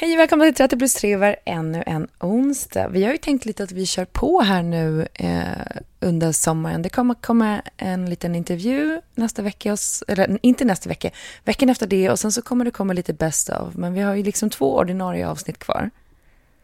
Hej 0.00 0.12
och 0.12 0.18
välkomna 0.18 0.44
till 0.44 0.54
30 0.54 0.78
plus 0.78 0.94
3 0.94 1.16
var 1.16 1.36
ännu 1.44 1.82
en 1.86 2.08
onsdag. 2.20 2.88
Vi 2.88 3.04
har 3.04 3.12
ju 3.12 3.18
tänkt 3.18 3.44
lite 3.44 3.62
att 3.62 3.72
vi 3.72 3.86
kör 3.86 4.04
på 4.04 4.40
här 4.40 4.62
nu 4.62 5.08
eh, 5.14 5.80
under 6.00 6.32
sommaren. 6.32 6.82
Det 6.82 6.88
kommer 6.88 7.14
komma 7.14 7.62
en 7.76 8.10
liten 8.10 8.34
intervju 8.34 9.00
nästa 9.14 9.42
vecka, 9.42 9.76
eller 10.08 10.38
inte 10.42 10.64
nästa 10.64 10.88
vecka, 10.88 11.10
veckan 11.44 11.68
efter 11.68 11.86
det 11.86 12.10
och 12.10 12.18
sen 12.18 12.32
så 12.32 12.42
kommer 12.42 12.64
det 12.64 12.70
komma 12.70 12.92
lite 12.92 13.12
best 13.12 13.48
of. 13.48 13.74
Men 13.74 13.94
vi 13.94 14.00
har 14.00 14.14
ju 14.14 14.22
liksom 14.22 14.50
två 14.50 14.76
ordinarie 14.76 15.28
avsnitt 15.28 15.58
kvar. 15.58 15.90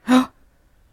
Ja, 0.06 0.22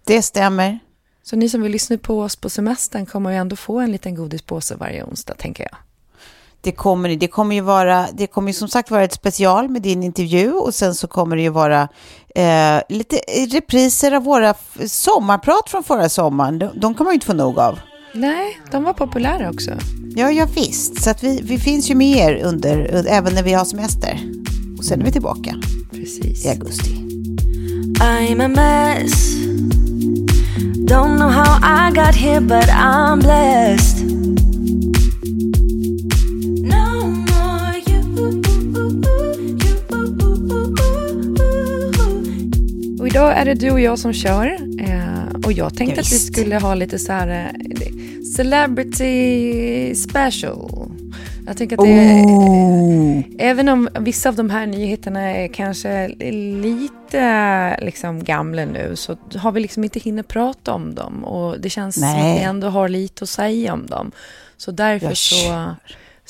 det 0.03 0.21
stämmer. 0.21 0.79
Så 1.23 1.35
ni 1.35 1.49
som 1.49 1.61
vill 1.61 1.71
lyssna 1.71 1.97
på 1.97 2.21
oss 2.21 2.35
på 2.35 2.49
semestern 2.49 3.05
kommer 3.05 3.29
ju 3.31 3.37
ändå 3.37 3.55
få 3.55 3.79
en 3.79 3.91
liten 3.91 4.15
godispåse 4.15 4.75
varje 4.75 5.03
onsdag, 5.03 5.33
tänker 5.33 5.63
jag. 5.63 5.77
Det 6.63 6.71
kommer, 6.71 7.15
det 7.15 7.27
kommer 7.27 7.55
ju 7.55 7.61
vara, 7.61 8.07
det 8.13 8.27
kommer 8.27 8.49
ju 8.49 8.53
som 8.53 8.67
sagt 8.67 8.91
vara 8.91 9.03
ett 9.03 9.13
special 9.13 9.69
med 9.69 9.81
din 9.81 10.03
intervju 10.03 10.51
och 10.51 10.75
sen 10.75 10.95
så 10.95 11.07
kommer 11.07 11.35
det 11.35 11.41
ju 11.41 11.49
vara 11.49 11.87
eh, 12.35 12.81
lite 12.89 13.15
repriser 13.51 14.11
av 14.11 14.23
våra 14.23 14.53
sommarprat 14.87 15.69
från 15.69 15.83
förra 15.83 16.09
sommaren. 16.09 16.59
De, 16.59 16.69
de 16.73 16.93
kommer 16.93 17.05
man 17.05 17.13
ju 17.13 17.15
inte 17.15 17.25
få 17.25 17.33
nog 17.33 17.59
av. 17.59 17.79
Nej, 18.13 18.59
de 18.71 18.83
var 18.83 18.93
populära 18.93 19.49
också. 19.49 19.71
Ja, 20.15 20.31
ja 20.31 20.47
visst. 20.55 21.03
Så 21.03 21.09
att 21.09 21.23
vi, 21.23 21.39
vi 21.43 21.59
finns 21.59 21.89
ju 21.89 21.95
med 21.95 22.17
er 22.17 22.43
under, 22.43 23.05
även 23.07 23.33
när 23.33 23.43
vi 23.43 23.53
har 23.53 23.65
semester. 23.65 24.19
Och 24.77 24.85
sen 24.85 25.01
är 25.01 25.05
vi 25.05 25.11
tillbaka. 25.11 25.55
Precis. 25.91 26.45
I 26.45 26.49
augusti. 26.49 26.91
I'm 27.99 28.41
a 28.41 28.47
mess 28.47 29.35
Don't 30.85 31.17
know 31.19 31.29
how 31.29 31.59
I 31.61 31.91
got 31.91 32.15
here 32.15 32.41
but 32.41 32.69
I'm 32.69 33.19
blessed 33.19 34.20
idag 43.11 43.37
är 43.37 43.45
det 43.45 43.53
du 43.53 43.71
och 43.71 43.79
jag 43.79 43.99
som 43.99 44.13
kör. 44.13 44.57
Eh, 44.79 45.45
och 45.45 45.53
jag 45.53 45.75
tänkte 45.75 45.95
ja, 45.95 46.01
att 46.01 46.11
vi 46.11 46.19
skulle 46.19 46.59
ha 46.59 46.75
lite 46.75 46.99
så 46.99 47.11
här 47.11 47.27
eh, 47.27 48.23
celebrity 48.35 49.95
special. 49.95 50.91
Jag 51.47 51.57
tänker 51.57 51.77
att 51.77 51.85
det, 51.85 52.23
oh. 52.25 53.23
även 53.39 53.69
om 53.69 53.89
vissa 53.99 54.29
av 54.29 54.35
de 54.35 54.49
här 54.49 54.65
nyheterna 54.65 55.21
är 55.21 55.47
kanske 55.47 56.07
lite 56.61 57.79
liksom 57.81 58.23
gamla 58.23 58.65
nu 58.65 58.95
så 58.95 59.17
har 59.35 59.51
vi 59.51 59.59
liksom 59.59 59.83
inte 59.83 59.99
hinnit 59.99 60.27
prata 60.27 60.73
om 60.73 60.95
dem 60.95 61.23
och 61.23 61.59
det 61.59 61.69
känns 61.69 61.97
Nej. 61.97 62.21
som 62.21 62.31
att 62.31 62.37
vi 62.37 62.43
ändå 62.43 62.67
har 62.67 62.89
lite 62.89 63.23
att 63.23 63.29
säga 63.29 63.73
om 63.73 63.85
dem. 63.85 64.11
Så 64.57 64.71
därför 64.71 65.13
så, 65.13 65.75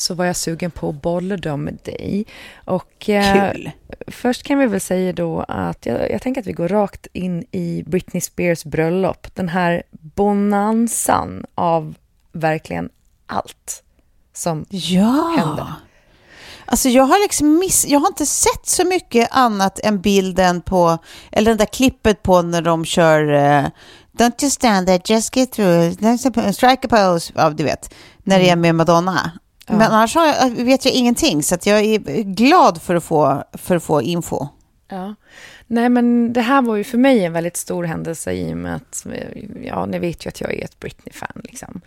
så 0.02 0.14
var 0.14 0.26
jag 0.26 0.36
sugen 0.36 0.72
på 0.72 0.90
att 0.90 1.02
bolla 1.02 1.38
dem 1.38 1.64
med 1.64 1.78
dig. 1.84 2.26
Och, 2.66 3.10
eh, 3.10 3.54
först 4.08 4.44
kan 4.44 4.60
vi 4.60 4.66
väl 4.66 4.82
säga 4.82 5.14
då 5.14 5.46
att 5.48 5.86
jag, 5.86 6.12
jag 6.12 6.22
tänker 6.22 6.42
att 6.42 6.48
vi 6.48 6.54
går 6.54 6.68
rakt 6.68 7.08
in 7.14 7.46
i 7.52 7.84
Britney 7.88 8.22
Spears 8.22 8.64
bröllop. 8.64 9.36
Den 9.36 9.50
här 9.50 9.84
bonansan 9.92 11.46
av 11.56 11.96
verkligen 12.32 12.90
allt 13.26 13.84
som 14.34 14.66
ja. 14.70 15.36
hände. 15.38 15.66
Alltså 16.66 16.90
jag 16.90 17.04
har 17.04 17.24
liksom 17.24 17.60
miss, 17.60 17.86
jag 17.88 18.00
har 18.00 18.08
inte 18.08 18.26
sett 18.26 18.68
så 18.68 18.86
mycket 18.86 19.28
annat 19.32 19.80
än 19.80 20.02
bilden 20.02 20.62
på, 20.62 20.98
eller 21.32 21.52
det 21.52 21.58
där 21.58 21.66
klippet 21.66 22.24
på 22.24 22.42
när 22.42 22.62
de 22.62 22.86
kör 22.86 23.34
uh, 23.34 23.70
Don't 24.12 24.34
just 24.40 24.56
stand 24.56 24.88
there, 24.88 25.02
just 25.06 25.36
get 25.36 25.52
through, 25.52 25.92
strike 26.52 26.88
a 26.88 26.90
pose, 26.90 27.34
ja 27.36 27.50
du 27.50 27.64
vet, 27.64 27.94
när 28.24 28.40
det 28.40 28.50
är 28.50 28.54
mm. 28.54 28.62
med 28.62 28.76
Madonna. 28.76 29.32
Ja. 29.68 29.74
Men 29.74 29.92
annars 29.92 30.16
jag, 30.16 30.50
vet 30.52 30.86
jag 30.86 30.94
ingenting, 30.94 31.44
så 31.44 31.58
jag 31.64 31.80
är 31.80 32.24
glad 32.24 32.82
för 32.82 32.96
att 32.96 33.04
få, 33.04 33.44
för 33.54 33.76
att 33.76 33.84
få 33.84 34.02
info. 34.02 34.48
Ja. 34.90 35.16
Nej, 35.68 35.90
men 35.90 36.34
det 36.34 36.42
här 36.42 36.62
var 36.62 36.76
ju 36.76 36.84
för 36.84 36.98
mig 36.98 37.26
en 37.26 37.34
väldigt 37.34 37.58
stor 37.58 37.84
händelse 37.84 38.32
i 38.32 38.54
och 38.54 38.58
med 38.58 38.76
att, 38.76 39.06
ja, 39.64 39.86
ni 39.86 40.00
vet 40.00 40.26
ju 40.26 40.30
att 40.30 40.42
jag 40.42 40.54
är 40.54 40.66
ett 40.66 40.80
Britney-fan. 40.80 41.42
Liksom. 41.44 41.82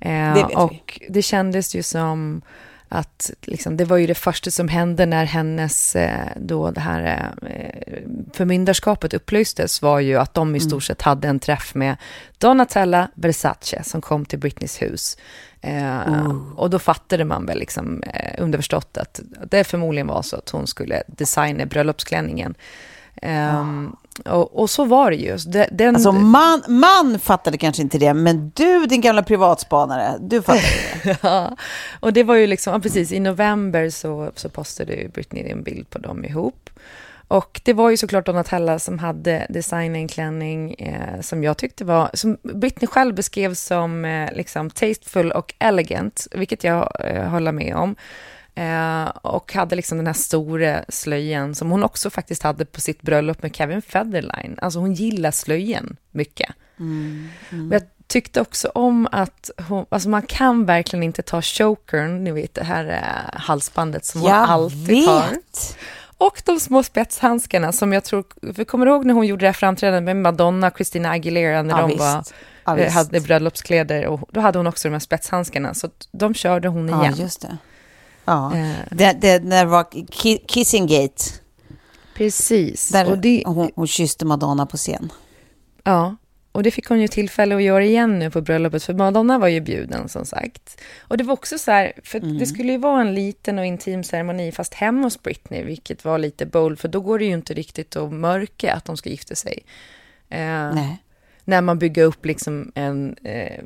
Eh, 0.00 0.34
det 0.34 0.44
och 0.44 0.98
vi. 1.00 1.06
det 1.08 1.22
kändes 1.22 1.74
ju 1.74 1.82
som 1.82 2.42
att 2.88 3.30
liksom, 3.42 3.76
det 3.76 3.84
var 3.84 3.96
ju 3.96 4.06
det 4.06 4.14
första 4.14 4.50
som 4.50 4.68
hände 4.68 5.06
när 5.06 5.24
hennes, 5.24 5.96
eh, 5.96 6.28
då 6.36 6.70
det 6.70 6.80
här 6.80 7.32
eh, 7.42 7.94
förmyndarskapet 8.32 9.14
upplöstes, 9.14 9.82
var 9.82 10.00
ju 10.00 10.16
att 10.16 10.34
de 10.34 10.56
i 10.56 10.60
stort 10.60 10.72
mm. 10.72 10.80
sett 10.80 11.02
hade 11.02 11.28
en 11.28 11.38
träff 11.38 11.74
med 11.74 11.96
Donatella 12.38 13.10
Versace 13.14 13.82
som 13.84 14.00
kom 14.00 14.24
till 14.24 14.38
Britneys 14.38 14.82
hus. 14.82 15.16
Eh. 15.60 16.30
Och 16.56 16.70
då 16.70 16.78
fattade 16.78 17.24
man 17.24 17.46
väl 17.46 17.58
liksom 17.58 18.02
eh, 18.02 18.42
underförstått 18.42 18.96
att 18.96 19.20
det 19.50 19.64
förmodligen 19.64 20.06
var 20.06 20.22
så 20.22 20.36
att 20.36 20.50
hon 20.50 20.66
skulle 20.66 21.02
designa 21.06 21.66
bröllopsklänningen. 21.66 22.54
Um, 23.22 23.96
och, 24.24 24.60
och, 24.60 24.70
så 24.70 24.84
var 24.84 25.10
det 25.10 25.16
ju. 25.16 25.36
Den, 25.70 25.94
alltså 25.94 26.12
man, 26.12 26.62
man 26.68 27.18
fattade 27.18 27.58
kanske 27.58 27.82
inte 27.82 27.98
det, 27.98 28.14
men 28.14 28.52
du 28.54 28.86
din 28.86 29.00
gamla 29.00 29.22
privatspanare, 29.22 30.14
du 30.20 30.42
fattade 30.42 30.66
det. 31.04 31.16
ja, 31.22 31.56
och 32.00 32.12
det 32.12 32.22
var 32.22 32.34
ju 32.34 32.46
liksom, 32.46 32.72
ja, 32.72 32.80
precis 32.80 33.12
i 33.12 33.20
november 33.20 33.90
så, 33.90 34.32
så 34.34 34.48
postade 34.48 35.08
Britney 35.14 35.50
en 35.50 35.62
bild 35.62 35.90
på 35.90 35.98
dem 35.98 36.24
ihop. 36.24 36.67
Och 37.28 37.60
det 37.64 37.72
var 37.72 37.90
ju 37.90 37.96
såklart 37.96 38.26
Donatella 38.26 38.78
som 38.78 38.98
hade 38.98 39.46
designat 39.48 39.96
en 39.96 40.08
klänning 40.08 40.74
eh, 40.74 41.20
som 41.20 41.44
jag 41.44 41.56
tyckte 41.56 41.84
var, 41.84 42.10
som 42.14 42.36
Britney 42.42 42.86
själv 42.86 43.14
beskrev 43.14 43.54
som 43.54 44.04
eh, 44.04 44.32
liksom 44.32 44.70
tasteful 44.70 45.32
och 45.32 45.54
elegant, 45.58 46.26
vilket 46.30 46.64
jag 46.64 46.92
eh, 47.04 47.28
håller 47.28 47.52
med 47.52 47.76
om. 47.76 47.96
Eh, 48.54 49.04
och 49.08 49.52
hade 49.52 49.76
liksom 49.76 49.98
den 49.98 50.06
här 50.06 50.14
stora 50.14 50.84
slöjan 50.88 51.54
som 51.54 51.70
hon 51.70 51.82
också 51.82 52.10
faktiskt 52.10 52.42
hade 52.42 52.64
på 52.64 52.80
sitt 52.80 53.02
bröllop 53.02 53.42
med 53.42 53.56
Kevin 53.56 53.82
Federline. 53.82 54.58
Alltså 54.62 54.78
hon 54.78 54.94
gillar 54.94 55.30
slöjan 55.30 55.96
mycket. 56.10 56.50
Mm, 56.78 57.28
mm. 57.50 57.72
jag 57.72 57.82
tyckte 58.06 58.40
också 58.40 58.68
om 58.68 59.08
att 59.12 59.50
hon, 59.68 59.86
alltså 59.88 60.08
man 60.08 60.22
kan 60.22 60.66
verkligen 60.66 61.02
inte 61.02 61.22
ta 61.22 61.42
chokern, 61.42 62.24
ni 62.24 62.32
vet 62.32 62.54
det 62.54 62.64
här 62.64 62.84
eh, 62.84 63.40
halsbandet 63.40 64.04
som 64.04 64.22
jag 64.22 64.40
hon 64.40 64.50
alltid 64.50 64.86
vet. 64.86 65.06
har. 65.08 65.36
Och 66.18 66.42
de 66.44 66.60
små 66.60 66.82
spetshandskarna 66.82 67.72
som 67.72 67.92
jag 67.92 68.04
tror, 68.04 68.24
för 68.54 68.64
kommer 68.64 68.86
ihåg 68.86 69.04
när 69.04 69.14
hon 69.14 69.26
gjorde 69.26 69.44
det 69.44 69.48
här 69.48 69.52
framträdandet 69.52 70.04
med 70.04 70.16
Madonna 70.16 70.66
och 70.66 70.76
Christina 70.76 71.10
Aguilera 71.10 71.62
när 71.62 71.80
ja, 71.80 71.86
de 71.86 71.98
var, 71.98 72.24
ja, 72.64 72.78
eh, 72.78 72.92
hade 72.92 73.20
bröllopskläder 73.20 74.06
och 74.06 74.28
då 74.32 74.40
hade 74.40 74.58
hon 74.58 74.66
också 74.66 74.88
de 74.88 74.92
här 74.92 75.00
spetshandskarna 75.00 75.74
så 75.74 75.88
de 76.12 76.34
körde 76.34 76.68
hon 76.68 76.88
igen. 76.88 77.14
Ja, 77.16 77.22
just 77.22 77.40
det. 77.40 77.58
Ja, 78.24 78.56
eh. 78.56 78.76
det, 78.90 79.16
det, 79.20 79.44
när 79.44 79.64
det 79.64 79.70
var 79.70 79.84
Kissing-gate. 80.48 81.32
Precis. 82.14 82.88
Där 82.88 83.10
och 83.10 83.18
det, 83.18 83.42
hon, 83.46 83.70
hon 83.74 83.86
kysste 83.86 84.24
Madonna 84.24 84.66
på 84.66 84.76
scen. 84.76 85.12
Ja, 85.84 86.16
och 86.52 86.62
det 86.62 86.70
fick 86.70 86.86
hon 86.86 87.00
ju 87.00 87.08
tillfälle 87.08 87.56
att 87.56 87.62
göra 87.62 87.84
igen 87.84 88.18
nu 88.18 88.30
på 88.30 88.40
bröllopet, 88.40 88.84
för 88.84 88.94
Madonna 88.94 89.38
var 89.38 89.48
ju 89.48 89.60
bjuden 89.60 90.08
som 90.08 90.24
sagt. 90.24 90.80
Och 91.00 91.16
det 91.16 91.24
var 91.24 91.32
också 91.32 91.58
så 91.58 91.70
här, 91.70 91.92
för 92.02 92.18
mm. 92.18 92.38
det 92.38 92.46
skulle 92.46 92.72
ju 92.72 92.78
vara 92.78 93.00
en 93.00 93.14
liten 93.14 93.58
och 93.58 93.66
intim 93.66 94.04
ceremoni, 94.04 94.52
fast 94.52 94.74
hemma 94.74 95.02
hos 95.02 95.22
Britney, 95.22 95.64
vilket 95.64 96.04
var 96.04 96.18
lite 96.18 96.46
bold, 96.46 96.78
för 96.78 96.88
då 96.88 97.00
går 97.00 97.18
det 97.18 97.24
ju 97.24 97.32
inte 97.32 97.54
riktigt 97.54 97.96
att 97.96 98.12
mörka 98.12 98.74
att 98.74 98.84
de 98.84 98.96
ska 98.96 99.10
gifta 99.10 99.34
sig. 99.34 99.62
Eh, 100.28 100.74
Nej. 100.74 101.02
När 101.44 101.60
man 101.60 101.78
bygger 101.78 102.04
upp 102.04 102.26
liksom 102.26 102.72
en 102.74 103.16
eh, 103.24 103.64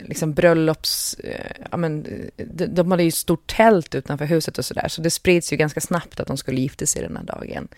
liksom 0.00 0.34
bröllops... 0.34 1.14
Eh, 1.14 1.64
ja, 1.70 1.76
men, 1.76 2.06
de, 2.36 2.66
de 2.66 2.90
hade 2.90 3.02
ju 3.02 3.08
ett 3.08 3.14
stort 3.14 3.46
tält 3.56 3.94
utanför 3.94 4.24
huset 4.24 4.58
och 4.58 4.64
sådär, 4.64 4.88
så 4.88 5.02
det 5.02 5.10
spreds 5.10 5.52
ju 5.52 5.56
ganska 5.56 5.80
snabbt 5.80 6.20
att 6.20 6.26
de 6.26 6.36
skulle 6.36 6.60
gifta 6.60 6.86
sig 6.86 7.02
den 7.02 7.16
här 7.16 7.24
dagen. 7.24 7.68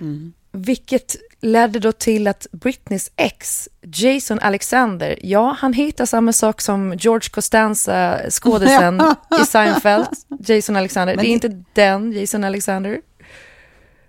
Mm. 0.00 0.32
Vilket 0.52 1.16
ledde 1.40 1.78
då 1.78 1.92
till 1.92 2.26
att 2.26 2.46
Britneys 2.52 3.10
ex, 3.16 3.68
Jason 3.82 4.38
Alexander, 4.40 5.18
ja, 5.22 5.56
han 5.58 5.72
hittar 5.72 6.06
samma 6.06 6.32
sak 6.32 6.60
som 6.60 6.94
George 6.98 7.28
Costanza, 7.30 8.20
skådisen 8.30 9.02
i 9.42 9.46
Seinfeld, 9.46 10.06
Jason 10.40 10.76
Alexander. 10.76 11.16
Men 11.16 11.24
det 11.24 11.30
är 11.30 11.32
inte 11.32 11.64
den 11.72 12.12
Jason 12.12 12.44
Alexander. 12.44 13.00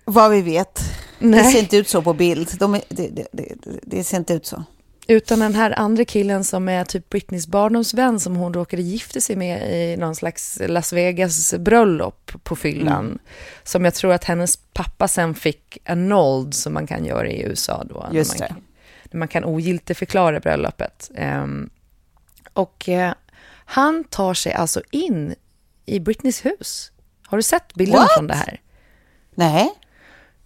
Vad 0.04 0.30
vi 0.30 0.42
vet. 0.42 0.80
Nej. 1.18 1.42
Det 1.42 1.50
ser 1.50 1.58
inte 1.58 1.76
ut 1.76 1.88
så 1.88 2.02
på 2.02 2.12
bild. 2.12 2.48
De, 2.58 2.72
det, 2.72 3.08
det, 3.08 3.26
det, 3.32 3.54
det 3.82 4.04
ser 4.04 4.16
inte 4.16 4.34
ut 4.34 4.46
så. 4.46 4.64
Utan 5.08 5.38
den 5.38 5.54
här 5.54 5.78
andra 5.78 6.04
killen 6.04 6.44
som 6.44 6.68
är 6.68 6.84
typ 6.84 7.10
Britneys 7.10 7.46
barndomsvän 7.46 8.20
som 8.20 8.36
hon 8.36 8.54
råkade 8.54 8.82
gifta 8.82 9.20
sig 9.20 9.36
med 9.36 9.72
i 9.72 9.96
någon 9.96 10.14
slags 10.14 10.58
Las 10.66 10.92
Vegas-bröllop 10.92 12.32
på 12.42 12.56
fyllan. 12.56 13.04
Mm. 13.04 13.18
Som 13.62 13.84
jag 13.84 13.94
tror 13.94 14.12
att 14.12 14.24
hennes 14.24 14.56
pappa 14.56 15.08
sen 15.08 15.34
fick 15.34 15.78
annulled 15.84 16.54
som 16.54 16.74
man 16.74 16.86
kan 16.86 17.04
göra 17.04 17.28
i 17.28 17.42
USA 17.42 17.84
då. 17.84 18.08
Just 18.12 18.38
när 18.38 18.48
man, 18.48 18.62
när 19.10 19.18
man 19.18 19.28
kan 19.28 19.44
ogiltigförklara 19.44 20.40
bröllopet. 20.40 21.10
Um, 21.18 21.70
och 22.52 22.88
uh, 22.88 23.12
han 23.64 24.04
tar 24.04 24.34
sig 24.34 24.52
alltså 24.52 24.82
in 24.90 25.34
i 25.86 26.00
Britneys 26.00 26.44
hus. 26.44 26.92
Har 27.26 27.38
du 27.38 27.42
sett 27.42 27.74
bilderna 27.74 28.06
från 28.16 28.26
det 28.26 28.34
här? 28.34 28.60
Nej. 29.34 29.74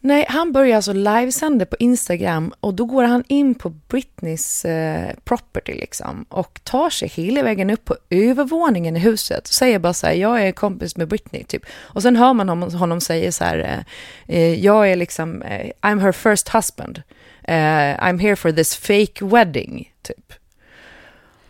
Nej, 0.00 0.26
han 0.28 0.52
börjar 0.52 0.76
alltså 0.76 0.92
livesända 0.92 1.66
på 1.66 1.76
Instagram 1.78 2.52
och 2.60 2.74
då 2.74 2.84
går 2.84 3.04
han 3.04 3.24
in 3.28 3.54
på 3.54 3.68
Britneys 3.68 4.64
eh, 4.64 5.10
property 5.24 5.74
liksom 5.74 6.26
och 6.28 6.60
tar 6.64 6.90
sig 6.90 7.08
hela 7.08 7.42
vägen 7.42 7.70
upp 7.70 7.84
på 7.84 7.96
övervåningen 8.10 8.96
i 8.96 9.00
huset 9.00 9.48
och 9.48 9.54
säger 9.54 9.78
bara 9.78 9.94
så 9.94 10.06
här, 10.06 10.14
jag 10.14 10.42
är 10.42 10.52
kompis 10.52 10.96
med 10.96 11.08
Britney 11.08 11.44
typ. 11.44 11.62
Och 11.76 12.02
sen 12.02 12.16
hör 12.16 12.32
man 12.32 12.48
honom, 12.48 12.74
honom 12.74 13.00
säga 13.00 13.32
så 13.32 13.44
här, 13.44 13.58
eh, 13.58 14.36
eh 14.36 14.54
jag 14.64 14.90
är 14.90 14.96
liksom, 14.96 15.42
eh, 15.42 15.70
I'm 15.80 16.00
her 16.00 16.12
first 16.12 16.48
husband. 16.48 17.02
Eh, 17.44 17.54
I'm 17.98 18.20
here 18.20 18.36
for 18.36 18.52
this 18.52 18.76
fake 18.76 19.24
wedding, 19.24 19.92
typ. 20.02 20.32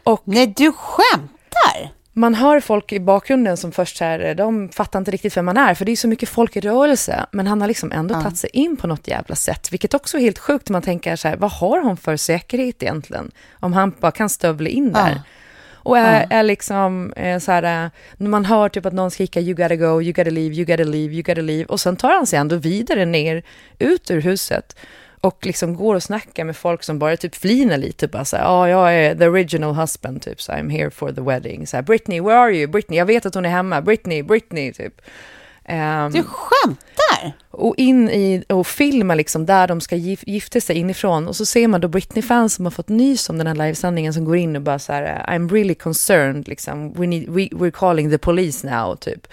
Och, 0.03 0.23
Nej, 0.25 0.55
du 0.57 0.73
skämtar? 0.73 1.98
Man 2.19 2.35
hör 2.35 2.61
folk 2.61 2.93
i 2.93 3.01
bakgrunden 3.01 3.57
som 3.57 3.73
först 3.73 3.97
så 3.97 4.05
här, 4.05 4.35
de 4.35 4.69
fattar 4.69 4.99
inte 4.99 5.11
riktigt 5.11 5.37
vem 5.37 5.45
man 5.45 5.57
är, 5.57 5.75
för 5.75 5.85
det 5.85 5.93
är 5.93 5.97
så 5.97 6.09
mycket 6.09 6.29
folk 6.29 6.57
i 6.57 6.61
rörelse, 6.61 7.27
men 7.31 7.47
han 7.47 7.61
har 7.61 7.69
liksom 7.69 7.93
ändå 7.93 8.15
ja. 8.15 8.21
tagit 8.21 8.39
sig 8.39 8.51
in 8.53 8.77
på 8.77 8.87
något 8.87 9.09
jävla 9.09 9.35
sätt, 9.35 9.73
vilket 9.73 9.95
också 9.95 10.17
är 10.17 10.23
helt 10.23 10.39
sjukt, 10.39 10.71
man 10.71 10.83
tänker 10.83 11.17
så 11.17 11.29
här, 11.29 11.37
vad 11.37 11.51
har 11.51 11.81
hon 11.81 11.97
för 11.97 12.17
säkerhet 12.17 12.83
egentligen, 12.83 13.31
om 13.53 13.73
han 13.73 13.93
bara 14.01 14.13
kan 14.13 14.29
stövla 14.29 14.69
in 14.69 14.93
där? 14.93 15.11
Ja. 15.11 15.23
Och 15.73 15.99
är, 15.99 16.21
ja. 16.31 16.37
är 16.37 16.43
liksom 16.43 17.13
är 17.17 17.39
så 17.39 17.53
här, 17.53 17.91
när 18.17 18.29
man 18.29 18.45
hör 18.45 18.69
typ 18.69 18.87
att 18.87 18.93
någon 18.93 19.11
skriker 19.11 19.41
you 19.41 19.55
gotta 19.55 19.77
go, 19.77 20.03
you 20.03 20.13
gotta 20.13 20.31
leave, 20.31 20.55
you 20.55 20.65
gotta 20.65 20.85
leave, 20.85 21.15
you 21.15 21.23
gotta 21.23 21.41
leave, 21.41 21.65
och 21.65 21.81
sen 21.81 21.97
tar 21.97 22.15
han 22.15 22.27
sig 22.27 22.39
ändå 22.39 22.57
vidare 22.57 23.05
ner, 23.05 23.43
ut 23.79 24.11
ur 24.11 24.21
huset, 24.21 24.77
och 25.21 25.47
liksom 25.47 25.75
går 25.75 25.95
och 25.95 26.03
snackar 26.03 26.45
med 26.45 26.57
folk 26.57 26.83
som 26.83 26.99
bara 26.99 27.17
typ 27.17 27.35
flinar 27.35 27.77
lite, 27.77 28.09
bara 28.09 28.25
så 28.25 28.37
här, 28.37 28.45
ja, 28.45 28.69
jag 28.69 28.95
är 28.95 29.15
the 29.15 29.29
original 29.29 29.75
husband, 29.75 30.23
typ, 30.23 30.43
så 30.43 30.53
I'm 30.53 30.71
here 30.71 30.91
for 30.91 31.13
the 31.13 31.21
wedding. 31.21 31.67
Så 31.67 31.77
här, 31.77 31.83
Britney, 31.83 32.21
where 32.21 32.39
are 32.39 32.57
you? 32.57 32.67
Britney, 32.67 32.99
jag 32.99 33.07
vet 33.07 33.27
att 33.27 33.35
hon 33.35 33.45
är 33.45 33.51
hemma. 33.51 33.81
Britney, 33.81 34.23
Britney, 34.23 34.73
typ. 34.73 35.01
Um, 35.69 36.13
du 36.13 36.23
skämtar? 36.23 37.33
Och 37.51 37.75
in 37.77 38.11
i 38.11 38.45
och 38.49 38.67
filma 38.67 39.15
liksom 39.15 39.47
där 39.47 39.67
de 39.69 39.81
ska 39.81 39.97
gif 39.97 40.25
gifta 40.27 40.61
sig 40.61 40.77
inifrån. 40.77 41.29
Och 41.29 41.37
så 41.37 41.47
ser 41.47 41.69
man 41.69 41.81
då 41.81 41.89
Britney-fans 41.89 42.55
som 42.55 42.67
har 42.67 42.71
fått 42.71 42.89
nys 42.89 43.31
om 43.31 43.39
den 43.39 43.47
här 43.47 43.55
livesändningen 43.55 44.15
som 44.15 44.25
går 44.25 44.37
in 44.37 44.57
och 44.57 44.63
bara 44.63 44.79
så 44.79 44.93
här, 44.93 45.25
I'm 45.29 45.53
really 45.53 45.75
concerned, 45.75 46.49
liksom, 46.49 46.93
we 46.93 47.07
need, 47.07 47.29
we, 47.29 47.49
we're 47.49 47.71
calling 47.71 48.11
the 48.11 48.19
police 48.19 48.67
now, 48.67 48.97
typ. 48.97 49.27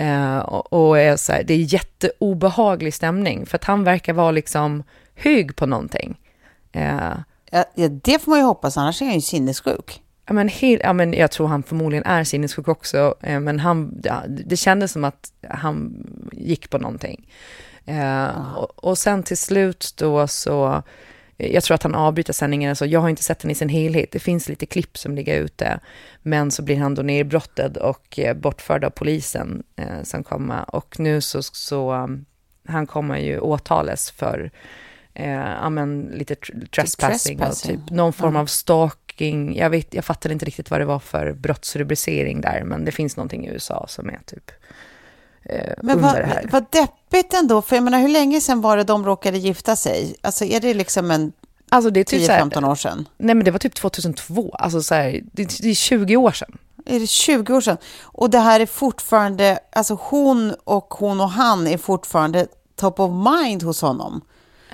Uh, 0.00 0.38
och, 0.38 0.72
och 0.72 0.98
är 0.98 1.16
så 1.16 1.32
här, 1.32 1.42
det 1.42 1.54
är 1.54 1.74
jätteobehaglig 1.74 2.94
stämning, 2.94 3.46
för 3.46 3.56
att 3.56 3.64
han 3.64 3.84
verkar 3.84 4.12
vara 4.12 4.30
liksom 4.30 4.82
hög 5.14 5.56
på 5.56 5.66
någonting. 5.66 6.20
Uh, 6.76 7.16
ja, 7.50 7.88
det 7.88 8.18
får 8.18 8.30
man 8.30 8.38
ju 8.38 8.44
hoppas, 8.44 8.76
annars 8.76 9.02
är 9.02 9.06
han 9.06 9.14
ju 9.14 9.20
sinnessjuk. 9.20 10.02
Ja, 10.26 10.32
men, 10.32 10.48
helt, 10.48 10.82
ja, 10.82 10.92
men 10.92 11.12
jag 11.12 11.30
tror 11.30 11.46
han 11.46 11.62
förmodligen 11.62 12.04
är 12.04 12.24
sinnessjuk 12.24 12.68
också, 12.68 13.14
eh, 13.20 13.40
men 13.40 13.60
han, 13.60 14.00
ja, 14.04 14.22
det 14.28 14.56
kändes 14.56 14.92
som 14.92 15.04
att 15.04 15.32
han 15.48 16.06
gick 16.32 16.70
på 16.70 16.78
någonting. 16.78 17.28
Eh, 17.84 18.54
och, 18.56 18.84
och, 18.84 18.98
sen 18.98 19.22
till 19.22 19.36
slut 19.36 19.94
då 19.96 20.26
så, 20.26 20.82
jag 21.36 21.64
tror 21.64 21.74
att 21.74 21.82
han 21.82 21.94
avbryter 21.94 22.32
sändningen, 22.32 22.70
alltså, 22.70 22.86
jag 22.86 23.00
har 23.00 23.08
inte 23.08 23.22
sett 23.22 23.38
den 23.38 23.50
i 23.50 23.54
sin 23.54 23.68
helhet, 23.68 24.12
det 24.12 24.18
finns 24.18 24.48
lite 24.48 24.66
klipp 24.66 24.98
som 24.98 25.14
ligger 25.14 25.40
ute, 25.40 25.80
men 26.22 26.50
så 26.50 26.62
blir 26.62 26.76
han 26.76 26.94
då 26.94 27.02
nerbrottad 27.02 27.76
och 27.76 28.18
eh, 28.18 28.36
bortförd 28.36 28.84
av 28.84 28.90
polisen 28.90 29.62
eh, 29.76 30.02
som 30.02 30.24
kommer, 30.24 30.74
och 30.74 31.00
nu 31.00 31.20
så, 31.20 31.42
så 31.42 31.92
um, 31.92 32.24
han 32.68 32.86
kommer 32.86 33.18
ju 33.18 33.38
åtalas 33.38 34.10
för 34.10 34.50
eh, 35.14 35.30
ja, 35.30 35.70
men, 35.70 36.02
lite 36.02 36.34
trespassing, 36.34 37.38
trespassing. 37.38 37.76
och 37.76 37.86
typ 37.86 37.90
någon 37.90 38.12
form 38.12 38.34
ja. 38.34 38.40
av 38.40 38.46
stalking. 38.46 39.56
Jag, 39.56 39.70
vet, 39.70 39.94
jag 39.94 40.04
fattar 40.04 40.32
inte 40.32 40.44
riktigt 40.44 40.70
vad 40.70 40.80
det 40.80 40.84
var 40.84 40.98
för 40.98 41.32
brottsrubricering 41.32 42.40
där, 42.40 42.64
men 42.64 42.84
det 42.84 42.92
finns 42.92 43.16
någonting 43.16 43.46
i 43.46 43.50
USA 43.50 43.86
som 43.88 44.08
är 44.08 44.20
typ 44.26 44.50
eh, 45.42 45.72
men 45.82 45.96
under 45.96 46.08
vad, 46.08 46.20
det 46.20 46.26
här. 46.26 46.48
Vad 46.52 46.66
deppigt 46.70 47.34
ändå, 47.34 47.62
för 47.62 47.76
jag 47.76 47.82
menar 47.82 48.00
hur 48.00 48.08
länge 48.08 48.40
sedan 48.40 48.60
var 48.60 48.76
det 48.76 48.84
de 48.84 49.04
råkade 49.04 49.38
gifta 49.38 49.76
sig? 49.76 50.16
Alltså 50.20 50.44
är 50.44 50.60
det 50.60 50.74
liksom 50.74 51.10
en 51.10 51.32
Alltså 51.68 51.90
det 51.90 52.00
är 52.00 52.04
typ 52.04 52.30
10-15 52.30 52.70
år 52.70 52.74
sedan? 52.74 53.08
Nej 53.16 53.34
men 53.34 53.44
det 53.44 53.50
var 53.50 53.58
typ 53.58 53.74
2002, 53.74 54.50
alltså 54.58 54.82
så 54.82 54.94
här, 54.94 55.22
det, 55.32 55.58
det 55.62 55.70
är 55.70 55.74
20 55.74 56.16
år 56.16 56.32
sedan. 56.32 56.58
Är 56.86 57.00
det 57.00 57.06
20 57.06 57.54
år 57.54 57.60
sedan? 57.60 57.76
Och 58.02 58.30
det 58.30 58.38
här 58.38 58.60
är 58.60 58.66
fortfarande, 58.66 59.58
alltså 59.72 59.98
hon 60.00 60.54
och 60.64 60.94
hon 60.94 61.20
och 61.20 61.30
han 61.30 61.66
är 61.66 61.78
fortfarande 61.78 62.46
top 62.76 63.00
of 63.00 63.10
mind 63.10 63.62
hos 63.62 63.80
honom. 63.80 64.20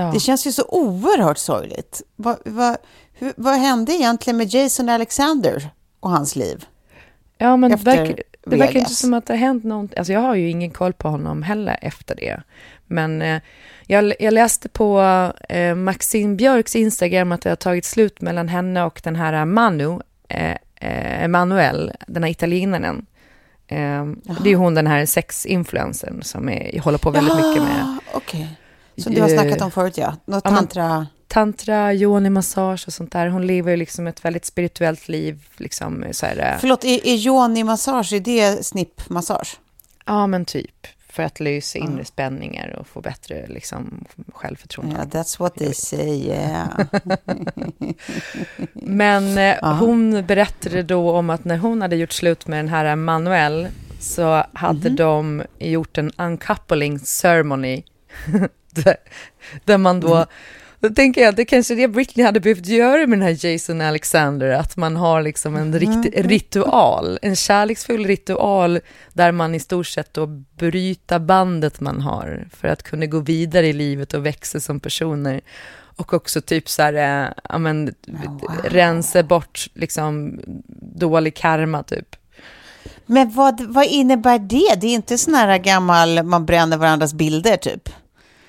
Ja. 0.00 0.10
Det 0.12 0.20
känns 0.20 0.46
ju 0.46 0.52
så 0.52 0.64
oerhört 0.68 1.38
sorgligt. 1.38 2.02
Vad, 2.16 2.36
vad, 2.44 2.76
hur, 3.12 3.32
vad 3.36 3.54
hände 3.54 3.92
egentligen 3.92 4.36
med 4.36 4.54
Jason 4.54 4.88
Alexander 4.88 5.70
och 6.00 6.10
hans 6.10 6.36
liv? 6.36 6.64
Ja, 7.38 7.56
men 7.56 7.70
det 7.70 7.76
verkar, 7.76 8.22
det 8.46 8.56
verkar 8.56 8.78
inte 8.78 8.94
som 8.94 9.14
att 9.14 9.26
det 9.26 9.32
har 9.32 9.38
hänt 9.38 9.64
någonting. 9.64 9.98
Alltså 9.98 10.12
jag 10.12 10.20
har 10.20 10.34
ju 10.34 10.50
ingen 10.50 10.70
koll 10.70 10.92
på 10.92 11.08
honom 11.08 11.42
heller 11.42 11.78
efter 11.82 12.14
det. 12.14 12.42
Men 12.86 13.22
eh, 13.22 13.40
jag, 13.86 14.12
jag, 14.20 14.34
läste 14.34 14.68
på 14.68 15.00
eh, 15.48 15.74
Maxine 15.74 16.36
Björks 16.36 16.76
Instagram 16.76 17.32
att 17.32 17.42
det 17.42 17.48
har 17.48 17.56
tagit 17.56 17.84
slut 17.84 18.20
mellan 18.20 18.48
henne 18.48 18.84
och 18.84 19.00
den 19.04 19.16
här 19.16 19.44
Manu, 19.44 19.98
eh, 20.28 20.50
eh 20.80 21.24
Emanuel, 21.24 21.92
den 22.06 22.22
här 22.22 22.30
italienaren. 22.30 23.06
Eh, 23.66 24.06
det 24.42 24.50
är 24.50 24.56
hon 24.56 24.74
den 24.74 24.86
här 24.86 25.06
sexinfluencern 25.06 26.22
som 26.22 26.48
är, 26.48 26.80
håller 26.80 26.98
på 26.98 27.10
väldigt 27.10 27.34
Jaha, 27.34 27.48
mycket 27.48 27.62
med. 27.62 27.98
Okay. 28.14 28.46
Som 28.96 29.14
du 29.14 29.20
har 29.20 29.28
snackat 29.28 29.60
om 29.60 29.70
förut, 29.70 29.98
ja. 29.98 30.16
Något 30.24 30.42
ja, 30.44 30.50
tantra... 30.50 31.06
Tantra, 31.28 31.92
yoni-massage 31.92 32.84
och 32.86 32.92
sånt 32.92 33.12
där. 33.12 33.26
Hon 33.26 33.46
lever 33.46 33.76
liksom 33.76 34.06
ett 34.06 34.24
väldigt 34.24 34.44
spirituellt 34.44 35.08
liv. 35.08 35.48
Liksom, 35.56 36.04
så 36.12 36.26
här, 36.26 36.36
eh. 36.36 36.58
Förlåt, 36.60 36.84
är, 36.84 37.06
är 37.06 37.16
yoni-massage, 37.16 38.12
är 38.12 38.20
det 38.20 38.66
snippmassage? 38.66 39.58
Ja, 40.06 40.26
men 40.26 40.44
typ. 40.44 40.86
För 41.08 41.22
att 41.22 41.40
lösa 41.40 41.78
inre 41.78 42.04
spänningar 42.04 42.76
och 42.80 42.86
få 42.86 43.00
bättre 43.00 43.46
liksom, 43.46 44.04
självförtroende. 44.32 44.96
Yeah, 44.96 45.08
that's 45.08 45.38
what 45.38 45.54
they 45.54 45.74
say, 45.74 46.26
yeah. 46.26 46.68
men 48.72 49.38
eh, 49.38 49.78
hon 49.78 50.26
berättade 50.26 50.82
då 50.82 51.10
om 51.10 51.30
att 51.30 51.44
när 51.44 51.56
hon 51.56 51.82
hade 51.82 51.96
gjort 51.96 52.12
slut 52.12 52.46
med 52.46 52.58
den 52.58 52.68
här 52.68 52.96
Manuel 52.96 53.68
så 54.00 54.44
hade 54.52 54.88
mm 54.88 54.92
-hmm. 54.92 54.96
de 54.96 55.42
gjort 55.58 55.98
en 55.98 56.10
uncoupling 56.18 56.98
ceremony 56.98 57.82
där, 58.70 58.96
där 59.64 59.78
man 59.78 60.00
då, 60.00 60.26
då 60.80 60.88
tänker 60.88 61.20
jag 61.20 61.28
att 61.28 61.36
det 61.36 61.44
kanske 61.44 61.74
är 61.74 61.76
det 61.76 61.88
Britney 61.88 62.26
hade 62.26 62.40
behövt 62.40 62.66
göra 62.66 63.06
med 63.06 63.18
den 63.18 63.22
här 63.22 63.46
Jason 63.46 63.80
Alexander, 63.80 64.50
att 64.50 64.76
man 64.76 64.96
har 64.96 65.22
liksom 65.22 65.56
en 65.56 65.78
riktig 65.78 66.14
en 66.16 66.28
ritual, 66.28 67.18
en 67.22 67.36
kärleksfull 67.36 68.06
ritual 68.06 68.80
där 69.12 69.32
man 69.32 69.54
i 69.54 69.60
stort 69.60 69.86
sett 69.86 70.14
då 70.14 70.26
bryter 70.56 71.18
bandet 71.18 71.80
man 71.80 72.00
har 72.00 72.48
för 72.56 72.68
att 72.68 72.82
kunna 72.82 73.06
gå 73.06 73.20
vidare 73.20 73.66
i 73.66 73.72
livet 73.72 74.14
och 74.14 74.26
växa 74.26 74.60
som 74.60 74.80
personer. 74.80 75.40
Och 75.96 76.14
också 76.14 76.40
typ 76.40 76.68
så 76.68 76.82
här, 76.82 76.94
äh, 76.94 77.32
ja 77.48 77.58
men, 77.58 77.94
wow. 78.06 78.50
rensa 78.64 79.22
bort 79.22 79.66
liksom 79.74 80.40
dålig 80.94 81.36
karma 81.36 81.82
typ. 81.82 82.16
Men 83.06 83.30
vad, 83.30 83.60
vad 83.60 83.86
innebär 83.86 84.38
det? 84.38 84.80
Det 84.80 84.86
är 84.86 84.94
inte 84.94 85.18
sån 85.18 85.34
här 85.34 85.58
gammal, 85.58 86.22
man 86.22 86.46
bränner 86.46 86.76
varandras 86.76 87.14
bilder 87.14 87.56
typ? 87.56 87.88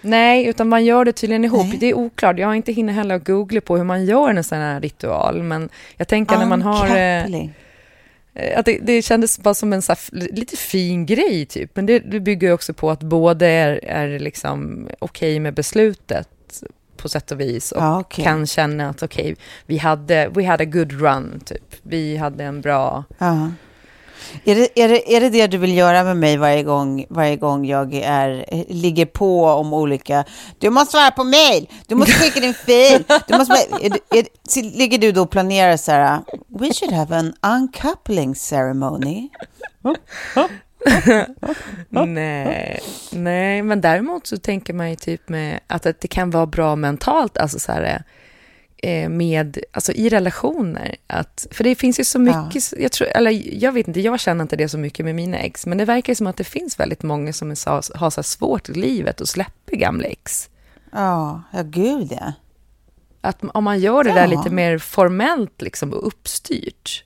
Nej, 0.01 0.46
utan 0.46 0.70
man 0.70 0.86
gör 0.86 1.05
det 1.05 1.12
tydligen 1.13 1.46
ihop. 1.46 1.65
Nej. 1.67 1.77
Det 1.79 1.86
är 1.86 1.93
oklart. 1.93 2.39
Jag 2.39 2.48
har 2.48 2.55
inte 2.55 2.72
hinner 2.72 2.93
heller 2.93 3.15
att 3.15 3.25
googla 3.25 3.62
på 3.62 3.77
hur 3.77 3.84
man 3.84 4.05
gör 4.05 4.29
en 4.29 4.43
sån 4.43 4.58
här 4.58 4.81
ritual. 4.81 5.43
Men 5.43 5.70
jag 5.98 6.08
tänker 6.08 6.38
när 6.38 6.46
man 6.46 6.62
har... 6.62 6.88
eh. 6.88 7.25
Eh, 8.34 8.60
Att 8.60 8.65
det, 8.65 8.79
det 8.81 9.01
kändes 9.01 9.39
bara 9.39 9.53
som 9.53 9.74
en 9.74 9.81
så 9.81 9.91
här, 9.91 10.00
lite 10.36 10.58
fin 10.58 11.05
grej, 11.05 11.46
typ. 11.46 11.75
Men 11.75 11.86
det, 11.86 12.00
det 12.00 12.20
bygger 12.20 12.53
också 12.53 12.74
på 12.74 12.91
att 12.91 13.00
båda 13.03 13.48
är, 13.48 13.79
är 13.86 14.20
liksom 14.20 14.89
okej 15.00 15.39
med 15.39 15.53
beslutet 15.53 16.29
på 16.98 17.10
sätt 17.10 17.31
och 17.31 17.39
vis 17.39 17.72
och 17.72 17.81
Ja, 17.81 18.00
okej. 18.00 18.24
kan 18.24 18.48
känna 18.48 18.89
att 18.89 19.03
okej, 19.03 19.36
vi 19.65 19.77
hade 19.77 20.29
we 20.29 20.46
had 20.46 20.62
a 20.62 20.65
good 20.65 20.91
run, 21.01 21.39
typ. 21.46 21.75
Vi 21.84 22.17
hade 22.17 22.43
en 22.43 22.62
bra... 22.62 23.03
Ja. 23.17 23.51
Är 24.45 24.55
det, 24.55 24.81
är, 24.81 24.89
det, 24.89 25.15
är 25.15 25.21
det 25.21 25.29
det 25.29 25.47
du 25.47 25.57
vill 25.57 25.77
göra 25.77 26.03
med 26.03 26.17
mig 26.17 26.37
varje 26.37 26.63
gång, 26.63 27.05
varje 27.09 27.35
gång 27.35 27.65
jag 27.65 27.93
är, 27.93 28.45
ligger 28.67 29.05
på 29.05 29.45
om 29.45 29.73
olika... 29.73 30.25
Du 30.59 30.69
måste 30.69 30.91
svara 30.91 31.11
på 31.11 31.23
mail, 31.23 31.69
du 31.87 31.95
måste 31.95 32.13
skicka 32.13 32.39
din 32.39 32.53
fil. 32.53 33.03
Du 33.27 33.37
måste, 33.37 33.53
är, 33.53 34.17
är, 34.17 34.77
ligger 34.77 34.97
du 34.97 35.11
då 35.11 35.21
och 35.21 35.31
planerar 35.31 35.77
så 35.77 35.91
här, 35.91 36.19
we 36.47 36.73
should 36.73 36.93
have 36.93 37.17
an 37.17 37.33
uncoupling 37.41 38.35
ceremony? 38.35 39.29
Nej, 41.89 42.81
nej, 43.11 43.61
men 43.63 43.81
däremot 43.81 44.27
så 44.27 44.37
tänker 44.37 44.73
man 44.73 44.89
ju 44.89 44.95
typ 44.95 45.29
med 45.29 45.59
att, 45.67 45.85
att 45.85 46.01
det 46.01 46.07
kan 46.07 46.29
vara 46.29 46.45
bra 46.45 46.75
mentalt, 46.75 47.37
alltså 47.37 47.59
så 47.59 47.71
här, 47.71 48.03
med, 49.09 49.57
alltså 49.71 49.91
i 49.91 50.09
relationer. 50.09 50.95
Att, 51.07 51.47
för 51.51 51.63
det 51.63 51.75
finns 51.75 52.00
ju 52.00 52.03
så 52.03 52.19
mycket, 52.19 52.73
jag, 52.77 52.91
tror, 52.91 53.07
eller 53.07 53.63
jag 53.63 53.71
vet 53.71 53.88
inte, 53.88 54.01
jag 54.01 54.19
känner 54.19 54.41
inte 54.41 54.55
det 54.55 54.69
så 54.69 54.77
mycket 54.77 55.05
med 55.05 55.15
mina 55.15 55.38
ex, 55.38 55.65
men 55.65 55.77
det 55.77 55.85
verkar 55.85 56.13
som 56.13 56.27
att 56.27 56.38
det 56.38 56.43
finns 56.43 56.79
väldigt 56.79 57.03
många 57.03 57.33
som 57.33 57.51
är 57.51 57.97
har 57.97 58.09
så 58.09 58.23
svårt 58.23 58.69
i 58.69 58.73
livet 58.73 59.21
och 59.21 59.27
släpper 59.29 59.75
gamla 59.75 60.05
ex. 60.07 60.50
Ja, 60.91 61.41
ja 61.53 61.61
gud 61.63 62.07
ja. 62.11 62.33
Att 63.21 63.38
om 63.53 63.63
man 63.63 63.79
gör 63.79 64.03
det 64.03 64.11
där 64.13 64.27
Ja. 64.31 64.38
lite 64.38 64.50
mer 64.50 64.77
formellt 64.77 65.61
liksom 65.61 65.93
och 65.93 66.07
uppstyrt, 66.07 67.03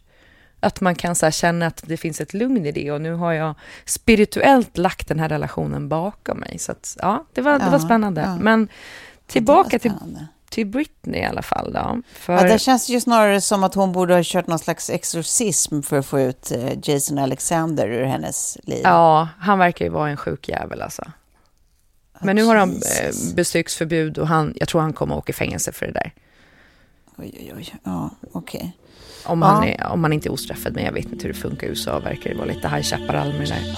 att 0.59 0.81
man 0.81 0.95
kan 0.95 1.15
så 1.15 1.31
känna 1.31 1.67
att 1.67 1.83
det 1.85 1.97
finns 1.97 2.21
ett 2.21 2.33
lugn 2.33 2.65
i 2.65 2.71
det 2.71 2.91
och 2.91 3.01
nu 3.01 3.13
har 3.13 3.33
jag 3.33 3.55
spirituellt 3.85 4.77
lagt 4.77 5.07
den 5.07 5.19
här 5.19 5.29
relationen 5.29 5.89
bakom 5.89 6.37
mig. 6.39 6.57
Så 6.59 6.71
att, 6.71 6.97
ja, 7.01 7.25
det 7.33 7.41
var, 7.41 7.59
det 7.59 7.65
var 7.65 7.71
Ja, 7.71 7.79
spännande. 7.79 8.21
ja. 8.21 8.37
Men 8.37 8.67
tillbaka 9.27 9.79
till. 9.79 9.91
Till 10.55 10.67
Britney 10.67 11.21
i 11.21 11.25
alla 11.25 11.41
fall 11.41 11.73
då. 11.73 12.01
För, 12.13 12.33
Ja, 12.33 12.43
det 12.43 12.59
känns 12.59 12.89
ju 12.89 13.01
snarare 13.01 13.41
som 13.41 13.63
att 13.63 13.75
hon 13.75 13.91
borde 13.91 14.13
ha 14.13 14.21
kört 14.23 14.47
någon 14.47 14.59
slags 14.59 14.89
exorcism 14.89 15.81
för 15.81 15.97
att 15.99 16.05
få 16.05 16.19
ut 16.19 16.51
eh, 16.51 16.73
Jason 16.83 17.17
Alexander 17.19 17.87
ur 17.87 18.03
hennes 18.05 18.57
liv. 18.63 18.81
ja, 18.83 19.27
han 19.39 19.59
verkar 19.59 19.85
ju 19.85 19.91
vara 19.91 20.09
en 20.09 20.17
sjuk 20.17 20.49
jävel 20.49 20.81
alltså. 20.81 21.03
Men 22.21 22.35
nu 22.35 22.43
har 22.43 22.55
han 22.55 22.69
eh, 22.71 23.35
besöksförbud 23.35 24.17
och 24.17 24.27
han, 24.27 24.53
jag 24.55 24.67
tror 24.67 24.81
han 24.81 24.93
kommer 24.93 25.15
att 25.15 25.19
åka 25.19 25.29
i 25.29 25.33
fängelse 25.33 25.71
för 25.71 25.85
det 25.85 25.91
där. 25.91 26.13
Oj, 27.17 27.31
oj, 27.39 27.53
oj. 27.57 27.75
Ja, 27.83 28.09
okej. 28.31 28.77
Om, 29.25 29.41
Ja. 29.41 29.47
han, 29.47 29.63
är, 29.63 29.85
om 29.87 30.03
han 30.03 30.13
inte 30.13 30.27
är 30.29 30.31
ostraffad, 30.31 30.73
men 30.73 30.83
jag 30.85 30.91
vet 30.91 31.05
inte 31.05 31.27
hur 31.27 31.33
det 31.33 31.39
funkar 31.39 31.67
i 31.67 31.69
USA. 31.69 31.99
Verkar 31.99 32.29
det 32.29 32.35
vara 32.35 32.47
lite 32.47 32.67
High 32.67 32.81
Chaparral 32.83 33.27
med 33.33 33.39
det 33.41 33.45
där. 33.45 33.77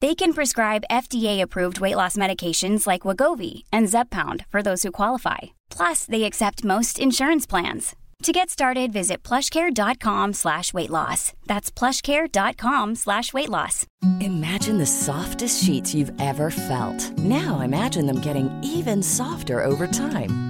They 0.00 0.14
can 0.14 0.32
prescribe 0.32 0.84
FDA-approved 0.90 1.80
weight 1.80 1.96
loss 1.96 2.16
medications 2.16 2.86
like 2.86 3.02
Wagovi 3.02 3.64
and 3.70 3.86
Zepbound 3.86 4.46
for 4.48 4.62
those 4.62 4.82
who 4.82 4.92
qualify. 4.92 5.38
Plus, 5.68 6.06
they 6.06 6.24
accept 6.24 6.64
most 6.64 6.98
insurance 6.98 7.46
plans. 7.46 7.94
To 8.24 8.32
get 8.32 8.50
started, 8.50 8.92
visit 8.92 9.22
plushcare.com 9.22 10.34
slash 10.34 10.72
weight 10.74 10.90
loss. 10.90 11.32
That's 11.46 11.70
plushcare.com 11.70 12.94
slash 12.94 13.32
weight 13.32 13.48
loss. 13.48 13.86
Imagine 14.20 14.78
the 14.78 14.86
softest 14.86 15.62
sheets 15.64 15.94
you've 15.94 16.12
ever 16.20 16.50
felt. 16.50 17.18
Now 17.18 17.60
imagine 17.60 18.06
them 18.06 18.20
getting 18.20 18.50
even 18.62 19.02
softer 19.02 19.64
over 19.64 19.86
time. 19.86 20.49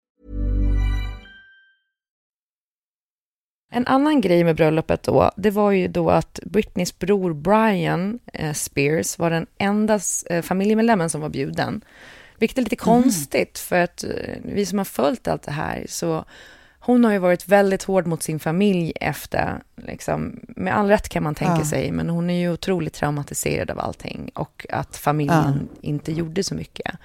En 3.73 3.87
annan 3.87 4.21
grej 4.21 4.43
med 4.43 4.55
bröllopet 4.55 5.03
då, 5.03 5.31
det 5.37 5.49
var 5.51 5.71
ju 5.71 5.87
då 5.87 6.09
att 6.09 6.39
Britneys 6.45 6.99
bror 6.99 7.33
Brian 7.33 8.19
eh, 8.33 8.53
Spears 8.53 9.19
var 9.19 9.29
den 9.29 9.47
enda 9.57 9.99
eh, 10.29 10.41
familjemedlemmen 10.41 11.09
som 11.09 11.21
var 11.21 11.29
bjuden. 11.29 11.81
Vilket 12.37 12.57
är 12.57 12.61
lite 12.61 12.75
konstigt, 12.75 13.59
för 13.59 13.79
att 13.83 14.03
eh, 14.03 14.09
vi 14.43 14.65
som 14.65 14.77
har 14.77 14.85
följt 14.85 15.27
allt 15.27 15.43
det 15.43 15.51
här, 15.51 15.85
så 15.89 16.25
hon 16.79 17.05
har 17.05 17.11
ju 17.11 17.17
varit 17.17 17.47
väldigt 17.47 17.83
hård 17.83 18.07
mot 18.07 18.23
sin 18.23 18.39
familj 18.39 18.93
efter, 19.01 19.63
liksom, 19.75 20.39
med 20.47 20.77
all 20.77 20.87
rätt 20.87 21.09
kan 21.09 21.23
man 21.23 21.35
tänka 21.35 21.57
Ja. 21.59 21.65
sig, 21.65 21.91
men 21.91 22.09
hon 22.09 22.29
är 22.29 22.39
ju 22.39 22.51
otroligt 22.53 22.93
traumatiserad 22.93 23.71
av 23.71 23.79
allting 23.79 24.31
och 24.35 24.65
att 24.69 24.97
familjen 24.97 25.69
inte 25.81 26.11
gjorde 26.11 26.43
så 26.43 26.55
mycket. 26.55 26.95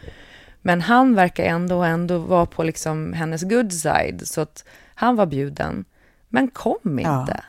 Men 0.62 0.80
han 0.80 1.14
verkar 1.14 1.44
ändå, 1.44 1.82
ändå 1.82 2.18
vara 2.18 2.46
på 2.46 2.62
liksom 2.62 3.12
hennes 3.12 3.42
good 3.42 3.72
side, 3.72 4.22
så 4.24 4.40
att 4.40 4.64
han 4.94 5.16
var 5.16 5.26
bjuden, 5.26 5.84
men 6.28 6.48
kom 6.50 6.98
Ja. 6.98 7.20
inte. 7.20 7.44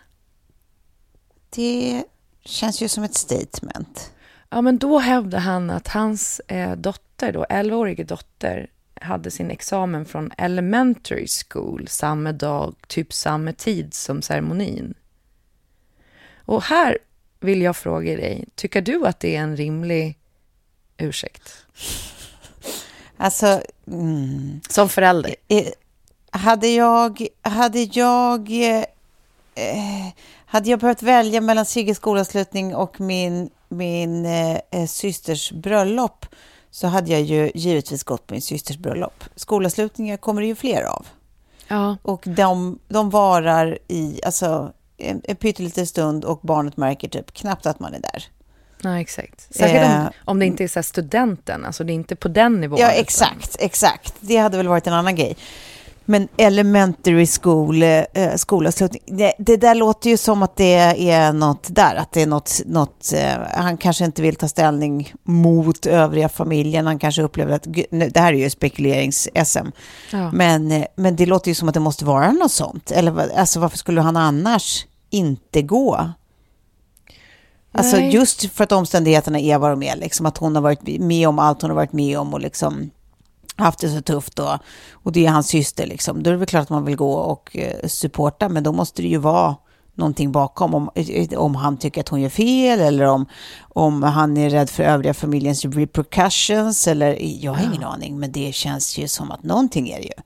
Det 1.49 2.03
känns 2.45 2.81
ju 2.81 2.87
som 2.87 3.03
ett 3.03 3.15
statement. 3.15 4.11
Ja, 4.49 4.61
men 4.61 4.77
då 4.77 4.99
hävdade 4.99 5.43
han 5.43 5.69
att 5.69 5.87
hans 5.87 6.39
eh, 6.39 6.75
dotter, 6.75 7.33
då, 7.33 7.45
11-årige 7.49 8.03
dotter, 8.03 8.69
hade 9.01 9.31
sin 9.31 9.51
examen 9.51 10.05
från 10.05 10.31
elementary 10.37 11.27
school 11.27 11.87
samma 11.87 12.31
dag, 12.31 12.75
typ 12.87 13.13
samma 13.13 13.53
tid 13.53 13.93
som 13.93 14.21
ceremonin. 14.21 14.93
Och 16.37 16.63
här 16.63 16.97
vill 17.39 17.61
jag 17.61 17.75
fråga 17.77 18.15
dig, 18.15 18.45
tycker 18.55 18.81
du 18.81 19.05
att 19.07 19.19
det 19.19 19.35
är 19.35 19.41
en 19.41 19.57
rimlig 19.57 20.17
ursäkt? 20.97 21.65
Alltså, 23.19 23.61
mm, 23.87 24.59
Som 24.69 24.89
förälder? 24.89 25.35
eh, 25.47 25.67
hade 26.37 26.67
jag, 26.67 27.27
hade 27.41 27.79
jag, 27.79 28.51
eh, 29.55 30.07
hade 30.45 30.69
jag 30.69 30.79
behövt 30.79 31.01
välja 31.01 31.41
mellan 31.41 31.65
Sigges 31.65 31.97
skolavslutning 31.97 32.75
och 32.75 33.01
min, 33.01 33.49
min 33.69 34.25
eh, 34.25 34.57
eh, 34.71 34.85
systers 34.87 35.51
bröllop 35.51 36.25
så 36.71 36.87
hade 36.87 37.11
jag 37.11 37.21
ju 37.21 37.51
givetvis 37.55 38.03
gått 38.03 38.27
på 38.27 38.33
min 38.33 38.41
systers 38.41 38.77
bröllop. 38.77 39.23
Skolavslutningar 39.35 40.17
kommer 40.17 40.41
det 40.41 40.47
ju 40.47 40.55
fler 40.55 40.83
av. 40.83 41.07
Ja. 41.67 41.97
Och 42.01 42.23
de, 42.25 42.79
de 42.87 43.09
varar 43.09 43.77
i 43.87 44.21
alltså, 44.25 44.71
en, 44.97 45.21
en 45.23 45.35
pytteliten 45.35 45.87
stund 45.87 46.25
och 46.25 46.39
barnet 46.43 46.77
märker 46.77 47.09
typ 47.09 47.33
knappt 47.33 47.65
att 47.65 47.79
man 47.79 47.93
är 47.93 47.99
där. 47.99 48.23
Ja, 48.81 48.99
exakt. 48.99 49.55
Särskilt 49.55 49.81
Eh, 49.83 49.99
om, 49.99 50.09
om 50.25 50.39
det 50.39 50.45
inte 50.45 50.63
är 50.63 50.67
så 50.67 50.83
studenten, 50.83 51.65
alltså 51.65 51.83
det 51.83 51.91
är 51.93 51.95
inte 51.95 52.15
på 52.15 52.27
den 52.27 52.61
nivån. 52.61 52.79
Ja, 52.79 52.91
utan- 52.91 53.01
exakt, 53.01 53.55
exakt. 53.59 54.13
Det 54.19 54.37
hade 54.37 54.57
väl 54.57 54.67
varit 54.67 54.87
en 54.87 54.93
annan 54.93 55.15
grej. 55.15 55.37
Men 56.09 56.27
elementary 56.37 57.27
school, 57.41 57.83
eh, 57.83 58.35
skolavslutning, 58.35 59.01
det, 59.05 59.33
det 59.37 59.57
där 59.57 59.75
låter 59.75 60.09
ju 60.09 60.17
som 60.17 60.43
att 60.43 60.55
det 60.55 60.73
är 61.11 61.33
något 61.33 61.67
där, 61.75 61.95
att 61.95 62.11
det 62.11 62.21
är 62.21 62.27
något, 62.27 62.61
något 62.65 63.13
eh, 63.13 63.37
han 63.53 63.77
kanske 63.77 64.05
inte 64.05 64.21
vill 64.21 64.35
ta 64.35 64.47
ställning 64.47 65.13
mot 65.23 65.85
övriga 65.85 66.29
familjen, 66.29 66.87
han 66.87 66.99
kanske 66.99 67.21
upplever 67.21 67.53
att, 67.53 67.67
nu, 67.91 68.09
det 68.09 68.19
här 68.19 68.33
är 68.33 68.37
ju 68.37 68.49
spekulerings-SM, 68.49 69.71
Ja. 70.11 70.31
men, 70.31 70.71
eh, 70.71 70.85
men 70.95 71.15
det 71.15 71.25
låter 71.25 71.51
ju 71.51 71.55
som 71.55 71.67
att 71.67 71.73
det 71.73 71.79
måste 71.79 72.05
vara 72.05 72.31
något 72.31 72.51
sånt, 72.51 72.91
eller 72.91 73.37
alltså 73.39 73.59
varför 73.59 73.77
skulle 73.77 74.01
han 74.01 74.17
annars 74.17 74.85
inte 75.09 75.61
gå? 75.61 76.09
Alltså 77.71 77.97
Nej. 77.97 78.13
just 78.13 78.53
för 78.53 78.63
att 78.63 78.71
omständigheterna 78.71 79.39
är 79.39 79.57
vad 79.57 79.71
de 79.71 79.83
är, 79.83 79.95
liksom 79.95 80.25
att 80.25 80.37
hon 80.37 80.55
har 80.55 80.61
varit 80.61 80.99
med 80.99 81.27
om 81.27 81.39
allt 81.39 81.61
hon 81.61 81.71
har 81.71 81.75
varit 81.75 81.93
med 81.93 82.19
om 82.19 82.33
och 82.33 82.39
liksom 82.39 82.89
haft 83.57 83.79
det 83.79 83.89
så 83.89 84.01
tufft 84.01 84.39
och, 84.39 84.57
och 84.91 85.11
det 85.11 85.25
är 85.25 85.29
hans 85.29 85.47
syster 85.47 85.87
liksom. 85.87 86.23
Då 86.23 86.29
är 86.29 86.31
det 86.31 86.37
väl 86.37 86.47
klart 86.47 86.63
att 86.63 86.69
man 86.69 86.85
vill 86.85 86.95
gå 86.95 87.13
och 87.13 87.57
eh, 87.57 87.87
supporta, 87.87 88.49
men 88.49 88.63
då 88.63 88.71
måste 88.71 89.01
det 89.01 89.07
ju 89.07 89.17
vara 89.17 89.55
någonting 89.97 90.31
bakom 90.31 90.73
om, 90.75 90.89
om 91.37 91.55
han 91.55 91.77
tycker 91.77 92.01
att 92.01 92.09
hon 92.09 92.21
gör 92.21 92.29
fel 92.29 92.79
eller 92.79 93.05
om, 93.05 93.25
om 93.59 94.03
han 94.03 94.37
är 94.37 94.49
rädd 94.49 94.69
för 94.69 94.83
övriga 94.83 95.13
familjens 95.13 95.65
repercussions 95.65 96.87
eller 96.87 97.17
jag 97.43 97.51
har 97.51 97.63
ingen 97.63 97.83
aning, 97.83 98.19
men 98.19 98.31
det 98.31 98.53
känns 98.53 98.97
ju 98.97 99.07
som 99.07 99.31
att 99.31 99.43
någonting 99.43 99.89
är 99.89 99.97
det 99.97 100.03
ju. 100.03 100.23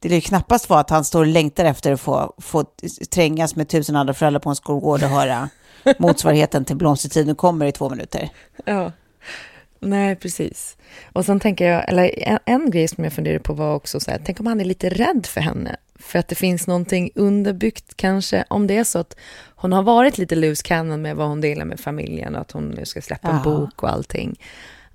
Det 0.00 0.08
lär 0.08 0.16
ju 0.16 0.20
knappast 0.20 0.70
vara 0.70 0.80
att 0.80 0.90
han 0.90 1.04
står 1.04 1.20
och 1.20 1.26
längtar 1.26 1.64
efter 1.64 1.92
att 1.92 2.00
få, 2.00 2.34
få 2.38 2.64
trängas 3.10 3.56
med 3.56 3.68
tusen 3.68 3.96
andra 3.96 4.14
föräldrar 4.14 4.40
på 4.40 4.48
en 4.48 4.56
skolgård 4.56 5.02
och 5.02 5.08
höra 5.08 5.48
motsvarigheten 5.98 6.64
till 6.64 6.76
blomstertiden 6.76 7.34
kommer 7.34 7.66
i 7.66 7.72
två 7.72 7.90
minuter. 7.90 8.30
Ja. 8.64 8.92
Nej, 9.80 10.16
precis. 10.16 10.76
Och 11.12 11.24
sen 11.24 11.40
tänker 11.40 11.70
jag, 11.72 11.88
eller 11.88 12.28
en, 12.28 12.38
en 12.44 12.70
grej 12.70 12.88
som 12.88 13.04
jag 13.04 13.12
funderade 13.12 13.40
på 13.40 13.52
var 13.54 13.74
också 13.74 14.00
så 14.00 14.10
här, 14.10 14.20
tänk 14.24 14.40
om 14.40 14.46
han 14.46 14.60
är 14.60 14.64
lite 14.64 14.88
rädd 14.88 15.26
för 15.26 15.40
henne. 15.40 15.76
För 15.94 16.18
att 16.18 16.28
det 16.28 16.34
finns 16.34 16.66
någonting 16.66 17.10
underbyggt 17.14 17.96
kanske, 17.96 18.44
om 18.50 18.66
det 18.66 18.76
är 18.76 18.84
så 18.84 18.98
att 18.98 19.16
hon 19.56 19.72
har 19.72 19.82
varit 19.82 20.18
lite 20.18 20.34
loose 20.34 20.62
cannon 20.62 21.02
med 21.02 21.16
vad 21.16 21.28
hon 21.28 21.40
delar 21.40 21.64
med 21.64 21.80
familjen 21.80 22.34
och 22.34 22.40
att 22.40 22.52
hon 22.52 22.68
nu 22.68 22.84
ska 22.84 23.00
släppa 23.02 23.28
en 23.28 23.36
Ja. 23.36 23.42
bok 23.42 23.82
och 23.82 23.90
allting. 23.90 24.40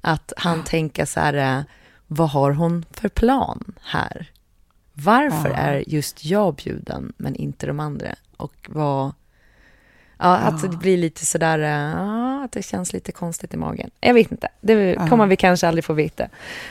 Att 0.01 0.33
han 0.37 0.63
tänker 0.63 1.05
så 1.05 1.19
här, 1.19 1.57
eh, 1.57 1.63
vad 2.07 2.29
har 2.29 2.51
hon 2.51 2.85
för 2.91 3.09
plan 3.09 3.73
här? 3.83 4.31
Varför 4.93 5.49
Ja. 5.49 5.55
är 5.55 5.83
just 5.87 6.25
jag 6.25 6.55
bjuden 6.55 7.13
men 7.17 7.35
inte 7.35 7.65
de 7.67 7.79
andra? 7.79 8.15
Och 8.37 8.69
vad... 8.69 9.11
Ja, 10.17 10.35
att 10.35 10.61
det 10.61 10.77
blir 10.77 10.97
lite 10.97 11.25
sådär, 11.25 11.59
ja, 11.59 12.43
att 12.43 12.51
det 12.51 12.61
känns 12.61 12.93
lite 12.93 13.11
konstigt 13.11 13.53
i 13.53 13.57
magen. 13.57 13.89
Jag 13.99 14.13
vet 14.13 14.31
inte, 14.31 14.47
det 14.61 14.95
kommer 15.09 15.27
vi 15.27 15.35
kanske 15.35 15.67
aldrig 15.67 15.83
få 15.83 15.93
veta. 15.93 16.27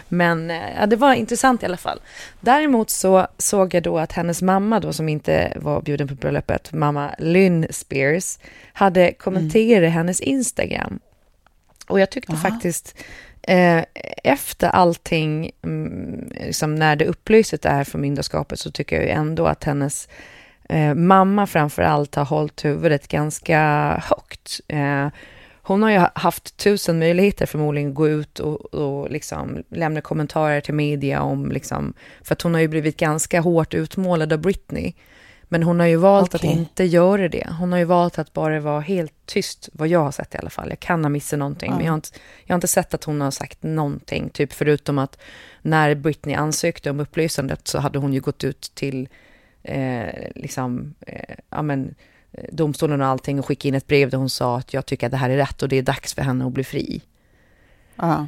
Men 0.09 0.51
ja, 0.51 0.87
det 0.87 0.97
var 0.97 1.15
intressant 1.15 1.63
i 1.63 1.67
alla 1.67 1.77
fall. 1.77 2.01
Däremot 2.41 2.91
så 2.91 3.27
såg 3.39 3.75
jag 3.75 3.83
då 3.83 3.99
att 3.99 4.13
hennes 4.13 4.43
mamma 4.43 4.81
då, 4.81 4.93
som 4.93 5.09
inte 5.09 5.53
var 5.57 5.83
bjuden 5.83 6.09
på 6.09 6.15
bröllopet, 6.15 6.73
mamma 6.73 7.11
Lynn 7.19 7.67
Spears, 7.71 8.39
hade 8.73 9.13
kommenterat 9.13 9.93
hennes 9.93 10.21
Instagram. 10.21 11.01
Och 11.87 12.01
jag 12.01 12.11
tyckte 12.11 12.37
faktiskt, 12.37 12.95
eh, 13.43 13.85
efter 14.25 14.69
allting, 14.69 15.51
mm, 15.63 16.33
liksom 16.41 16.75
när 16.75 16.97
det 16.97 17.07
upplystes 17.07 17.61
det 17.61 17.69
här 17.69 17.85
förmyndarskapet, 17.85 18.61
så 18.61 18.71
tycker 18.71 18.97
jag 18.97 19.05
ju 19.05 19.11
ändå 19.11 19.47
att 19.47 19.65
hennes 19.65 20.09
eh, 20.73 20.95
mamma 20.95 21.47
framför 21.47 21.83
allt 21.83 22.15
har 22.15 22.25
hållit 22.25 22.65
huvudet 22.65 23.09
ganska 23.09 23.61
högt. 24.09 24.61
Eh, 24.69 25.09
hon 25.65 25.83
har 25.83 25.91
ju 25.91 25.99
haft 26.15 26.57
tusen 26.57 26.99
möjligheter 26.99 27.47
förmodligen 27.47 27.89
att 27.89 27.95
gå 27.95 28.09
ut 28.09 28.39
och, 28.39 28.75
och 28.75 29.11
liksom 29.11 29.63
lämna 29.69 30.01
kommentarer 30.01 30.61
till 30.61 30.75
media 30.75 31.23
om, 31.23 31.53
liksom, 31.53 31.95
för 32.23 32.33
att 32.33 32.43
hon 32.43 32.55
har 32.55 32.61
ju 32.61 32.69
blivit 32.69 32.97
ganska 32.97 33.41
hårt 33.41 33.75
utmålad 33.75 34.33
av 34.33 34.39
Britney. 34.39 34.93
Men 35.53 35.63
hon 35.63 35.81
har 35.81 35.87
ju 35.87 35.97
valt 35.97 36.35
Okej. 36.35 36.51
att 36.51 36.57
inte 36.57 36.85
göra 36.85 37.29
det. 37.29 37.49
Hon 37.59 37.73
har 37.73 37.79
ju 37.79 37.85
valt 37.85 38.19
att 38.19 38.33
bara 38.33 38.61
vara 38.61 38.81
helt 38.81 39.13
tyst, 39.27 39.69
vad 39.73 39.89
jag 39.89 40.01
har 40.01 40.11
sett 40.11 40.35
i 40.35 40.39
alla 40.39 40.51
fall. 40.51 40.69
Jag 40.69 40.81
kan 40.81 41.05
ha 41.05 41.09
missat 41.09 41.39
någonting, 41.39 41.71
men 41.71 41.85
jag 41.85 41.93
har, 41.93 41.95
inte, 41.95 42.09
jag 42.45 42.53
har 42.53 42.57
inte 42.57 42.69
sett 42.69 42.95
att 42.95 43.05
hon 43.05 43.21
har 43.21 43.31
sagt 43.31 43.63
någonting, 43.63 44.31
typ 44.31 44.53
förutom 44.53 44.99
att 44.99 45.19
när 45.63 45.95
Britney 45.95 46.35
ansökte 46.35 46.91
om 46.91 47.01
upplysandet 47.01 47.69
så 47.69 47.79
hade 47.79 47.99
hon 47.99 48.13
ju 48.13 48.21
gått 48.21 48.45
ut 48.45 48.73
till 48.75 49.09
eh, 49.63 50.31
liksom, 50.35 50.95
eh, 51.07 51.37
ja 51.51 51.63
men, 51.63 51.95
eh, 52.33 52.45
domstolen 52.53 53.01
och 53.01 53.07
allting 53.07 53.39
och 53.39 53.47
skickat 53.47 53.65
in 53.65 53.75
ett 53.75 53.87
brev 53.87 54.11
där 54.11 54.19
hon 54.19 54.31
sa 54.31 54.59
att 54.59 54.75
jag 54.75 54.87
tycker 54.87 55.07
att 55.07 55.11
det 55.11 55.17
här 55.17 55.31
är 55.31 55.37
rätt 55.37 55.63
och 55.63 55.69
det 55.69 55.77
är 55.77 55.83
dags 55.83 56.15
för 56.15 56.23
henne 56.23 56.47
att 56.47 56.53
bli 56.53 56.65
fri. 56.65 57.03
Ja. 57.97 58.27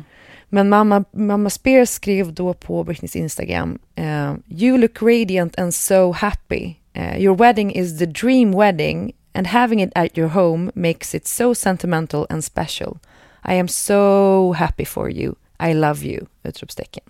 Men 0.49 0.69
mamma, 0.69 1.05
mamma 1.13 1.51
Spears 1.51 1.89
skrev 1.89 2.33
då 2.35 2.55
på 2.55 2.85
Britneys 2.85 3.17
Instagram, 3.17 3.79
eh, 3.95 4.35
You 4.49 4.79
look 4.79 5.03
radiant 5.03 5.59
and 5.59 5.75
so 5.75 6.13
happy. 6.13 6.75
Eh, 6.93 7.19
your 7.19 7.37
wedding 7.37 7.73
is 7.73 7.99
the 7.99 8.07
dream 8.07 8.53
wedding 8.53 9.13
and 9.33 9.47
having 9.47 9.83
it 9.83 9.93
at 9.95 10.19
your 10.19 10.29
home 10.29 10.71
makes 10.75 11.15
it 11.15 11.27
so 11.27 11.55
sentimental 11.55 12.27
and 12.31 12.45
special. 12.45 12.99
I 13.45 13.55
am 13.55 13.69
so 13.69 14.53
happy 14.53 14.85
for 14.85 15.11
you. 15.11 15.35
I 15.61 15.75
love 15.75 16.05
you! 16.05 16.27
Utropstecken. 16.43 17.03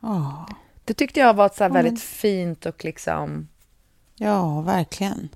Ja. 0.00 0.46
Det 0.86 0.94
tyckte 0.94 1.20
jag 1.20 1.34
var 1.34 1.48
så 1.48 1.62
men- 1.62 1.72
väldigt 1.72 2.02
fint 2.02 2.66
och 2.66 2.84
liksom... 2.84 3.48
Ja, 4.16 4.60
verkligen. 4.60 5.28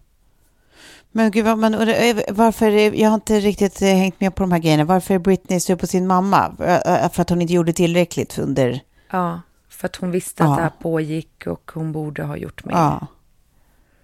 Men 1.12 1.30
gud, 1.30 1.48
och 1.48 1.86
det- 1.86 2.24
varför, 2.30 2.70
är- 2.70 2.92
jag 2.94 3.08
har 3.08 3.14
inte 3.14 3.40
riktigt 3.40 3.82
eh, 3.82 3.88
hängt 3.88 4.20
med 4.20 4.34
på 4.34 4.42
de 4.42 4.52
här 4.52 4.58
grejerna. 4.58 4.84
Varför 4.84 5.14
är 5.14 5.18
Britney 5.18 5.60
sur 5.60 5.76
på 5.76 5.86
sin 5.86 6.06
mamma? 6.06 6.54
För 7.12 7.20
att 7.22 7.30
hon 7.30 7.42
inte 7.42 7.52
gjorde 7.54 7.72
tillräckligt 7.72 8.38
under... 8.38 8.80
Ja, 9.10 9.40
för 9.68 9.86
att 9.86 9.96
hon 9.96 10.10
visste 10.10 10.42
att 10.44 10.50
Ja. 10.50 10.56
det 10.56 10.62
här 10.62 10.72
pågick 10.80 11.46
och 11.46 11.70
hon 11.74 11.92
borde 11.92 12.22
ha 12.22 12.36
gjort 12.36 12.64
mer. 12.64 12.74
Ja, 12.74 13.06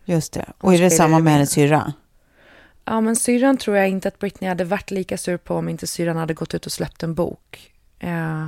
just 0.04 0.32
det. 0.32 0.44
Och 0.58 0.68
Hon 0.70 0.74
är 0.74 0.78
det 0.82 0.90
samma 0.90 1.18
med. 1.18 1.32
hennes 1.32 1.50
syrra? 1.50 1.92
Ja, 2.84 3.00
men 3.00 3.16
syrran 3.16 3.56
tror 3.56 3.76
jag 3.76 3.88
inte 3.88 4.08
att 4.08 4.18
Britney 4.18 4.48
hade 4.48 4.64
varit 4.64 4.90
lika 4.90 5.18
sur 5.18 5.36
på 5.36 5.54
om 5.54 5.68
inte 5.68 5.86
syrran 5.86 6.16
hade 6.16 6.34
gått 6.34 6.54
ut 6.54 6.66
och 6.66 6.72
släppt 6.72 7.02
en 7.02 7.14
bok. 7.14 7.72
Eh, 7.98 8.46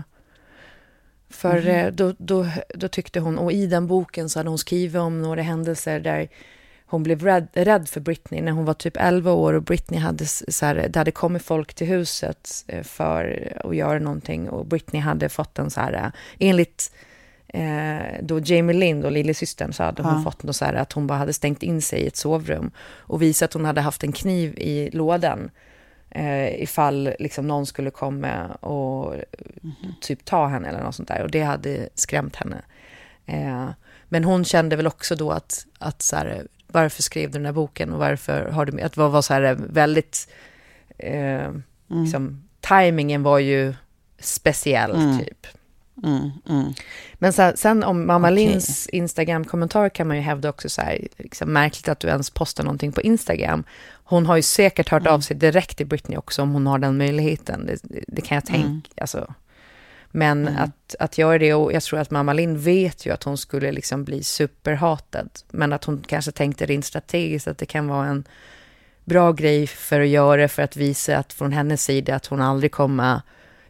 för 1.31 1.69
eh, 1.69 1.87
då, 1.87 2.15
då, 2.19 2.47
då 2.75 2.89
tyckte 2.89 3.21
hon, 3.21 3.39
och 3.39 3.53
i 3.53 3.67
den 3.67 3.87
boken 3.87 4.29
så 4.29 4.39
hade 4.39 4.49
hon 4.49 4.59
skrivit 4.59 4.97
om 5.01 5.23
några 5.23 5.43
händelser 5.43 6.01
där 6.01 6.29
hon 6.91 7.03
blev 7.03 7.23
rädd, 7.23 7.49
rädd 7.53 7.89
för 7.89 8.01
Britney. 8.01 8.41
När 8.43 8.53
hon 8.53 8.65
var 8.65 8.75
typ 8.75 8.97
11 8.97 9.33
år 9.33 9.53
och 9.55 9.63
Britney 9.63 10.01
hade, 10.01 10.27
så 10.27 10.67
här, 10.67 10.89
det 10.89 10.99
hade 10.99 11.11
kommit 11.11 11.43
folk 11.43 11.75
till 11.75 11.87
huset 11.87 12.65
eh, 12.67 12.83
för 12.83 13.53
att 13.65 13.77
göra 13.77 13.99
någonting. 13.99 14.49
Och 14.49 14.67
Britney 14.67 15.03
hade 15.03 15.29
fått 15.29 15.59
en 15.59 15.71
så 15.71 15.81
här, 15.81 15.93
eh, 15.93 16.11
enligt 16.39 16.93
eh, 17.49 17.99
då 18.23 18.41
Jamie 18.41 18.77
Lind 18.77 19.05
och 19.05 19.13
lillasystern 19.13 19.73
så 19.73 19.83
hade 19.83 20.03
hon 20.03 20.15
Ja. 20.17 20.23
fått 20.23 20.43
något 20.43 20.57
så 20.57 20.65
här 20.65 20.75
att 20.75 20.93
hon 20.93 21.07
bara 21.07 21.19
hade 21.19 21.33
stängt 21.33 21.63
in 21.63 21.83
sig 21.83 22.01
i 22.01 22.07
ett 22.07 22.17
sovrum 22.17 22.71
och 22.97 23.23
visat 23.23 23.47
att 23.49 23.53
hon 23.55 23.65
hade 23.65 23.81
haft 23.81 24.05
en 24.05 24.13
kniv 24.13 24.55
i 24.59 24.91
lådan 24.93 25.51
eh, 26.11 26.63
ifall 26.63 27.15
liksom 27.19 27.47
någon 27.47 27.67
skulle 27.67 27.91
komma 27.91 28.47
och 28.47 29.15
typ 30.01 30.25
ta 30.25 30.47
henne 30.47 30.69
eller 30.69 30.83
något 30.83 30.95
sånt 30.95 31.09
där 31.09 31.23
och 31.23 31.31
det 31.31 31.43
hade 31.43 31.89
skrämt 31.95 32.37
henne. 32.37 32.63
Eh, 33.27 33.69
men 34.09 34.25
hon 34.25 34.45
kände 34.45 34.77
väl 34.77 34.87
också 34.87 35.17
då 35.17 35.31
att, 35.31 35.67
att 35.79 36.03
så 36.03 36.17
här, 36.17 36.47
varför 36.67 37.03
skrev 37.03 37.31
du 37.31 37.39
den 37.39 37.47
här 37.47 37.53
boken 37.53 37.93
och 37.93 37.99
varför 37.99 38.51
har 38.51 38.67
du, 38.67 38.81
att 38.81 38.93
det 38.93 39.09
var 39.09 39.23
så 39.23 39.35
här 39.35 39.57
väldigt, 39.69 40.29
eh, 40.99 41.53
liksom, 41.87 42.43
tajmingen 42.61 43.23
var 43.23 43.39
ju 43.39 43.75
speciell 44.19 44.91
Mm. 44.95 45.19
typ. 45.19 45.47
Mm, 46.05 46.31
mm. 46.49 46.73
Men 47.15 47.33
sen, 47.33 47.57
sen 47.57 47.85
om 47.85 48.07
mamma 48.07 48.29
Okej. 48.29 48.47
Linds 48.47 48.89
Instagram-kommentar 48.89 49.89
kan 49.89 50.09
man 50.09 50.17
ju 50.17 50.23
hävda 50.23 50.49
också 50.49 50.69
så 50.69 50.81
här, 50.81 51.09
liksom, 51.17 51.53
märkligt 51.53 51.89
att 51.89 52.01
du 52.01 52.09
ens 52.09 52.31
postar 52.31 52.65
någonting 52.65 52.93
på 52.93 53.01
Instagram. 53.01 53.65
Hon 54.11 54.27
har 54.27 54.37
ju 54.37 54.43
säkert 54.43 54.89
hört 54.89 55.03
Mm. 55.03 55.15
av 55.15 55.21
sig 55.21 55.37
direkt 55.37 55.77
till 55.77 55.87
Britney 55.87 56.19
också 56.19 56.43
om 56.43 56.53
hon 56.53 56.67
har 56.67 56.79
den 56.79 56.99
möjligheten. 56.99 57.67
Det, 57.67 58.03
det 58.09 58.21
kan 58.23 58.35
jag 58.35 58.47
tänka. 58.47 58.67
Mm. 58.69 58.83
Alltså. 59.01 59.35
Men 60.11 60.49
att, 60.49 60.95
att 60.99 61.19
göra 61.19 61.39
det, 61.39 61.55
och 61.55 61.73
jag 61.73 61.83
tror 61.83 61.99
att 62.01 62.11
mamma 62.11 62.33
Lind 62.33 62.59
vet 62.59 63.07
ju 63.07 63.13
att 63.13 63.23
hon 63.23 63.39
skulle 63.39 63.73
liksom 63.73 64.05
bli 64.05 64.23
superhatad. 64.23 65.29
Men 65.51 65.73
att 65.73 65.85
hon 65.85 66.03
kanske 66.07 66.33
tänkte 66.33 66.67
rent 66.67 66.85
strategiskt 66.85 67.49
att 67.49 67.59
det 67.59 67.67
kan 67.67 67.89
vara 67.89 68.07
en 68.07 68.25
bra 69.05 69.33
grej 69.33 69.67
för 69.67 70.01
att 70.01 70.09
göra 70.09 70.49
för 70.49 70.63
att 70.63 70.77
visa 70.77 71.19
att 71.19 71.33
från 71.33 71.53
hennes 71.53 71.85
sida 71.85 72.15
att 72.17 72.27
hon 72.27 72.41
aldrig 72.41 72.73
kommer 72.73 73.21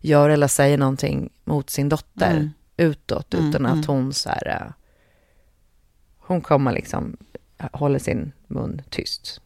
göra 0.01 0.33
eller 0.33 0.46
säga 0.48 0.77
någonting 0.77 1.31
mot 1.44 1.70
sin 1.70 1.88
dotter 1.88 2.31
Mm. 2.31 2.51
utåt 2.77 3.35
Mm, 3.35 3.48
utan 3.48 3.66
mm. 3.66 3.81
att 3.81 3.87
hon 3.87 4.12
så 4.12 4.29
här, 4.29 4.46
äh, 4.66 4.72
hon 6.18 6.40
kommer 6.40 6.72
liksom 6.72 7.16
hålla 7.72 7.98
sin 7.98 8.33
mun 8.46 8.83
tyst. 8.90 9.40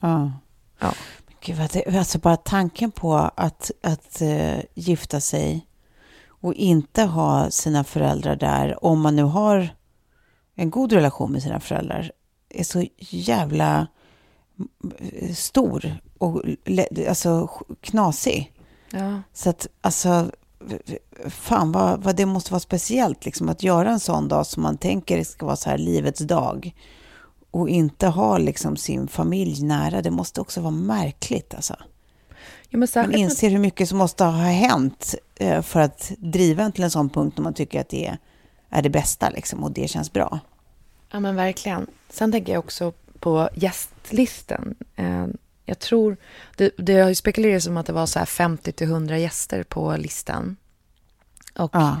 Ja. 0.00 0.32
Ja. 0.78 0.94
Men 1.26 1.36
Gud, 1.40 1.56
vad 1.56 1.70
det, 1.72 1.98
alltså 1.98 2.18
bara 2.18 2.36
tanken 2.36 2.90
på 2.90 3.14
att, 3.14 3.70
att 3.82 4.20
eh, 4.20 4.58
gifta 4.74 5.20
sig 5.20 5.66
och 6.26 6.54
inte 6.54 7.02
ha 7.02 7.50
sina 7.50 7.84
föräldrar 7.84 8.36
där, 8.36 8.84
om 8.84 9.00
man 9.00 9.16
nu 9.16 9.22
har 9.22 9.68
en 10.54 10.70
god 10.70 10.92
relation 10.92 11.32
med 11.32 11.42
sina 11.42 11.60
föräldrar, 11.60 12.12
är 12.48 12.64
så 12.64 12.86
jävla 12.98 13.86
stor 15.34 16.00
och 16.18 16.42
alltså, 17.08 17.48
knasig. 17.80 18.52
Ja. 18.90 19.22
Så 19.32 19.50
att, 19.50 19.66
alltså, 19.80 20.30
fan 21.26 21.72
vad, 21.72 22.02
vad 22.02 22.16
det 22.16 22.26
måste 22.26 22.52
vara 22.52 22.60
speciellt 22.60 23.24
liksom, 23.24 23.48
att 23.48 23.62
göra 23.62 23.90
en 23.90 24.00
sån 24.00 24.28
dag 24.28 24.46
som 24.46 24.62
man 24.62 24.78
tänker 24.78 25.24
ska 25.24 25.46
vara 25.46 25.56
så 25.56 25.70
här 25.70 25.78
livets 25.78 26.20
dag 26.20 26.74
och 27.50 27.68
inte 27.68 28.06
ha 28.06 28.38
liksom 28.38 28.76
sin 28.76 29.08
familj 29.08 29.62
nära. 29.62 30.02
Det 30.02 30.10
måste 30.10 30.40
också 30.40 30.60
vara 30.60 30.70
märkligt 30.70 31.54
alltså. 31.54 31.76
Ja, 32.68 32.78
men 32.78 32.88
man 32.94 33.14
inser 33.14 33.50
hur 33.50 33.58
mycket 33.58 33.88
som 33.88 33.98
måste 33.98 34.24
ha 34.24 34.32
hänt 34.42 35.14
eh, 35.34 35.62
för 35.62 35.80
att 35.80 36.12
driva 36.18 36.62
en 36.62 36.72
till 36.72 36.84
en 36.84 36.90
sån 36.90 37.08
punkt 37.08 37.36
när 37.36 37.42
man 37.42 37.54
tycker 37.54 37.80
att 37.80 37.88
det 37.88 38.16
är 38.70 38.82
det 38.82 38.90
bästa 38.90 39.30
liksom, 39.30 39.64
och 39.64 39.72
det 39.72 39.88
känns 39.88 40.12
bra. 40.12 40.40
Ja, 41.12 41.20
men 41.20 41.36
verkligen. 41.36 41.86
Sen 42.08 42.32
tänker 42.32 42.52
jag 42.52 42.58
också 42.58 42.92
på 43.18 43.48
gästlisten. 43.54 44.74
Eh, 44.96 45.26
jag 45.64 45.78
tror, 45.78 46.16
det, 46.56 46.70
det 46.78 47.00
har 47.00 47.08
ju 47.08 47.14
spekulerats 47.14 47.66
om 47.66 47.76
att 47.76 47.86
det 47.86 47.92
var 47.92 48.06
så 48.06 48.18
här 48.18 48.26
50 48.26 48.72
till 48.72 48.86
100 48.86 49.18
gäster 49.18 49.62
på 49.62 49.96
listan. 49.96 50.56
Och 51.54 51.70
ja. 51.74 52.00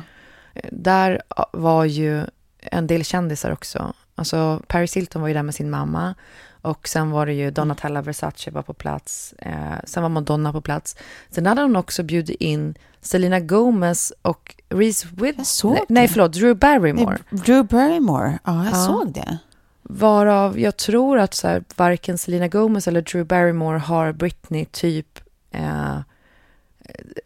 där 0.72 1.22
var 1.52 1.84
ju 1.84 2.24
en 2.58 2.86
del 2.86 3.04
kändisar 3.04 3.50
också. 3.50 3.94
Alltså 4.20 4.62
Paris 4.66 4.96
Hilton 4.96 5.22
var 5.22 5.28
ju 5.28 5.34
där 5.34 5.42
med 5.42 5.54
sin 5.54 5.70
mamma. 5.70 6.14
Och 6.62 6.88
sen 6.88 7.10
var 7.10 7.26
det 7.26 7.32
ju 7.32 7.50
Donatella 7.50 8.02
Versace 8.02 8.50
var 8.50 8.62
på 8.62 8.74
plats. 8.74 9.34
Eh, 9.38 9.52
sen 9.84 10.02
var 10.02 10.10
Madonna 10.10 10.52
på 10.52 10.60
plats. 10.60 10.96
Sen 11.30 11.46
hade 11.46 11.62
hon 11.62 11.76
också 11.76 12.02
bjudit 12.02 12.40
in 12.40 12.74
Selena 13.00 13.40
Gomez 13.40 14.12
och 14.22 14.54
Reese 14.68 15.06
Witherspoon. 15.12 15.78
Nej, 15.88 16.08
förlåt, 16.08 16.32
Drew 16.32 16.56
Barrymore. 16.56 17.18
Nej, 17.30 17.42
Drew 17.42 17.66
Barrymore, 17.66 18.38
ja, 18.44 18.64
jag 18.64 18.74
ja. 18.74 18.86
såg 18.86 19.12
det. 19.12 19.38
Varav 19.82 20.58
jag 20.58 20.76
tror 20.76 21.18
att 21.18 21.34
så 21.34 21.48
här, 21.48 21.64
varken 21.76 22.18
Selena 22.18 22.48
Gomez 22.48 22.88
eller 22.88 23.02
Drew 23.02 23.26
Barrymore 23.26 23.78
har 23.78 24.12
Britney 24.12 24.64
typ 24.64 25.20
eh, 25.50 25.98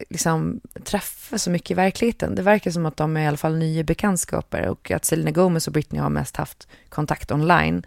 liksom 0.09 0.61
träffat 0.83 1.41
så 1.41 1.49
mycket 1.49 1.71
i 1.71 1.73
verkligheten. 1.73 2.35
Det 2.35 2.41
verkar 2.41 2.71
som 2.71 2.85
att 2.85 2.97
de 2.97 3.17
är 3.17 3.21
i 3.21 3.27
alla 3.27 3.37
fall 3.37 3.57
nya 3.57 3.83
bekantskaper 3.83 4.67
och 4.67 4.91
att 4.91 5.05
Selena 5.05 5.31
Gomez 5.31 5.67
och 5.67 5.73
Britney 5.73 6.01
har 6.01 6.09
mest 6.09 6.37
haft 6.37 6.67
kontakt 6.89 7.31
online. 7.31 7.85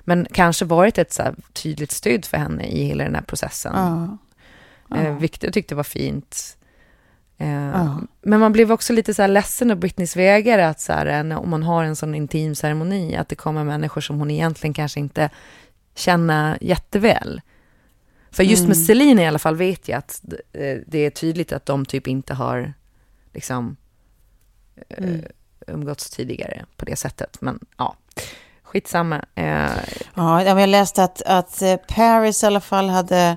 Men 0.00 0.26
kanske 0.32 0.64
varit 0.64 0.98
ett 0.98 1.12
så 1.12 1.34
tydligt 1.52 1.90
stöd 1.90 2.24
för 2.24 2.36
henne 2.36 2.66
i 2.66 2.84
hela 2.84 3.04
den 3.04 3.14
här 3.14 3.22
processen. 3.22 3.72
Ja. 3.74 4.18
Eh, 4.96 5.04
ja. 5.04 5.12
vilket 5.12 5.42
jag 5.42 5.52
tyckte 5.52 5.74
var 5.74 5.82
fint. 5.82 6.56
Eh, 7.38 7.50
ja. 7.50 8.00
Men 8.22 8.40
man 8.40 8.52
blev 8.52 8.72
också 8.72 8.92
lite 8.92 9.14
så 9.14 9.22
här 9.22 9.28
ledsen 9.28 9.70
av 9.70 9.76
Britneys 9.76 10.16
vägar 10.16 10.58
att 10.58 10.80
så 10.80 10.92
här, 10.92 11.36
om 11.36 11.50
man 11.50 11.62
har 11.62 11.84
en 11.84 11.96
sån 11.96 12.14
intim 12.14 12.54
ceremoni, 12.54 13.16
att 13.16 13.28
det 13.28 13.36
kommer 13.36 13.64
människor 13.64 14.00
som 14.00 14.18
hon 14.18 14.30
egentligen 14.30 14.74
kanske 14.74 15.00
inte 15.00 15.30
känner 15.94 16.58
jätteväl. 16.60 17.40
För 18.30 18.42
just 18.42 18.62
med 18.62 18.76
mm. 18.76 18.84
Celine 18.84 19.18
i 19.18 19.26
alla 19.26 19.38
fall 19.38 19.56
vet 19.56 19.88
jag 19.88 19.98
att 19.98 20.20
eh, 20.52 20.78
det 20.86 20.98
är 20.98 21.10
tydligt 21.10 21.52
att 21.52 21.66
de 21.66 21.84
typ 21.84 22.06
inte 22.06 22.34
har 22.34 22.72
liksom 23.32 23.76
mm. 24.88 25.24
umgåtts 25.66 26.10
tidigare 26.10 26.64
på 26.76 26.84
det 26.84 26.96
sättet. 26.96 27.40
Men 27.40 27.58
ja, 27.76 27.96
skitsamma. 28.62 29.24
Ja, 30.14 30.42
jag 30.42 30.68
läste 30.68 31.04
att, 31.04 31.22
att 31.22 31.62
Paris 31.88 32.42
i 32.42 32.46
alla 32.46 32.60
fall 32.60 32.88
hade 32.88 33.36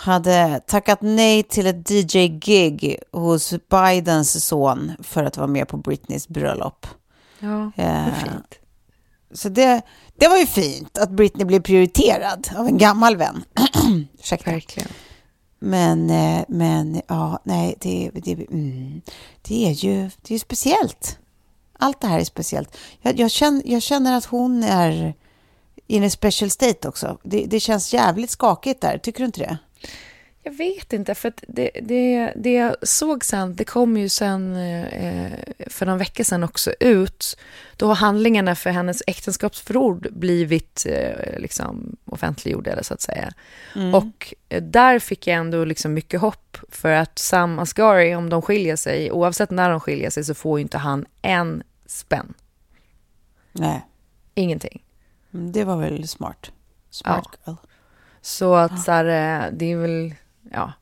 hade 0.00 0.60
tackat 0.66 0.98
nej 1.02 1.42
till 1.42 1.66
ett 1.66 1.90
DJ-gig 1.90 2.96
hos 3.12 3.54
Bidens 3.70 4.44
son 4.44 4.92
för 5.02 5.24
att 5.24 5.36
vara 5.36 5.46
med 5.46 5.68
på 5.68 5.76
Britneys 5.76 6.28
bröllop. 6.28 6.86
Ja, 7.38 7.72
är 7.76 8.10
fint. 8.10 8.58
Så 9.32 9.48
det, 9.48 9.82
det 10.16 10.28
var 10.28 10.36
ju 10.36 10.46
fint 10.46 10.98
att 10.98 11.10
Britney 11.10 11.44
blev 11.44 11.62
prioriterad 11.62 12.48
av 12.56 12.66
en 12.66 12.78
gammal 12.78 13.16
vän. 13.16 13.44
Ursäkta. 14.18 14.50
Verkligen. 14.50 14.88
Men, 15.58 16.10
eh, 16.10 16.44
men 16.48 17.02
ja, 17.06 17.40
nej, 17.44 17.74
det, 17.80 18.10
det, 18.14 18.32
mm, 18.32 19.00
det 19.42 19.68
är 19.68 19.72
ju 19.72 20.10
det 20.22 20.34
är 20.34 20.38
speciellt. 20.38 21.18
Allt 21.78 22.00
det 22.00 22.06
här 22.06 22.20
är 22.20 22.24
speciellt. 22.24 22.76
Jag, 23.00 23.18
jag, 23.18 23.30
känner, 23.30 23.62
jag 23.64 23.82
känner 23.82 24.16
att 24.16 24.24
hon 24.24 24.62
är 24.62 25.14
i 25.86 25.96
en 25.96 26.10
special 26.10 26.50
state 26.50 26.88
också. 26.88 27.18
Det, 27.22 27.46
det 27.46 27.60
känns 27.60 27.94
jävligt 27.94 28.30
skakigt 28.30 28.80
där, 28.80 28.98
tycker 28.98 29.18
du 29.18 29.26
inte 29.26 29.40
det? 29.40 29.58
Jag 30.42 30.52
vet 30.52 30.92
inte, 30.92 31.14
för 31.14 31.32
det, 31.48 31.70
det, 31.82 32.32
det 32.36 32.52
jag 32.52 32.76
såg 32.82 33.24
sen, 33.24 33.54
det 33.54 33.64
kom 33.64 33.96
ju 33.96 34.08
sen 34.08 34.56
eh, 34.56 35.32
för 35.66 35.86
någon 35.86 35.98
vecka 35.98 36.24
sedan 36.24 36.44
också 36.44 36.72
ut. 36.80 37.38
Då 37.76 37.86
har 37.86 37.94
handlingarna 37.94 38.54
för 38.54 38.70
hennes 38.70 39.02
äktenskapsförord 39.06 40.08
blivit 40.12 40.86
eh, 40.88 41.38
liksom 41.38 41.96
offentliggjorda, 42.04 42.82
så 42.82 42.94
att 42.94 43.00
säga. 43.00 43.32
Mm. 43.76 43.94
Och 43.94 44.34
eh, 44.48 44.62
där 44.62 44.98
fick 44.98 45.26
jag 45.26 45.36
ändå 45.36 45.64
liksom 45.64 45.94
mycket 45.94 46.20
hopp, 46.20 46.56
för 46.68 46.92
att 46.92 47.18
Sam 47.18 47.58
Asghari, 47.58 48.14
om 48.14 48.30
de 48.30 48.42
skiljer 48.42 48.76
sig, 48.76 49.12
oavsett 49.12 49.50
när 49.50 49.70
de 49.70 49.80
skiljer 49.80 50.10
sig, 50.10 50.24
så 50.24 50.34
får 50.34 50.58
ju 50.58 50.62
inte 50.62 50.78
han 50.78 51.06
en 51.22 51.62
spänn. 51.86 52.34
Nej. 53.52 53.86
Ingenting. 54.34 54.82
Mm, 55.34 55.52
det 55.52 55.64
var 55.64 55.76
väl 55.76 56.08
smart. 56.08 56.50
Smart 56.90 57.28
ja. 57.44 57.52
girl. 57.52 57.56
Så 58.20 58.54
att 58.54 58.82
så 58.82 58.92
här, 58.92 59.04
eh, 59.04 59.52
det 59.52 59.72
är 59.72 59.76
väl 59.76 60.14
ja, 60.50 60.72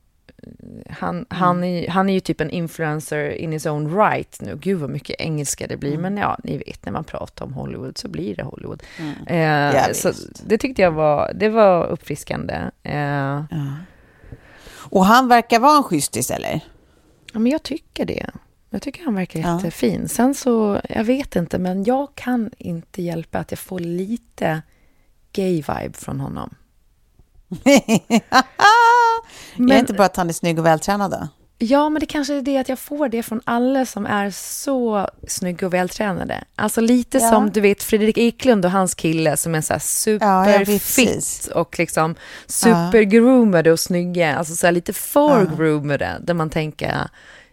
han, 0.89 1.15
mm. 1.15 1.25
han, 1.29 1.63
är, 1.63 1.87
han 1.87 2.09
är 2.09 2.13
ju 2.13 2.19
typ 2.19 2.41
en 2.41 2.49
influencer 2.49 3.29
in 3.29 3.51
his 3.51 3.65
own 3.65 3.97
right 3.97 4.41
nu. 4.41 4.57
Gud 4.61 4.79
vad 4.79 4.89
mycket 4.89 5.15
engelska 5.19 5.67
det 5.67 5.77
blir. 5.77 5.93
Mm. 5.93 6.01
Men 6.01 6.17
ja, 6.17 6.37
ni 6.43 6.57
vet 6.57 6.85
när 6.85 6.91
man 6.91 7.03
pratar 7.03 7.45
om 7.45 7.53
Hollywood 7.53 7.97
så 7.97 8.07
blir 8.07 8.35
det 8.35 8.43
Hollywood. 8.43 8.83
Mm. 8.97 9.75
Eh, 9.77 9.93
så 9.93 10.11
det 10.43 10.57
tyckte 10.57 10.81
jag 10.81 10.91
var, 10.91 11.31
det 11.35 11.49
var 11.49 11.87
uppfriskande. 11.87 12.55
Eh, 12.83 12.97
ja. 12.97 13.45
Och 14.71 15.05
han 15.05 15.27
verkar 15.27 15.59
vara 15.59 15.77
en 15.77 15.83
schystis 15.83 16.31
eller? 16.31 16.59
Ja, 17.33 17.39
men 17.39 17.51
jag 17.51 17.63
tycker 17.63 18.05
det. 18.05 18.29
Jag 18.69 18.81
tycker 18.81 19.05
han 19.05 19.15
verkar 19.15 19.39
ja. 19.39 19.55
jättefin. 19.55 20.09
Sen 20.09 20.35
så, 20.35 20.81
jag 20.89 21.03
vet 21.03 21.35
inte, 21.35 21.59
men 21.59 21.83
jag 21.83 22.15
kan 22.15 22.51
inte 22.57 23.01
hjälpa 23.01 23.39
att 23.39 23.51
jag 23.51 23.59
får 23.59 23.79
lite 23.79 24.61
gay-vibe 25.33 25.93
från 25.93 26.19
honom. 26.19 26.55
men, 29.55 29.71
är 29.71 29.79
inte 29.79 29.93
bara 29.93 30.05
att 30.05 30.15
han 30.15 30.29
är 30.29 30.33
snygg 30.33 30.59
och 30.59 30.65
vältränad 30.65 31.11
då? 31.11 31.27
Ja, 31.61 31.89
men 31.89 31.99
det 31.99 32.05
kanske 32.05 32.35
är 32.35 32.41
det 32.41 32.57
att 32.57 32.69
jag 32.69 32.79
får 32.79 33.09
det 33.09 33.23
från 33.23 33.41
alla 33.45 33.85
som 33.85 34.05
är 34.05 34.29
så 34.31 35.07
snygga 35.27 35.67
och 35.67 35.73
vältränade. 35.73 36.43
Alltså 36.55 36.81
lite 36.81 37.17
ja. 37.17 37.29
som 37.29 37.49
du 37.49 37.61
vet 37.61 37.83
Fredrik 37.83 38.17
Eklund 38.17 38.65
och 38.65 38.71
hans 38.71 38.95
kille 38.95 39.37
som 39.37 39.55
är 39.55 39.61
så 39.61 39.73
här 39.73 39.79
superfit 39.79 41.47
ja, 41.49 41.59
och 41.61 41.79
liksom 41.79 42.15
supergroomade 42.47 43.71
och 43.71 43.79
snygga. 43.79 44.35
Alltså 44.35 44.55
så 44.55 44.71
lite 44.71 44.93
för 44.93 45.47
ja. 45.99 46.19
där 46.19 46.33
man 46.33 46.49
tänker 46.49 47.09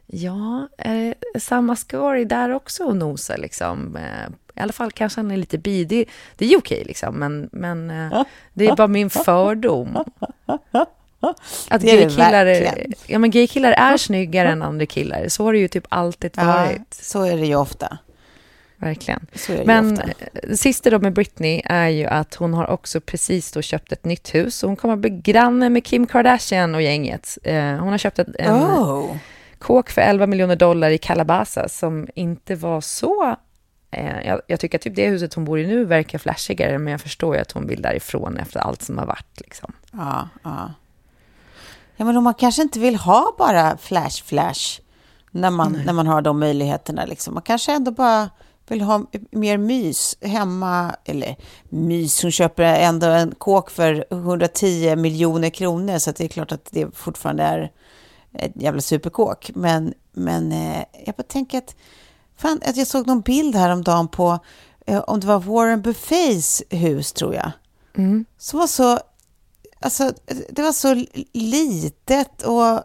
ja, 0.07 0.69
är 0.79 1.15
det 1.35 1.41
samma 1.41 1.77
story 1.77 2.25
där 2.25 2.51
också 2.51 2.85
och 2.85 2.97
nosa 2.97 3.37
liksom 3.37 3.97
eh, 3.97 4.33
i 4.57 4.61
alla 4.61 4.73
fall 4.73 4.93
kanske 4.93 5.21
han 5.21 5.31
är 5.31 5.37
lite 5.37 5.59
bi. 5.59 5.85
Det, 6.37 6.45
är 6.45 6.59
okej 6.59 6.85
liksom, 6.87 7.15
men, 7.15 7.49
men 7.53 7.91
eh, 7.91 8.23
det 8.53 8.67
är 8.67 8.77
bara 8.77 8.89
min 8.89 9.11
fördom. 9.11 9.99
Att 11.69 11.83
gaykillar 11.83 12.47
är, 12.47 12.87
ja, 13.07 13.19
men 13.19 13.31
gaykillar 13.31 13.73
är 13.73 13.97
snyggare 13.97 14.49
än 14.49 14.63
andra 14.63 14.87
killar. 14.87 15.29
Så 15.29 15.45
har 15.45 15.53
det 15.53 15.59
ju 15.59 15.69
typ 15.69 15.87
alltid 15.89 16.37
varit. 16.37 16.79
Ja, 16.79 16.85
så 16.91 17.23
är 17.23 17.37
det 17.37 17.47
ju 17.47 17.57
ofta. 17.57 17.99
Verkligen. 18.77 19.27
Men 19.65 19.93
ofta. 19.93 20.09
det 20.43 20.57
sista 20.57 20.91
då 20.91 20.99
med 20.99 21.13
Britney 21.13 21.63
är 21.65 21.89
ju 21.89 22.05
att 22.05 22.35
hon 22.35 22.55
har 22.55 22.71
också 22.71 23.01
precis 23.01 23.53
då 23.53 23.63
köpt 23.63 23.93
ett 23.93 24.05
nytt 24.05 24.35
hus. 24.35 24.63
Hon 24.63 24.77
kommer 24.77 24.95
att 24.95 25.01
bli 25.01 25.11
granne 25.11 25.69
med 25.69 25.85
Kim 25.85 26.07
Kardashian 26.07 26.75
och 26.75 26.83
gänget. 26.83 27.39
Eh, 27.43 27.57
hon 27.57 27.89
har 27.89 27.99
köpt 27.99 28.19
en 28.19 28.53
oh. 28.53 29.17
kåk 29.59 29.91
för 29.91 30.01
11 30.01 30.27
miljoner 30.27 30.57
dollar 30.57 30.91
i 30.91 30.99
Calabasas 30.99 31.79
som 31.79 32.09
inte 32.15 32.55
var 32.55 32.81
så 32.81 33.25
Eh, 33.25 33.37
jag, 34.03 34.41
jag, 34.47 34.61
tycker 34.61 34.79
att 34.79 34.83
typ 34.83 34.97
det 34.97 35.09
huset 35.09 35.35
hon 35.35 35.45
bor 35.45 35.59
i 35.59 35.67
nu 35.67 35.85
verkar 35.85 36.19
flashigare, 36.19 36.79
men 36.79 36.91
jag 36.91 37.01
förstår 37.01 37.35
ju 37.35 37.41
att 37.41 37.53
hon 37.53 37.67
vill 37.67 37.83
därifrån 37.83 38.37
efter 38.37 38.61
allt 38.61 38.83
som 38.83 38.99
har 38.99 39.07
varit. 39.07 39.41
Liksom. 39.41 39.73
Ja, 39.93 40.29
ja. 40.43 40.73
ja, 41.97 42.05
men 42.05 42.23
man 42.23 42.35
kanske 42.35 42.63
inte 42.63 42.79
vill 42.79 42.97
ha 42.97 43.35
bara 43.39 43.77
flash-flash 43.77 44.81
när 45.31 45.51
man, 45.51 45.83
när 45.87 45.93
man 45.93 46.07
har 46.07 46.23
de 46.23 46.39
möjligheterna. 46.39 47.05
Liksom. 47.05 47.35
Man 47.35 47.43
kanske 47.43 47.73
ändå 47.73 47.91
bara 47.91 48.31
vill 48.69 48.81
ha 48.81 49.07
mer 49.31 49.59
mys 49.59 50.17
hemma. 50.21 50.97
Eller 51.05 51.37
mys, 51.69 52.23
hon 52.23 52.33
köper 52.33 52.63
ändå 52.63 53.07
en 53.07 53.35
kåk 53.35 53.71
för 53.71 54.05
110 54.11 54.97
miljoner 54.97 55.51
kronor, 55.51 55.99
så 55.99 56.13
det 56.13 56.25
är 56.25 56.29
klart 56.29 56.53
att 56.53 56.69
det 56.71 56.97
fortfarande 56.97 57.43
är 57.43 57.73
ett 58.33 58.53
jävla 58.55 58.81
superkåk. 58.81 59.51
Men, 59.55 59.95
men 60.13 60.53
eh, 60.53 60.85
jag 61.07 61.15
bara 61.15 61.23
tänker 61.23 61.59
att 61.59 61.77
Fan, 62.37 62.61
att 62.65 62.77
jag 62.77 62.87
såg 62.87 63.07
någon 63.07 63.21
bild 63.21 63.57
häromdagen 63.57 64.09
på, 64.09 64.39
eh, 64.87 64.99
om 64.99 65.21
det 65.21 65.27
var 65.27 65.41
Warren 65.41 65.83
Buffets 65.83 66.63
hus 66.71 67.13
tror 67.13 67.35
jag. 67.35 67.51
Mm. 67.97 68.25
Som 68.39 68.59
var 68.59 68.67
så, 68.67 69.01
alltså 69.81 70.13
det 70.51 70.63
var 70.63 70.73
så 70.73 71.05
litet 71.33 72.43
och 72.43 72.83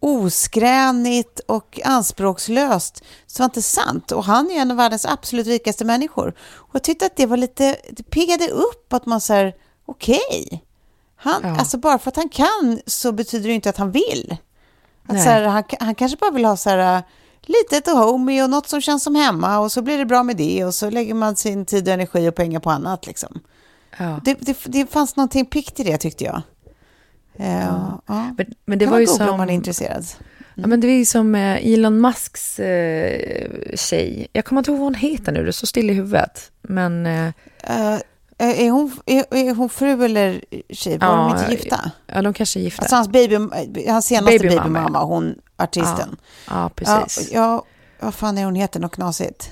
oskränigt 0.00 1.40
och 1.40 1.80
anspråkslöst. 1.84 2.96
Så 3.26 3.36
det 3.36 3.40
var 3.42 3.44
inte 3.44 3.62
sant. 3.62 4.12
Och 4.12 4.24
han 4.24 4.50
är 4.50 4.54
en 4.54 4.70
av 4.70 4.76
världens 4.76 5.06
absolut 5.06 5.46
rikaste 5.46 5.84
människor. 5.84 6.34
Och 6.54 6.74
jag 6.74 6.82
tyckte 6.82 7.06
att 7.06 7.16
det 7.16 7.26
var 7.26 7.36
lite, 7.36 7.76
det 7.90 8.02
piggade 8.02 8.48
upp 8.48 8.92
att 8.92 9.06
man 9.06 9.20
säger 9.20 9.54
okej, 9.86 10.20
okay, 10.46 10.58
Han, 11.16 11.42
Ja. 11.42 11.58
Alltså 11.58 11.78
bara 11.78 11.98
för 11.98 12.08
att 12.08 12.16
han 12.16 12.28
kan 12.28 12.80
så 12.86 13.12
betyder 13.12 13.48
det 13.48 13.54
inte 13.54 13.70
att 13.70 13.76
han 13.76 13.90
vill. 13.90 14.36
Att 15.06 15.22
så 15.22 15.28
här, 15.28 15.42
han, 15.42 15.64
han 15.80 15.94
kanske 15.94 16.16
bara 16.16 16.30
vill 16.30 16.44
ha 16.44 16.56
så 16.56 16.70
här, 16.70 17.02
litet 17.46 17.88
och 17.88 17.98
homey 17.98 18.42
och 18.42 18.50
något 18.50 18.68
som 18.68 18.80
känns 18.80 19.02
som 19.04 19.14
hemma 19.14 19.58
och 19.58 19.72
så 19.72 19.82
blir 19.82 19.98
det 19.98 20.06
bra 20.06 20.22
med 20.22 20.36
det 20.36 20.64
och 20.64 20.74
så 20.74 20.90
lägger 20.90 21.14
man 21.14 21.36
sin 21.36 21.66
tid 21.66 21.88
och 21.88 21.94
energi 21.94 22.28
och 22.28 22.34
pengar 22.34 22.60
på 22.60 22.70
annat. 22.70 23.06
Liksom. 23.06 23.40
Ja. 23.98 24.20
Det, 24.24 24.34
det, 24.40 24.56
det 24.64 24.86
fanns 24.86 25.16
någonting 25.16 25.46
pikt 25.46 25.80
i 25.80 25.84
det 25.84 25.98
tyckte 25.98 26.24
jag. 26.24 26.42
Eh, 27.36 27.64
ja. 28.06 28.34
Men, 28.36 28.46
men 28.64 28.78
det 28.78 28.84
kan 28.84 28.92
var 28.92 29.00
ju 29.00 29.06
som... 29.06 29.28
om 29.28 29.36
man 29.36 29.50
är 29.50 29.54
intresserad. 29.54 30.04
Ja, 30.54 30.66
men 30.66 30.80
det 30.80 30.86
är 30.86 30.98
ju 30.98 31.04
som 31.04 31.34
eh, 31.34 31.72
Elon 31.72 32.00
Musks 32.00 32.58
eh, 32.60 33.46
tjej. 33.74 34.28
Jag 34.32 34.44
kommer 34.44 34.60
inte 34.60 34.70
ihåg 34.70 34.80
vad 34.80 34.86
hon 34.86 34.94
heter 34.94 35.32
nu, 35.32 35.42
det 35.42 35.50
är 35.50 35.52
så 35.52 35.66
still 35.66 35.90
i 35.90 35.92
huvudet. 35.92 36.50
Men 36.62 37.06
eh, 37.06 37.30
Eh, 37.62 37.98
är, 38.38 38.70
hon, 38.70 38.92
är, 39.06 39.34
är 39.34 39.54
hon 39.54 39.68
fru 39.68 40.04
eller 40.04 40.44
tjej? 40.70 40.98
Var 40.98 41.06
Ja, 41.06 41.14
de 41.16 41.38
inte 41.38 41.52
gifta? 41.52 41.90
ja, 42.06 42.22
de 42.22 42.32
kanske 42.34 42.58
är 42.60 42.62
gifta. 42.62 42.82
Alltså 42.82 42.96
hans, 42.96 43.08
baby, 43.08 43.36
hans 43.88 44.06
senaste 44.06 44.38
Babymamma, 44.38 44.62
babymamma, 44.62 44.98
ja. 44.98 45.04
hon 45.04 45.34
artisten. 45.56 46.16
ja, 46.48 46.62
Ja, 46.62 46.70
precis. 46.74 47.32
ja, 47.32 47.64
vad 48.00 48.14
fan 48.14 48.38
är 48.38 48.44
hon 48.44 48.54
heter? 48.54 48.80
Något 48.80 48.94
knasigt. 48.94 49.50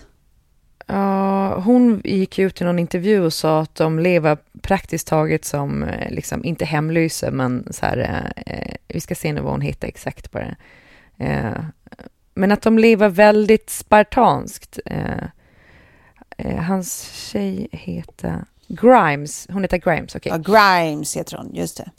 Ja, 0.86 1.58
hon 1.60 2.00
gick 2.04 2.38
ut 2.38 2.60
i 2.60 2.64
någon 2.64 2.78
intervju 2.78 3.20
och 3.24 3.32
sa 3.32 3.60
att 3.60 3.74
de 3.74 3.98
lever 3.98 4.38
praktiskt 4.62 5.06
taget 5.06 5.44
som, 5.44 5.82
eh, 5.82 6.10
liksom, 6.10 6.44
inte 6.44 6.64
hemlösa, 6.64 7.30
men 7.30 7.68
så 7.70 7.86
här, 7.86 8.32
eh, 8.46 8.74
vi 8.88 9.00
ska 9.00 9.14
se 9.14 9.32
nu 9.32 9.40
vad 9.40 9.52
hon 9.52 9.60
heter 9.60 9.88
exakt 9.88 10.30
på 10.30 10.38
det. 10.38 10.56
Eh, 11.18 11.64
men 12.34 12.52
att 12.52 12.62
de 12.62 12.78
lever 12.78 13.08
väldigt 13.08 13.70
spartanskt. 13.70 14.78
Eh, 14.86 15.24
eh, 16.38 16.56
hans 16.62 17.10
tjej 17.12 17.68
heter 17.72 18.44
Grimes, 18.72 19.46
hon 19.50 19.62
heter 19.62 19.78
Grimes, 19.78 20.16
okej. 20.16 20.32
Ja, 20.32 20.38
Grimes 20.38 21.16
heter 21.16 21.36
hon, 21.36 21.54
just 21.54 21.76
det. 21.76 21.90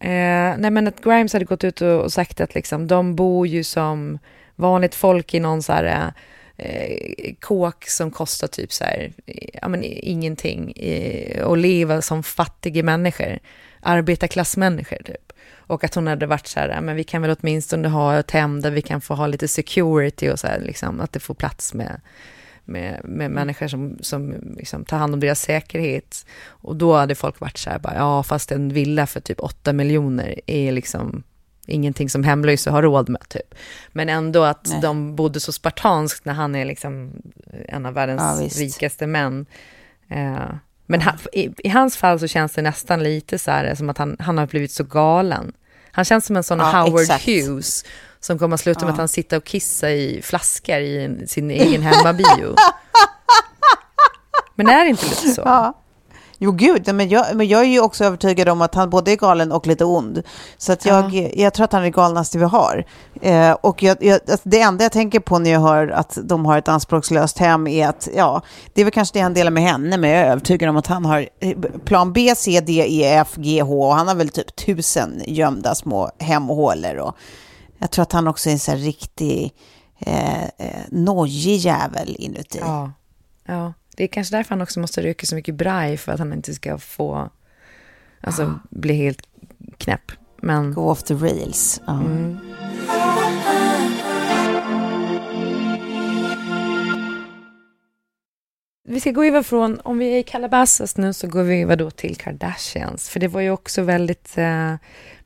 Eh, 0.00 0.58
nej 0.58 0.70
men 0.70 0.88
att 0.88 1.04
Grimes 1.04 1.32
hade 1.32 1.44
gått 1.44 1.64
ut 1.64 1.82
och, 1.82 2.00
och 2.00 2.12
sagt 2.12 2.40
att 2.40 2.54
liksom, 2.54 2.86
de 2.86 3.16
bor 3.16 3.46
ju 3.46 3.64
som 3.64 4.18
vanligt 4.56 4.94
folk 4.94 5.34
i 5.34 5.40
någon 5.40 5.62
så 5.62 5.72
här 5.72 6.12
eh, 6.56 7.34
kåk 7.40 7.88
som 7.88 8.10
kostar 8.10 8.48
typ 8.48 8.72
så 8.72 8.84
här, 8.84 9.12
ja 9.52 9.68
men 9.68 9.84
ingenting 9.84 10.72
eh, 10.72 11.42
och 11.42 11.56
leva 11.56 12.02
som 12.02 12.22
fattiga 12.22 12.82
människor, 12.82 13.38
arbetarklassmänniskor 13.80 15.02
typ. 15.04 15.32
Och 15.56 15.84
att 15.84 15.94
hon 15.94 16.06
hade 16.06 16.26
varit 16.26 16.46
så 16.46 16.60
här, 16.60 16.80
men 16.80 16.96
vi 16.96 17.04
kan 17.04 17.22
väl 17.22 17.36
åtminstone 17.40 17.88
ha 17.88 18.18
ett 18.18 18.30
hem 18.30 18.60
där 18.60 18.70
vi 18.70 18.82
kan 18.82 19.00
få 19.00 19.14
ha 19.14 19.26
lite 19.26 19.48
security 19.48 20.30
och 20.30 20.38
så 20.38 20.46
här, 20.46 20.60
liksom, 20.60 21.00
att 21.00 21.12
det 21.12 21.20
får 21.20 21.34
plats 21.34 21.74
med, 21.74 22.00
med, 22.68 23.00
med 23.04 23.30
människor 23.30 23.68
som, 23.68 23.98
som 24.00 24.34
liksom 24.56 24.84
tar 24.84 24.98
hand 24.98 25.14
om 25.14 25.20
deras 25.20 25.40
säkerhet. 25.40 26.26
Och 26.46 26.76
då 26.76 26.94
hade 26.94 27.14
folk 27.14 27.40
varit 27.40 27.58
så 27.58 27.70
här, 27.70 27.78
bara, 27.78 27.94
ja 27.94 28.22
fast 28.22 28.52
en 28.52 28.68
villa 28.68 29.06
för 29.06 29.20
typ 29.20 29.40
8 29.40 29.72
miljoner 29.72 30.40
är 30.46 30.72
liksom 30.72 31.22
ingenting 31.66 32.10
som 32.10 32.24
hemlösa 32.24 32.70
har 32.70 32.82
råd 32.82 33.08
med 33.08 33.28
typ. 33.28 33.54
Men 33.92 34.08
ändå 34.08 34.44
att 34.44 34.68
Nej. 34.70 34.80
de 34.80 35.16
bodde 35.16 35.40
så 35.40 35.52
spartanskt 35.52 36.24
när 36.24 36.34
han 36.34 36.54
är 36.54 36.64
liksom 36.64 37.12
en 37.68 37.86
av 37.86 37.94
världens 37.94 38.56
Ja, 38.56 38.64
rikaste 38.64 39.06
män. 39.06 39.46
Eh, 40.08 40.50
men 40.86 41.00
han, 41.00 41.18
i, 41.32 41.50
i 41.58 41.68
hans 41.68 41.96
fall 41.96 42.20
så 42.20 42.26
känns 42.26 42.52
det 42.52 42.62
nästan 42.62 43.02
lite 43.02 43.38
så 43.38 43.50
här 43.50 43.74
som 43.74 43.90
att 43.90 43.98
han, 43.98 44.16
han 44.18 44.38
har 44.38 44.46
blivit 44.46 44.72
så 44.72 44.84
galen. 44.84 45.52
Han 45.90 46.04
känns 46.04 46.26
som 46.26 46.36
en 46.36 46.44
sån 46.44 46.58
Ja, 46.58 46.64
Howard 46.64 47.00
exakt. 47.00 47.26
Hughes 47.26 47.84
som 48.20 48.38
kommer 48.38 48.54
att 48.54 48.60
sluta 48.60 48.80
med 48.80 48.88
Ja. 48.88 48.92
att 48.92 48.98
han 48.98 49.08
sitter 49.08 49.36
och 49.36 49.44
kissar 49.44 49.88
i 49.88 50.20
flaskor 50.22 50.76
i 50.78 51.24
sin 51.28 51.50
egen 51.50 51.82
hemmabio. 51.82 52.54
Men 54.54 54.68
är 54.68 54.84
det 54.84 54.90
inte 54.90 55.04
lite 55.04 55.28
så? 55.28 55.42
Ja. 55.44 55.74
Jo, 56.40 56.52
gud, 56.52 56.94
men 56.94 57.08
jag, 57.08 57.26
men 57.34 57.48
jag 57.48 57.60
är 57.60 57.64
ju 57.66 57.80
också 57.80 58.04
övertygad 58.04 58.48
om 58.48 58.62
att 58.62 58.74
han 58.74 58.90
både 58.90 59.12
är 59.12 59.16
galen 59.16 59.52
och 59.52 59.66
lite 59.66 59.84
ond. 59.84 60.22
Så 60.58 60.72
att 60.72 60.84
jag, 60.84 61.32
jag 61.36 61.54
tror 61.54 61.64
att 61.64 61.72
han 61.72 61.84
är 61.84 61.88
galnaste 61.88 62.38
vi 62.38 62.44
har. 62.44 62.84
Eh, 63.22 63.52
och 63.52 63.82
jag, 63.82 63.96
jag, 64.04 64.20
alltså, 64.30 64.48
det 64.48 64.60
enda 64.60 64.84
jag 64.84 64.92
tänker 64.92 65.20
på 65.20 65.38
när 65.38 65.50
jag 65.50 65.60
hör 65.60 65.88
att 65.88 66.18
de 66.22 66.46
har 66.46 66.58
ett 66.58 66.68
anspråkslöst 66.68 67.38
hem 67.38 67.66
är 67.66 67.88
att, 67.88 68.08
ja, 68.16 68.42
det 68.74 68.80
är 68.80 68.84
väl 68.84 68.92
kanske 68.92 69.18
det 69.18 69.22
han 69.22 69.34
delar 69.34 69.50
med 69.50 69.62
henne, 69.62 69.96
men 69.96 70.10
jag 70.10 70.20
är 70.20 70.30
övertygad 70.30 70.68
om 70.70 70.76
att 70.76 70.86
han 70.86 71.04
har 71.04 71.28
eh, 71.40 71.58
plan 71.84 72.12
B, 72.12 72.34
C, 72.36 72.60
D, 72.60 72.72
E, 72.88 73.14
F, 73.16 73.28
G, 73.36 73.60
H 73.62 73.86
och 73.88 73.94
han 73.94 74.08
har 74.08 74.14
väl 74.14 74.28
typ 74.28 74.56
tusen 74.56 75.22
gömda 75.26 75.74
små 75.74 76.10
hemhålor. 76.18 76.96
Och 76.96 77.16
jag 77.78 77.90
tror 77.90 78.02
att 78.02 78.12
han 78.12 78.28
också 78.28 78.48
är 78.48 78.52
en 78.52 78.58
sån 78.58 78.74
här 78.74 78.82
riktig 78.82 79.54
eh, 79.98 80.44
eh, 80.44 80.84
nojig 80.90 81.56
jävel 81.56 82.16
inuti. 82.18 82.58
Ja. 82.60 82.92
ja. 83.44 83.72
Det 83.96 84.04
är 84.04 84.08
kanske 84.08 84.36
därför 84.36 84.50
han 84.50 84.62
också 84.62 84.80
måste 84.80 85.02
röka 85.02 85.26
så 85.26 85.34
mycket 85.34 85.54
braj 85.54 85.96
för 85.96 86.12
att 86.12 86.18
han 86.18 86.32
inte 86.32 86.54
ska 86.54 86.78
få, 86.78 87.30
alltså 88.20 88.60
bli 88.70 88.94
helt 88.94 89.22
knäpp. 89.78 90.12
Men 90.36 90.74
Go 90.74 90.90
off 90.90 91.02
the 91.02 91.14
rails. 91.14 91.80
Ja. 91.86 91.92
mm. 91.92 92.38
vi 98.88 99.00
ska 99.00 99.10
gå 99.10 99.24
över 99.24 99.42
från, 99.42 99.80
om 99.84 99.98
vi 99.98 100.14
är 100.14 100.18
i 100.18 100.22
Calabasas 100.22 100.96
nu 100.96 101.12
så 101.12 101.26
går 101.26 101.42
vi 101.42 101.62
över 101.62 101.76
då 101.76 101.90
till 101.90 102.16
Kardashians. 102.16 103.08
För 103.08 103.20
det 103.20 103.28
var 103.28 103.40
ju 103.40 103.50
också 103.50 103.82
väldigt 103.82 104.38
eh, 104.38 104.74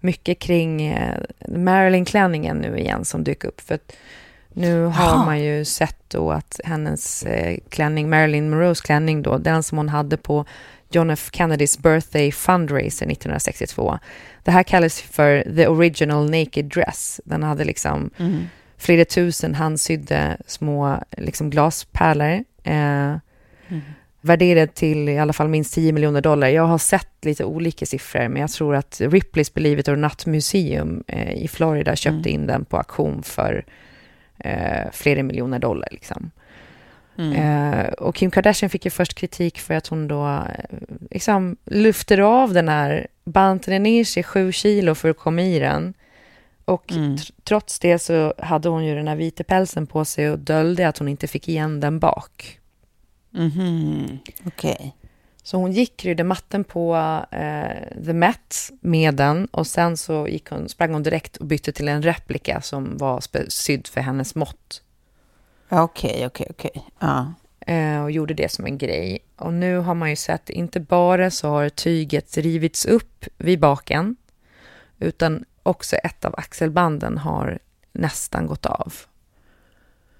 mycket 0.03 0.39
kring 0.39 0.83
eh, 0.87 1.15
Marilyn-klänningen 1.49 2.57
nu 2.57 2.79
igen 2.79 3.05
som 3.05 3.25
dök 3.25 3.45
upp. 3.45 3.61
För 3.61 3.79
nu 4.55 4.85
har 4.85 5.05
Jaha. 5.05 5.25
man 5.25 5.41
ju 5.41 5.65
sett 5.65 5.97
då 6.09 6.31
att 6.33 6.61
hennes 6.65 7.23
eh, 7.23 7.59
klänning, 7.69 8.11
Marilyn 8.11 8.51
Monroes 8.51 8.81
klänning 8.81 9.23
då, 9.23 9.39
den 9.39 9.63
som 9.63 9.79
hon 9.79 9.89
hade 9.89 10.17
på 10.17 10.45
John 10.91 11.11
F 11.11 11.31
Kennedys 11.33 11.79
birthday 11.79 12.33
fundraiser 12.33 13.07
1962. 13.07 13.99
Det 14.45 14.51
här 14.51 14.63
kallas 14.63 15.01
för 15.01 15.43
the 15.57 15.67
original 15.67 16.31
naked 16.31 16.65
dress. 16.65 17.21
Den 17.25 17.43
hade 17.43 17.65
liksom 17.65 18.11
Mm. 18.19 18.45
flera 18.79 19.05
tusen 19.05 19.55
handsydda 19.55 20.37
små 20.47 20.99
liksom 21.17 21.51
glaspärlor. 21.51 22.45
Eh, 22.65 23.15
Värderad 24.25 24.75
till 24.75 25.09
i 25.09 25.19
alla 25.19 25.33
fall 25.33 25.49
minst 25.49 25.75
10 25.75 25.93
miljoner 25.93 26.21
dollar. 26.21 26.49
Jag 26.49 26.67
har 26.67 26.79
sett 26.79 27.25
lite 27.25 27.45
olika 27.45 27.87
siffror, 27.87 28.29
men 28.29 28.41
jag 28.41 28.51
tror 28.51 28.75
att 28.75 29.01
Ripley's 29.01 29.55
Believe 29.55 29.81
It 29.81 29.89
or 29.89 29.97
Not 29.97 30.27
Museum 30.27 31.05
eh, 31.07 31.33
i 31.33 31.49
Florida 31.49 31.97
köpte 31.97 32.31
in 32.31 32.47
den 32.47 32.65
på 32.65 32.77
auktion 32.77 33.23
för 33.23 33.65
eh, 34.39 34.91
flera 34.93 35.23
miljoner 35.23 35.59
dollar. 35.59 35.89
Liksom. 35.91 36.31
Eh, 37.35 37.87
och 37.93 38.15
Kim 38.15 38.31
Kardashian 38.31 38.71
fick 38.71 38.85
ju 38.85 38.91
först 38.91 39.15
kritik 39.15 39.59
för 39.59 39.75
att 39.75 39.87
hon 39.87 40.09
då 40.09 40.27
eh, 40.27 40.79
liksom 41.11 41.57
lyfter 41.65 42.19
av 42.19 42.53
den 42.53 42.69
här, 42.69 43.07
bantade 43.25 43.79
ner 43.79 44.05
sig 44.05 44.23
sju 44.23 44.53
kilo 44.53 44.95
för 44.95 45.11
att 45.11 45.19
komma 45.19 45.43
i 45.43 45.59
den. 45.59 45.95
Och 46.65 46.85
tr- 46.87 47.33
trots 47.45 47.79
det 47.79 47.99
så 47.99 48.35
hade 48.39 48.69
hon 48.69 48.85
ju 48.85 48.95
den 48.95 49.09
här 49.09 49.17
vita 49.17 49.45
pälsen 49.45 49.87
på 49.87 50.05
sig 50.05 50.31
och 50.31 50.39
döljde 50.39 50.89
att 50.89 50.99
hon 50.99 51.09
inte 51.09 51.27
fick 51.27 51.49
igen 51.49 51.81
den 51.81 51.99
bak. 51.99 52.59
Mhm. 53.35 54.19
Okej. 54.47 54.97
Så 55.43 55.57
hon 55.57 55.73
gick 55.73 56.05
rydde 56.05 56.25
matten 56.25 56.65
på 56.65 56.97
eh, 57.31 58.03
The 58.05 58.13
Met 58.13 58.71
med 58.81 59.15
den 59.15 59.47
och 59.47 59.67
sen 59.67 59.97
så 59.97 60.29
gick 60.29 60.51
hon, 60.51 60.69
sprang 60.69 60.93
hon 60.93 61.03
direkt 61.03 61.37
och 61.37 61.47
bytte 61.47 61.73
till 61.73 61.89
en 61.89 62.03
replika 62.03 62.61
som 62.61 62.97
var 62.97 63.21
spe- 63.21 63.49
sydd 63.49 63.87
för 63.87 64.01
hennes 64.01 64.35
mått. 64.35 64.83
Okej, 65.69 66.27
okej, 66.27 66.47
okej. 66.51 66.85
Eh, 67.67 68.03
och 68.03 68.11
gjorde 68.11 68.35
det 68.35 68.53
som 68.53 68.67
en 68.67 68.79
grej. 68.79 69.19
Och 69.37 69.53
nu 69.53 69.77
har 69.79 69.95
man 69.95 70.11
ju 70.11 70.17
sett, 70.17 70.51
inte 70.51 70.81
bara 70.81 71.31
så 71.31 71.49
har 71.49 71.69
tyget 71.69 72.37
rivits 72.37 72.87
upp 72.87 73.25
vid 73.39 73.61
baken, 73.61 74.17
utan 74.99 75.45
också 75.63 75.97
ett 75.97 76.25
av 76.25 76.35
axelbanden 76.39 77.19
har 77.19 77.59
nästan 77.93 78.47
gått 78.47 78.67
av. 78.67 78.95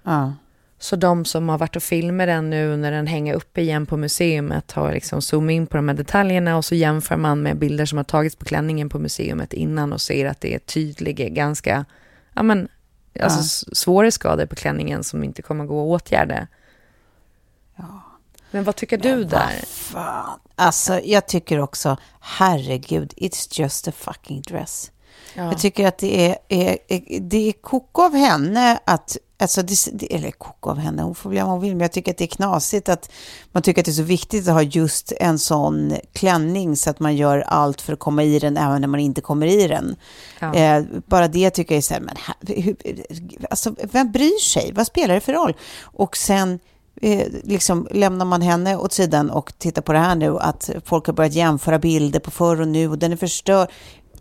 Ja. 0.03 0.33
Så 0.83 0.95
de 0.95 1.25
som 1.25 1.49
har 1.49 1.57
varit 1.57 1.75
och 1.75 1.83
filmat 1.83 2.27
den 2.27 2.49
nu 2.49 2.77
när 2.77 2.91
den 2.91 3.07
hänger 3.07 3.33
uppe 3.33 3.61
igen 3.61 3.85
på 3.85 3.97
museet 3.97 4.71
har 4.71 4.91
liksom 4.91 5.21
zoomat 5.21 5.51
in 5.51 5.67
på 5.67 5.77
de 5.77 5.87
här 5.89 5.95
detaljerna 5.95 6.57
och 6.57 6.65
så 6.65 6.75
jämför 6.75 7.17
man 7.17 7.41
med 7.41 7.57
bilder 7.57 7.85
som 7.85 7.97
har 7.97 8.03
tagits 8.03 8.35
på 8.35 8.45
klänningen 8.45 8.89
på 8.89 8.99
museet 8.99 9.53
innan 9.53 9.93
och 9.93 10.01
ser 10.01 10.25
att 10.25 10.41
det 10.41 10.55
är 10.55 10.59
tydliga, 10.59 11.29
ganska, 11.29 11.85
ja 12.33 12.43
men, 12.43 12.67
alltså 13.21 13.39
s- 13.39 13.77
svåra 13.77 14.11
skador 14.11 14.45
på 14.45 14.55
klänningen 14.55 15.03
som 15.03 15.23
inte 15.23 15.41
kommer 15.41 15.65
gå 15.65 15.95
att 15.95 16.01
åtgärda. 16.01 16.47
Men 18.51 18.63
vad 18.63 18.75
tycker 18.75 18.97
du 18.97 19.23
där? 19.23 19.65
Fan. 19.67 20.39
Alltså, 20.55 20.99
jag 21.03 21.27
tycker 21.27 21.59
också, 21.59 21.97
herregud, 22.19 23.13
it's 23.17 23.61
just 23.61 23.87
a 23.87 23.91
fucking 23.97 24.41
dress. 24.41 24.91
Ja. 25.35 25.43
Jag 25.43 25.59
tycker 25.59 25.87
att 25.87 25.97
det 25.97 26.29
är, 26.29 26.37
är, 26.49 26.77
är, 26.87 27.19
det 27.19 27.49
är 27.49 27.51
koko 27.51 28.01
av 28.01 28.15
henne 28.15 28.79
att, 28.85 29.17
alltså 29.43 29.61
det, 29.61 29.75
det- 29.93 30.15
eller 30.15 30.31
koko 30.31 30.69
av 30.69 30.77
henne, 30.77 31.01
hon 31.03 31.15
får 31.15 31.29
väl 31.29 31.37
göra 31.37 31.45
vad 31.45 31.53
hon 31.53 31.61
vill, 31.61 31.71
men 31.71 31.81
jag 31.81 31.91
tycker 31.91 32.11
att 32.11 32.17
det 32.17 32.23
är 32.25 32.27
knasigt 32.27 32.89
att 32.89 33.11
man 33.51 33.63
tycker 33.63 33.81
att 33.81 33.85
det 33.85 33.91
är 33.91 33.93
så 33.93 34.03
viktigt 34.03 34.47
att 34.47 34.53
ha 34.53 34.61
just 34.61 35.11
en 35.19 35.39
sån 35.39 35.93
klänning 36.13 36.75
så 36.77 36.89
att 36.89 36.99
man 36.99 37.15
gör 37.15 37.39
allt 37.39 37.81
för 37.81 37.93
att 37.93 37.99
komma 37.99 38.23
i 38.23 38.39
den 38.39 38.57
även 38.57 38.81
när 38.81 38.87
man 38.87 38.99
inte 38.99 39.21
kommer 39.21 39.47
i 39.47 39.67
den. 39.67 39.95
Ja. 40.39 40.53
Eh, 40.55 40.83
bara 41.07 41.27
det 41.27 41.49
tycker 41.49 41.75
jag 41.75 41.77
är 41.77 41.81
så 41.81 41.93
här, 41.93 42.01
men 42.01 42.15
hur, 42.63 42.75
alltså, 43.49 43.75
vem 43.91 44.11
bryr 44.11 44.39
sig? 44.41 44.71
Vad 44.75 44.87
spelar 44.87 45.13
det 45.15 45.21
för 45.21 45.33
roll? 45.33 45.53
Och 45.81 46.17
sen 46.17 46.59
eh, 47.01 47.27
liksom, 47.43 47.87
lämnar 47.91 48.25
man 48.25 48.41
henne 48.41 48.77
åt 48.77 48.93
sidan 48.93 49.29
och 49.29 49.53
tittar 49.57 49.81
på 49.81 49.93
det 49.93 49.99
här 49.99 50.15
nu, 50.15 50.37
att 50.39 50.69
folk 50.85 51.05
har 51.05 51.13
börjat 51.13 51.33
jämföra 51.33 51.79
bilder 51.79 52.19
på 52.19 52.31
förr 52.31 52.61
och 52.61 52.67
nu 52.67 52.89
och 52.89 52.97
den 52.97 53.11
är 53.11 53.17
förstörd. 53.17 53.69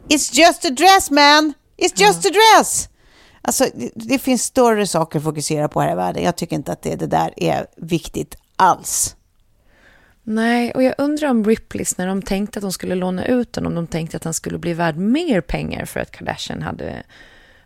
It's 0.08 0.34
just 0.34 0.64
a 0.64 0.70
dress 0.70 1.10
man! 1.10 1.52
It's 1.78 2.00
just 2.00 2.26
a 2.26 2.28
dress! 2.32 2.88
Alltså, 3.42 3.64
det, 3.74 3.90
det 3.94 4.18
finns 4.18 4.42
större 4.42 4.86
saker 4.86 5.18
att 5.18 5.24
fokusera 5.24 5.68
på 5.68 5.80
här 5.80 5.92
i 5.92 5.94
världen. 5.94 6.22
Jag 6.22 6.36
tycker 6.36 6.56
inte 6.56 6.72
att 6.72 6.82
det, 6.82 6.96
det 6.96 7.06
där 7.06 7.34
är 7.36 7.66
viktigt 7.76 8.36
alls. 8.56 9.16
Nej, 10.22 10.72
och 10.72 10.82
jag 10.82 10.94
undrar 10.98 11.28
om 11.28 11.44
Ripleys, 11.44 11.98
när 11.98 12.06
de 12.06 12.22
tänkte 12.22 12.58
att 12.58 12.62
de 12.62 12.72
skulle 12.72 12.94
låna 12.94 13.26
ut 13.26 13.52
den, 13.52 13.66
om 13.66 13.74
de 13.74 13.86
tänkte 13.86 14.16
att 14.16 14.22
den 14.22 14.34
skulle 14.34 14.58
bli 14.58 14.74
värd 14.74 14.96
mer 14.96 15.40
pengar 15.40 15.84
för 15.84 16.00
att 16.00 16.10
Kardashian 16.10 16.62
hade 16.62 17.02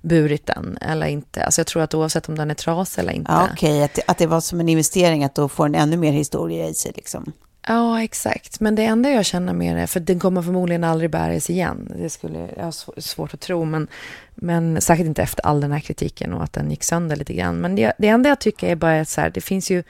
burit 0.03 0.47
den 0.47 0.79
eller 0.81 1.07
inte. 1.07 1.45
Alltså 1.45 1.61
jag 1.61 1.67
tror 1.67 1.83
att 1.83 1.95
oavsett 1.95 2.29
om 2.29 2.35
den 2.35 2.51
är 2.51 2.55
trasig 2.55 3.03
eller 3.03 3.13
inte. 3.13 3.33
Ja, 3.33 3.49
Okej, 3.53 3.71
okay. 3.71 3.83
att, 3.83 4.11
att 4.11 4.19
det 4.19 4.27
var 4.27 4.41
som 4.41 4.61
en 4.61 4.69
investering, 4.69 5.25
att 5.25 5.35
då 5.35 5.49
får 5.49 5.65
den 5.69 5.75
ännu 5.75 5.97
mer 5.97 6.13
historia 6.13 6.69
i 6.69 6.75
sig. 6.75 6.93
Liksom. 6.97 7.33
Ja, 7.69 8.03
exakt. 8.03 8.61
Men 8.61 8.75
det 8.75 8.85
enda 8.85 9.11
jag 9.11 9.25
känner 9.25 9.53
med 9.53 9.77
det, 9.77 9.87
för 9.87 10.01
den 10.01 10.19
kommer 10.19 10.43
förmodligen 10.43 10.85
aldrig 10.85 11.11
bäras 11.11 11.51
igen. 11.51 11.93
Det 11.99 12.11
skulle 12.11 12.49
jag 12.57 12.65
ha 12.65 12.73
svårt 12.97 13.35
att 13.35 13.41
tro, 13.41 13.65
men, 13.65 13.89
men 14.35 14.81
särskilt 14.81 15.09
inte 15.09 15.23
efter 15.23 15.47
all 15.47 15.61
den 15.61 15.73
här 15.73 15.81
kritiken 15.81 16.33
och 16.33 16.43
att 16.43 16.53
den 16.53 16.71
gick 16.71 16.85
sönder 16.85 17.17
lite 17.17 17.35
grann. 17.35 17.61
Men 17.61 17.77
det, 17.77 17.93
det 17.99 18.09
enda 18.09 18.29
jag 18.29 18.39
tycker 18.39 18.69
är 18.69 18.77
bara 18.77 19.01
att 19.01 19.09
så 19.09 19.21
här, 19.21 19.31
det 19.31 19.41
finns 19.41 19.71
ju 19.71 19.83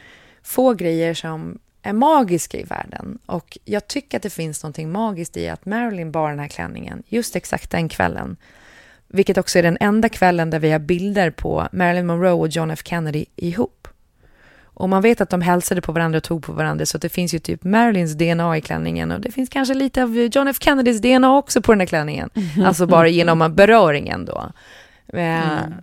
få 0.43 0.75
grejer 0.75 1.15
som 1.15 1.59
är 1.83 1.93
magiska 1.93 2.59
i 2.59 2.63
världen. 2.63 3.19
Och 3.27 3.59
jag 3.65 3.89
tycker 3.89 4.17
att 4.17 4.23
det 4.23 4.31
finns 4.31 4.63
någonting 4.63 4.93
magiskt 4.93 5.37
i 5.37 5.49
att 5.49 5.67
Marilyn 5.67 6.13
bar 6.13 6.31
den 6.31 6.39
här 6.39 6.49
klänningen 6.49 7.03
just 7.09 7.37
exakt 7.37 7.71
den 7.71 7.89
kvällen. 7.89 8.37
Vilket 9.09 9.39
också 9.39 9.59
är 9.59 9.63
den 9.63 9.77
enda 9.81 10.09
kvällen 10.09 10.51
där 10.51 10.59
vi 10.59 10.71
har 10.71 10.79
bilder 10.79 11.31
på 11.31 11.69
Marilyn 11.73 12.07
Monroe 12.07 12.33
och 12.33 12.49
John 12.49 12.71
F 12.71 12.83
Kennedy 12.85 13.25
ihop. 13.37 13.76
Och 14.77 14.89
man 14.89 15.03
vet 15.03 15.21
att 15.21 15.31
de 15.31 15.41
hälsade 15.41 15.81
på 15.81 15.93
varandra 15.93 16.17
och 16.17 16.23
tog 16.23 16.45
på 16.45 16.53
varandra 16.53 16.87
så 16.87 16.99
det 16.99 17.09
finns 17.09 17.35
ju 17.35 17.39
typ 17.39 17.65
Marilyns 17.65 18.15
DNA 18.15 18.57
i 18.57 18.61
klänningen 18.61 19.13
och 19.13 19.21
det 19.21 19.31
finns 19.31 19.49
kanske 19.49 19.75
lite 19.75 20.03
av 20.03 20.17
John 20.17 20.49
F 20.49 20.57
Kennedys 20.61 21.01
DNA 21.01 21.37
också 21.37 21.63
på 21.63 21.73
den 21.73 21.81
här 21.81 21.87
klänningen. 21.87 22.31
Mm. 22.35 22.67
Alltså 22.67 22.87
bara 22.87 23.09
genom 23.09 23.55
beröringen 23.55 24.25
då. 24.25 24.53
Mm. 25.13 25.75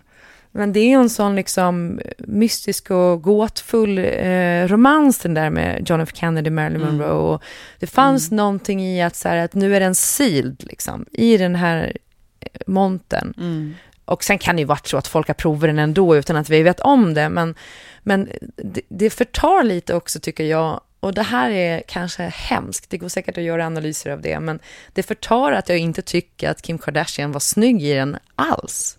Men 0.52 0.74
det 0.74 0.80
är 0.80 0.88
ju 0.88 1.02
en 1.02 1.10
sån 1.10 1.36
liksom 1.36 2.02
mystisk 2.18 2.92
och 2.92 3.22
gåtfull 3.22 3.98
eh, 3.98 4.68
romans 4.68 5.20
den 5.20 5.34
där 5.34 5.50
med 5.50 5.90
John 5.90 6.02
F 6.02 6.10
Kennedy, 6.14 6.50
Marilyn 6.50 6.82
mm. 6.82 6.96
Monroe. 6.96 7.12
Och 7.12 7.44
det 7.80 7.88
fanns 7.88 8.32
mm. 8.32 8.38
någonting 8.38 8.82
i 8.82 9.04
att, 9.04 9.16
så 9.16 9.30
här, 9.30 9.38
att 9.38 9.54
nu 9.54 9.76
är 9.76 9.80
den 9.80 9.96
sealed 9.96 10.64
liksom, 10.64 11.06
i 11.12 11.38
den 11.38 11.56
här 11.56 11.98
eh, 12.40 12.48
montern. 12.68 13.34
Mm. 13.38 13.74
Och 14.06 14.24
sen 14.24 14.38
kan 14.38 14.56
det 14.56 14.60
ju 14.60 14.66
varit 14.66 14.88
så 14.88 14.98
att 14.98 15.08
folk 15.08 15.28
har 15.28 15.34
provat 15.34 15.62
den 15.62 15.80
ändå 15.80 16.16
utan 16.16 16.36
att 16.36 16.50
vi 16.50 16.64
vet 16.64 16.80
om 16.80 17.14
det. 17.14 17.30
Men, 17.30 17.56
men 18.04 18.30
det, 18.56 18.82
det 18.88 19.10
förtar 19.10 19.64
lite 19.64 19.96
också 19.96 20.20
tycker 20.20 20.44
jag. 20.44 20.82
Och 21.00 21.14
det 21.14 21.24
här 21.24 21.52
är 21.52 21.84
kanske 21.88 22.24
hemskt, 22.24 22.90
det 22.90 22.98
går 22.98 23.10
säkert 23.10 23.38
att 23.38 23.44
göra 23.44 23.66
analyser 23.66 24.12
av 24.12 24.22
det, 24.22 24.40
men 24.40 24.60
det 24.94 25.04
förtar 25.04 25.52
att 25.52 25.70
jag 25.70 25.78
inte 25.78 26.02
tycker 26.02 26.50
att 26.50 26.62
Kim 26.62 26.78
Kardashian 26.78 27.32
var 27.32 27.40
snygg 27.40 27.84
i 27.84 27.94
den 27.94 28.18
alls. 28.36 28.98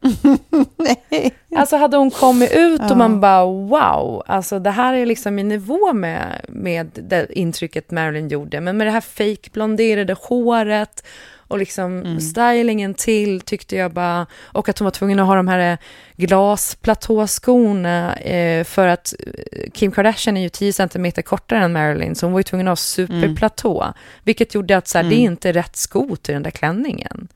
Alltså 1.56 1.76
hade 1.76 1.96
hon 1.96 2.10
kommit 2.10 2.52
ut 2.52 2.90
och 2.90 2.96
man 2.96 3.20
bara 3.20 3.44
wow, 3.44 4.22
alltså 4.26 4.58
det 4.58 4.70
här 4.70 4.94
är 4.94 5.06
liksom 5.06 5.38
i 5.38 5.42
nivå 5.42 5.92
med, 5.92 6.44
med 6.48 6.90
det 6.94 7.38
intrycket 7.38 7.90
Marilyn 7.90 8.28
gjorde. 8.28 8.60
Men 8.60 8.76
med 8.76 8.86
det 8.86 8.90
här 8.90 9.00
fake 9.00 9.50
blonderade 9.52 10.16
håret 10.20 11.04
och 11.48 11.58
liksom 11.58 11.98
mm. 11.98 12.20
stylingen 12.20 12.94
till 12.94 13.40
tyckte 13.40 13.76
jag 13.76 13.92
bara, 13.92 14.26
och 14.42 14.68
att 14.68 14.78
hon 14.78 14.84
var 14.84 14.90
tvungen 14.90 15.18
att 15.18 15.26
ha 15.26 15.34
de 15.34 15.48
här 15.48 15.78
glasplatåskorna 16.16 18.16
eh, 18.16 18.64
för 18.64 18.88
att 18.88 19.14
eh, 19.26 19.70
Kim 19.72 19.92
Kardashian 19.92 20.36
är 20.36 20.42
ju 20.42 20.48
10 20.48 20.72
cm 20.72 21.12
kortare 21.24 21.64
än 21.64 21.72
Marilyn, 21.72 22.14
så 22.14 22.26
hon 22.26 22.32
var 22.32 22.40
ju 22.40 22.44
tvungen 22.44 22.68
att 22.68 22.70
ha 22.70 22.76
superplatå, 22.76 23.82
mm. 23.82 23.94
vilket 24.24 24.54
gjorde 24.54 24.76
att 24.76 24.88
så 24.88 24.98
här, 24.98 25.04
mm. 25.04 25.10
det 25.10 25.22
är 25.22 25.24
inte 25.24 25.52
rätt 25.52 25.76
sko 25.76 26.16
till 26.16 26.34
den 26.34 26.42
där 26.42 26.50
klänningen. 26.50 27.28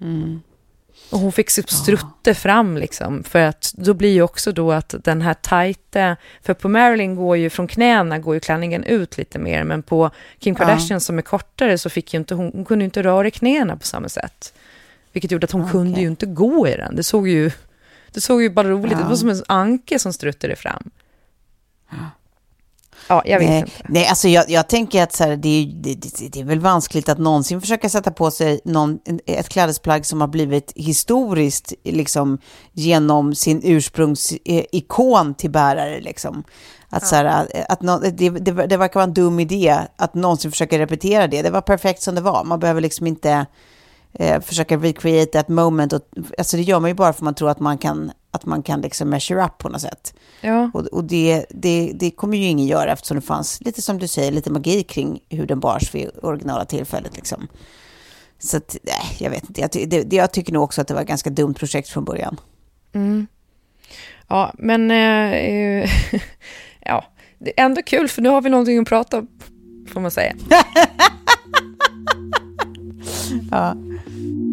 Mm. 0.00 0.40
Och 1.10 1.18
hon 1.18 1.32
fick 1.32 1.50
strutte 1.50 2.30
ja. 2.30 2.34
fram 2.34 2.76
liksom, 2.76 3.22
för 3.22 3.38
att 3.38 3.72
då 3.76 3.94
blir 3.94 4.12
ju 4.12 4.22
också 4.22 4.52
då 4.52 4.72
att 4.72 4.94
den 5.04 5.22
här 5.22 5.34
tajta, 5.34 6.16
för 6.42 6.54
på 6.54 6.68
Marilyn 6.68 7.14
går 7.14 7.36
ju 7.36 7.50
från 7.50 7.68
knäna 7.68 8.18
går 8.18 8.34
ju 8.34 8.40
klänningen 8.40 8.84
ut 8.84 9.18
lite 9.18 9.38
mer, 9.38 9.64
men 9.64 9.82
på 9.82 10.10
Kim 10.38 10.54
Kardashian 10.54 10.96
ja. 10.96 11.00
som 11.00 11.18
är 11.18 11.22
kortare 11.22 11.78
så 11.78 11.90
fick 11.90 12.14
ju 12.14 12.18
inte 12.18 12.34
hon, 12.34 12.50
hon 12.54 12.64
kunde 12.64 12.84
inte 12.84 13.02
röra 13.02 13.30
knäna 13.30 13.76
på 13.76 13.86
samma 13.86 14.08
sätt. 14.08 14.54
Vilket 15.12 15.30
gjorde 15.30 15.44
att 15.44 15.50
hon 15.50 15.62
okay. 15.62 15.72
kunde 15.72 16.00
ju 16.00 16.06
inte 16.06 16.26
gå 16.26 16.68
i 16.68 16.76
den. 16.76 16.96
Det 16.96 17.02
såg 17.02 17.28
ju, 17.28 17.50
det 18.10 18.20
såg 18.20 18.42
ju 18.42 18.50
bara 18.50 18.68
roligt 18.68 18.92
ja. 18.92 18.98
Det 18.98 19.04
var 19.04 19.16
som 19.16 19.28
en 19.28 19.42
anke 19.48 19.98
som 19.98 20.12
struttade 20.12 20.56
fram. 20.56 20.90
Ja, 21.90 21.96
jag 23.08 23.38
vet 23.38 23.48
nej, 23.48 23.58
inte. 23.58 23.72
Nej, 23.88 24.06
alltså 24.06 24.28
jag, 24.28 24.50
jag 24.50 24.68
tänker 24.68 25.02
att 25.02 25.12
så 25.12 25.24
här, 25.24 25.36
det, 25.36 25.48
är, 25.48 25.66
det, 25.66 25.94
det, 25.94 26.28
det, 26.28 26.40
är 26.40 26.44
väl 26.44 26.60
vanskligt 26.60 27.08
att 27.08 27.18
någonsin 27.18 27.60
försöka 27.60 27.88
sätta 27.88 28.10
på 28.10 28.30
sig 28.30 28.60
någon, 28.64 28.98
ett 29.26 29.48
klädesplagg 29.48 30.06
som 30.06 30.20
har 30.20 30.28
blivit 30.28 30.72
historiskt 30.76 31.72
liksom, 31.84 32.38
genom 32.72 33.34
sin 33.34 33.60
ursprungsikon 33.64 35.34
till 35.34 35.50
bärare. 35.50 36.00
Liksom. 36.00 36.44
Att, 36.88 37.02
ja. 37.02 37.08
så 37.08 37.16
här, 37.16 37.46
att 37.68 37.82
no, 37.82 37.98
det, 37.98 38.30
det, 38.30 38.66
det 38.66 38.76
verkar 38.76 38.94
vara 38.94 39.04
en 39.04 39.14
dum 39.14 39.40
idé 39.40 39.78
att 39.96 40.14
någonsin 40.14 40.50
försöka 40.50 40.78
repetera 40.78 41.26
det. 41.26 41.42
Det 41.42 41.50
var 41.50 41.60
perfekt 41.60 42.02
som 42.02 42.14
det 42.14 42.20
var. 42.20 42.44
Man 42.44 42.60
behöver 42.60 42.80
liksom 42.80 43.06
inte 43.06 43.46
eh, 44.12 44.40
försöka 44.40 44.76
recreate 44.76 45.32
that 45.32 45.48
moment. 45.48 45.92
Och, 45.92 46.00
alltså 46.38 46.56
det 46.56 46.62
gör 46.62 46.80
man 46.80 46.90
ju 46.90 46.94
bara 46.94 47.12
för 47.12 47.18
att 47.18 47.24
man 47.24 47.34
tror 47.34 47.50
att 47.50 47.60
man 47.60 47.78
kan, 47.78 48.12
att 48.36 48.46
man 48.46 48.62
kan 48.62 48.80
liksom 48.80 49.08
measure 49.08 49.44
up 49.44 49.58
på 49.58 49.68
något 49.68 49.80
sätt. 49.80 50.14
Ja. 50.40 50.70
Och, 50.74 50.86
och 50.86 51.04
det, 51.04 51.46
det, 51.50 51.92
det 51.94 52.10
kommer 52.10 52.38
ju 52.38 52.44
ingen 52.44 52.66
göra 52.66 52.92
eftersom 52.92 53.16
det 53.16 53.20
fanns, 53.20 53.60
lite 53.60 53.82
som 53.82 53.98
du 53.98 54.08
säger, 54.08 54.32
lite 54.32 54.50
magi 54.50 54.82
kring 54.82 55.20
hur 55.28 55.46
den 55.46 55.60
bars 55.60 55.94
vid 55.94 56.10
originala 56.22 56.64
tillfället. 56.64 57.16
Liksom. 57.16 57.48
Så 58.38 58.56
att, 58.56 58.76
nej, 58.82 59.16
jag 59.18 59.30
vet 59.30 59.44
inte. 59.48 59.60
Jag, 59.60 59.70
det, 59.88 60.12
jag 60.16 60.32
tycker 60.32 60.52
nog 60.52 60.62
också 60.62 60.80
att 60.80 60.88
det 60.88 60.94
var 60.94 61.00
ett 61.00 61.08
ganska 61.08 61.30
dumt 61.30 61.54
projekt 61.54 61.88
från 61.88 62.04
början. 62.04 62.40
Mm. 62.92 63.26
Ja, 64.28 64.52
men 64.58 64.90
äh, 64.90 65.90
ja, 66.80 67.04
det 67.38 67.60
är 67.60 67.64
ändå 67.64 67.82
kul 67.82 68.08
för 68.08 68.22
nu 68.22 68.28
har 68.28 68.42
vi 68.42 68.50
någonting 68.50 68.78
att 68.78 68.88
prata 68.88 69.18
om, 69.18 69.28
får 69.88 70.00
man 70.00 70.10
säga. 70.10 70.34
ja. 73.50 73.76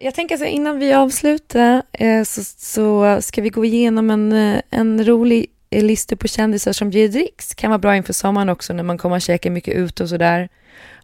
Jag 0.00 0.14
tänker 0.14 0.36
så 0.36 0.44
innan 0.44 0.78
vi 0.78 0.92
avslutar 0.92 1.82
eh, 1.92 2.22
så, 2.24 2.44
så 2.44 3.18
ska 3.22 3.42
vi 3.42 3.48
gå 3.48 3.64
igenom 3.64 4.10
en, 4.10 4.32
eh, 4.32 4.60
en 4.70 5.04
rolig 5.04 5.46
eh, 5.70 5.84
lista 5.84 6.16
på 6.16 6.28
kändisar 6.28 6.72
som 6.72 6.90
ger 6.90 7.08
dricks. 7.08 7.54
Kan 7.54 7.70
vara 7.70 7.78
bra 7.78 7.96
inför 7.96 8.12
sommaren 8.12 8.48
också 8.48 8.72
när 8.72 8.82
man 8.82 8.98
kommer 8.98 9.16
att 9.16 9.22
käka 9.22 9.50
mycket 9.50 9.74
ut 9.74 10.00
och 10.00 10.08
sådär. 10.08 10.48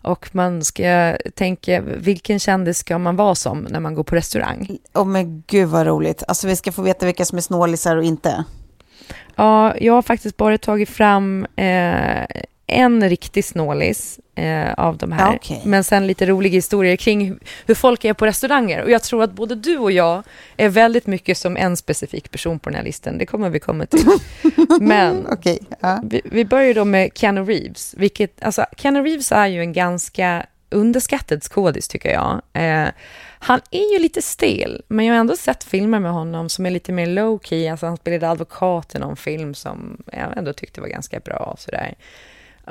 Och 0.03 0.29
man 0.33 0.65
ska 0.65 1.17
tänka, 1.35 1.81
vilken 1.81 2.39
kändis 2.39 2.79
ska 2.79 2.99
man 2.99 3.17
vara 3.17 3.35
som 3.35 3.59
när 3.59 3.81
man 3.81 3.95
går 3.95 4.05
på 4.05 4.17
restaurang? 4.17 4.79
Åh 4.95 5.03
oh, 5.03 5.07
men 5.07 5.43
gud 5.47 5.69
vad 5.69 5.87
roligt. 5.87 6.23
Alltså 6.29 6.47
vi 6.47 6.57
ska 6.57 6.73
få 6.73 6.83
veta 6.83 7.07
vilka 7.07 7.25
som 7.25 7.39
är 7.39 7.43
snålisar 7.43 7.97
och 7.97 8.05
inte. 8.05 8.45
Ja, 9.37 9.77
jag 9.79 9.93
har 9.93 10.03
faktiskt 10.03 10.37
bara 10.37 10.59
tagit 10.59 10.91
fram 10.91 11.47
eh, 11.57 12.25
en 12.67 13.09
riktig 13.09 13.45
snålis 13.45 14.21
eh, 14.35 14.73
av 14.73 14.97
de 14.97 15.13
här. 15.13 15.35
Okay. 15.35 15.59
Men 15.65 15.85
sen 15.85 16.07
lite 16.07 16.27
roliga 16.27 16.53
historier 16.53 16.97
kring 16.97 17.39
hur 17.67 17.75
folk 17.75 18.05
är 18.05 18.15
på 18.15 18.27
restauranger. 18.27 18.83
Och 18.83 18.91
jag 18.91 19.03
tror 19.03 19.23
att 19.23 19.33
både 19.33 19.55
du 19.55 19.79
och 19.79 19.93
jag 19.93 20.23
är 20.57 20.69
väldigt 20.69 21.07
mycket 21.07 21.39
som 21.39 21.57
en 21.57 21.77
specifik 21.77 22.31
person 22.31 22.59
på 22.59 22.71
den 22.71 22.77
här 22.77 22.85
listan. 22.85 23.19
Det 23.19 23.27
kommer 23.27 23.51
vi 23.51 23.61
komma 23.61 23.87
till. 23.87 24.07
Men 24.81 25.27
okay. 25.27 25.59
ja. 25.81 26.01
vi, 26.05 26.21
vi 26.25 26.45
börjar 26.45 26.75
då 26.75 26.85
med 26.85 27.11
Keanu 27.15 27.45
Reeves. 27.45 27.95
Vilket, 27.97 28.43
alltså, 28.45 28.67
Keanu 28.77 29.03
Reeves 29.03 29.33
är 29.33 29.47
ju 29.47 29.61
en 29.61 29.73
ganska 29.73 30.47
underskattad 30.71 31.43
skådis 31.43 31.89
tycker 31.89 32.13
jag. 32.13 32.43
Eh, 32.53 32.89
han 33.39 33.61
är 33.71 33.93
ju 33.93 33.99
lite 33.99 34.23
stel, 34.23 34.83
men 34.89 35.07
jag 35.07 35.15
har 35.15 35.21
ändå 35.21 35.37
sett 35.37 35.65
filmer 35.65 36.01
med 36.01 36.13
honom 36.13 36.49
som 36.49 36.67
är 36.67 36.71
lite 36.71 36.93
mer 36.93 37.07
low 37.07 37.39
key. 37.43 37.69
Alltså 37.69 37.87
han 37.87 37.97
spelade 37.97 38.29
advokat 38.29 38.95
i 38.95 38.99
någon 38.99 39.17
film 39.17 39.55
som 39.55 40.03
jag 40.13 40.39
ändå 40.39 40.53
tyckte 40.53 40.81
var 40.81 40.89
ganska 40.89 41.21
bra. 41.21 41.57
Sådär. 41.59 41.95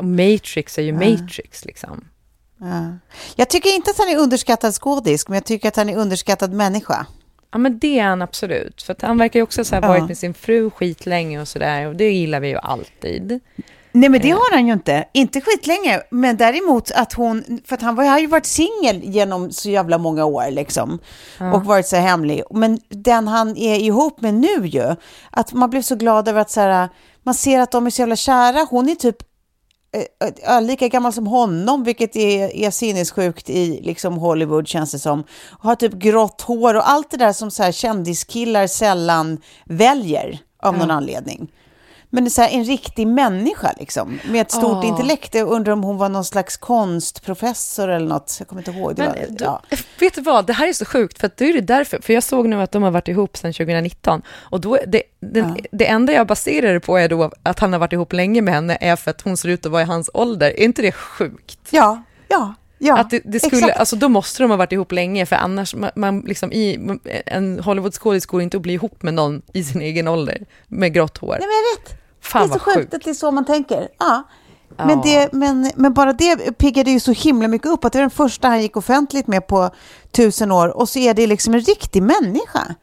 Matrix 0.01 0.77
är 0.77 0.81
ju. 0.81 0.93
Matrix 0.93 1.65
liksom. 1.65 2.07
Ja. 2.59 2.97
Jag 3.35 3.49
tycker 3.49 3.75
inte 3.75 3.91
att 3.91 3.97
han 3.97 4.09
är 4.09 4.17
underskattad 4.17 4.73
skådis, 4.73 5.27
men 5.27 5.35
jag 5.35 5.45
tycker 5.45 5.67
att 5.67 5.75
han 5.75 5.89
är 5.89 5.97
underskattad 5.97 6.53
människa. 6.53 7.05
Ja, 7.51 7.57
men 7.57 7.79
det 7.79 7.99
är 7.99 8.03
han 8.03 8.21
absolut. 8.21 8.81
För 8.81 8.95
han 9.01 9.17
verkar 9.17 9.39
ju 9.39 9.43
också 9.43 9.61
ha 9.61 9.81
ja. 9.81 9.87
varit 9.87 10.07
med 10.07 10.17
sin 10.17 10.33
fru 10.33 10.69
skitlänge 10.69 11.41
och 11.41 11.47
sådär. 11.47 11.87
Och 11.87 11.95
det 11.95 12.11
gillar 12.11 12.39
vi 12.39 12.47
ju 12.47 12.57
alltid. 12.57 13.39
Nej, 13.95 14.09
men 14.09 14.21
det 14.21 14.29
eh. 14.29 14.35
har 14.35 14.55
han 14.55 14.67
ju 14.67 14.73
inte. 14.73 15.05
Inte 15.13 15.41
skitlänge, 15.41 16.01
men 16.09 16.37
däremot 16.37 16.91
att 16.91 17.13
hon... 17.13 17.61
För 17.65 17.75
att 17.75 17.81
han 17.81 17.97
har 17.97 18.19
ju 18.19 18.27
varit 18.27 18.45
singel 18.45 19.03
genom 19.03 19.51
så 19.51 19.69
jävla 19.69 19.97
många 19.97 20.25
år 20.25 20.51
liksom. 20.51 20.99
Ja. 21.39 21.53
Och 21.53 21.65
varit 21.65 21.87
så 21.87 21.95
hemlig. 21.95 22.43
Men 22.51 22.79
den 22.89 23.27
han 23.27 23.57
är 23.57 23.75
ihop 23.75 24.21
med 24.21 24.33
nu 24.33 24.67
ju, 24.67 24.95
att 25.31 25.53
man 25.53 25.69
blev 25.69 25.81
så 25.81 25.95
glad 25.95 26.27
över 26.27 26.41
att 26.41 26.51
så 26.51 26.61
här, 26.61 26.89
man 27.23 27.33
ser 27.33 27.59
att 27.59 27.71
de 27.71 27.85
är 27.85 27.89
så 27.89 28.01
jävla 28.01 28.15
kära. 28.15 28.67
Hon 28.69 28.89
är 28.89 28.95
typ 28.95 29.17
lika 30.61 30.87
gammal 30.87 31.13
som 31.13 31.27
honom, 31.27 31.83
vilket 31.83 32.15
är, 32.15 32.55
är 32.55 32.71
sinnessjukt 32.71 33.49
i 33.49 33.81
liksom 33.81 34.17
Hollywood 34.17 34.67
känns 34.67 34.91
det 34.91 34.99
som. 34.99 35.23
Har 35.59 35.75
typ 35.75 35.93
grått 35.93 36.41
hår 36.41 36.73
och 36.73 36.89
allt 36.89 37.11
det 37.11 37.17
där 37.17 37.33
som 37.33 37.51
så 37.51 37.63
här 37.63 37.71
kändiskillar 37.71 38.67
sällan 38.67 39.41
väljer 39.65 40.39
av 40.63 40.77
någon 40.77 40.91
anledning. 40.91 41.51
Men 42.15 42.29
så 42.29 42.41
här, 42.41 42.49
en 42.49 42.63
riktig 42.63 43.07
människa 43.07 43.73
liksom, 43.79 44.19
med 44.25 44.41
ett 44.41 44.51
stort 44.51 44.83
oh. 44.83 44.87
intellekt. 44.87 45.35
Jag 45.35 45.47
undrar 45.47 45.73
om 45.73 45.83
hon 45.83 45.97
var 45.97 46.09
någon 46.09 46.25
slags 46.25 46.57
konstprofessor 46.57 47.89
eller 47.89 48.07
något. 48.07 48.35
Jag 48.39 48.47
kommer 48.47 48.61
inte 48.61 48.71
ihåg. 48.71 48.93
Men, 48.97 49.07
var, 49.07 49.15
du, 49.29 49.43
ja. 49.43 49.61
Vet 49.99 50.13
du 50.13 50.21
vad, 50.21 50.45
det 50.45 50.53
här 50.53 50.67
är 50.67 50.73
så 50.73 50.85
sjukt, 50.85 51.19
för 51.19 51.27
att 51.27 51.37
det 51.37 51.45
är 51.45 51.61
därför. 51.61 51.99
För 52.01 52.13
jag 52.13 52.23
såg 52.23 52.47
nu 52.47 52.61
att 52.61 52.71
de 52.71 52.83
har 52.83 52.91
varit 52.91 53.07
ihop 53.07 53.37
sedan 53.37 53.53
2019. 53.53 54.21
Och 54.31 54.61
då, 54.61 54.77
det, 54.87 55.03
det, 55.19 55.39
ja. 55.39 55.55
det 55.71 55.85
enda 55.85 56.13
jag 56.13 56.27
baserar 56.27 56.73
det 56.73 56.79
på 56.79 56.97
är 56.97 57.09
då 57.09 57.31
att 57.43 57.59
han 57.59 57.73
har 57.73 57.79
varit 57.79 57.93
ihop 57.93 58.13
länge 58.13 58.41
med 58.41 58.53
henne, 58.53 58.77
är 58.81 58.95
för 58.95 59.11
att 59.11 59.21
hon 59.21 59.37
ser 59.37 59.49
ut 59.49 59.65
att 59.65 59.71
vara 59.71 59.81
i 59.81 59.85
hans 59.85 60.09
ålder. 60.13 60.47
Är 60.49 60.63
inte 60.63 60.81
det 60.81 60.91
sjukt? 60.91 61.59
Ja, 61.69 62.03
ja. 62.27 62.53
Ja, 62.77 62.97
att 62.99 63.09
det, 63.09 63.21
det 63.25 63.39
skulle, 63.39 63.73
alltså 63.73 63.95
då 63.95 64.09
måste 64.09 64.43
de 64.43 64.49
ha 64.49 64.57
varit 64.57 64.71
ihop 64.71 64.91
länge, 64.91 65.25
för 65.25 65.35
annars, 65.35 65.75
man, 65.75 65.91
man 65.95 66.19
liksom 66.19 66.51
i, 66.51 66.97
en 67.25 67.59
Hollywoodskådis 67.59 68.25
går 68.25 68.41
inte 68.41 68.57
att 68.57 68.63
bli 68.63 68.73
ihop 68.73 69.03
med 69.03 69.13
någon 69.13 69.41
i 69.53 69.63
sin 69.63 69.81
egen 69.81 70.07
ålder 70.07 70.45
med 70.67 70.93
grått 70.93 71.17
hår. 71.17 71.37
Nej, 71.39 71.47
men 71.47 71.49
jag 71.49 71.83
vet. 71.83 72.02
Fan 72.23 72.47
det 72.47 72.53
är 72.53 72.59
så 72.59 72.65
sjukt, 72.65 72.93
att 72.93 73.03
det 73.03 73.09
är 73.09 73.13
så 73.13 73.31
man 73.31 73.45
tänker. 73.45 73.89
Ja. 73.99 74.23
Men, 74.77 74.89
ja. 74.89 75.01
det, 75.03 75.33
men, 75.33 75.71
men 75.75 75.93
bara 75.93 76.13
det 76.13 76.57
piggade 76.57 76.91
ju 76.91 76.99
så 76.99 77.11
himla 77.11 77.47
mycket 77.47 77.67
upp, 77.67 77.85
att 77.85 77.93
det 77.93 77.99
är 77.99 78.01
den 78.01 78.09
första 78.09 78.47
han 78.47 78.61
gick 78.61 78.77
offentligt 78.77 79.27
med 79.27 79.47
på 79.47 79.69
tusen 80.11 80.51
år, 80.51 80.77
och 80.77 80.89
så 80.89 80.99
är 80.99 81.13
det 81.13 81.27
liksom 81.27 81.53
en 81.53 81.61
riktig 81.61 82.03
människa. 82.03 82.75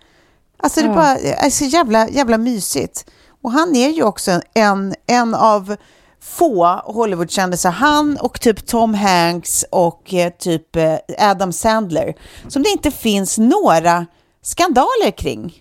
Alltså 0.63 0.81
det 0.81 0.87
är 0.87 0.95
bara 0.95 1.19
är 1.19 1.51
så 1.51 1.65
jävla, 1.65 2.09
jävla 2.09 2.39
mysigt. 2.39 3.11
Och 3.43 3.53
han 3.53 3.77
är 3.77 3.89
ju 3.89 4.03
också 4.03 4.41
en, 4.55 4.95
en 5.07 5.35
av 5.35 5.77
få 6.23 6.67
Hollywoodkändisar, 6.85 7.71
han 7.71 8.17
och 8.17 8.41
typ 8.41 8.67
Tom 8.67 8.95
Hanks 8.95 9.65
och 9.71 10.15
eh, 10.15 10.33
typ 10.39 10.77
eh, 10.77 10.97
Adam 11.19 11.53
Sandler, 11.53 12.15
som 12.49 12.63
det 12.63 12.69
inte 12.69 12.91
finns 12.91 13.39
några 13.39 14.07
skandaler 14.43 15.11
kring. 15.11 15.55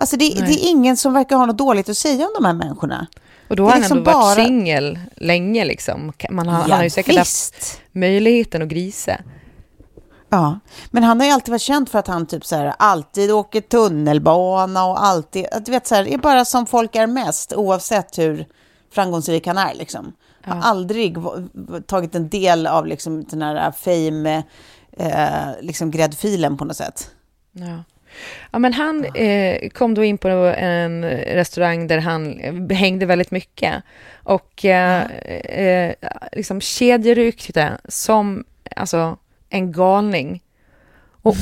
Alltså 0.00 0.16
det, 0.16 0.34
det, 0.34 0.52
är 0.52 0.70
ingen 0.70 0.96
som 0.96 1.12
verkar 1.12 1.36
ha 1.36 1.46
något 1.46 1.58
dåligt 1.58 1.88
att 1.88 1.96
säga 1.98 2.26
om 2.26 2.32
de 2.34 2.44
här 2.44 2.52
människorna. 2.52 3.06
Och 3.48 3.56
då 3.56 3.64
har 3.64 3.70
han 3.70 3.80
liksom 3.80 3.98
ändå 3.98 4.10
varit 4.10 4.36
bara... 4.36 4.46
singel 4.46 4.98
länge 5.16 5.64
liksom. 5.64 6.12
Man 6.30 6.48
har, 6.48 6.54
ja, 6.54 6.62
han 6.62 6.70
har 6.70 6.84
ju 6.84 6.90
säkert 6.90 7.20
visst. 7.20 7.54
haft 7.54 7.80
möjligheten 7.92 8.62
att 8.62 8.68
grisa. 8.68 9.16
Ja, 10.28 10.58
men 10.90 11.02
han 11.02 11.20
har 11.20 11.26
ju 11.26 11.32
alltid 11.32 11.50
varit 11.50 11.62
känd 11.62 11.88
för 11.88 11.98
att 11.98 12.06
han 12.06 12.26
typ 12.26 12.44
så 12.44 12.56
här, 12.56 12.74
alltid 12.78 13.30
åker 13.30 13.60
tunnelbana 13.60 14.84
och 14.84 15.04
alltid, 15.04 15.46
du 15.64 15.72
vet 15.72 15.86
så 15.86 15.94
här, 15.94 16.08
är 16.08 16.18
bara 16.18 16.44
som 16.44 16.66
folk 16.66 16.96
är 16.96 17.06
mest 17.06 17.52
oavsett 17.52 18.18
hur 18.18 18.46
framgångsrik 18.92 19.46
han 19.46 19.58
är 19.58 19.74
liksom. 19.74 20.12
Ja. 20.44 20.52
Har 20.52 20.62
aldrig 20.62 21.16
tagit 21.86 22.14
en 22.14 22.28
del 22.28 22.66
av 22.66 22.86
liksom 22.86 23.24
den 23.24 23.42
här 23.42 23.72
fame, 23.72 24.42
eh, 24.92 25.62
liksom 25.62 25.90
gräddfilen 25.90 26.56
på 26.56 26.64
något 26.64 26.76
sätt. 26.76 27.10
Ja. 27.52 27.84
Ja, 28.50 28.58
men 28.58 28.72
han 28.72 29.04
eh, 29.04 29.68
kom 29.68 29.94
då 29.94 30.04
in 30.04 30.18
på 30.18 30.28
en 30.56 31.04
restaurang 31.10 31.86
där 31.86 31.98
han 31.98 32.40
hängde 32.70 33.06
väldigt 33.06 33.30
mycket. 33.30 33.74
Och 34.14 34.64
eh, 34.64 35.10
eh, 35.40 35.94
liksom 36.32 36.60
kedjerykte 36.60 37.78
som 37.88 38.44
alltså, 38.76 39.18
en 39.48 39.72
galning. 39.72 40.42
Och, 41.22 41.36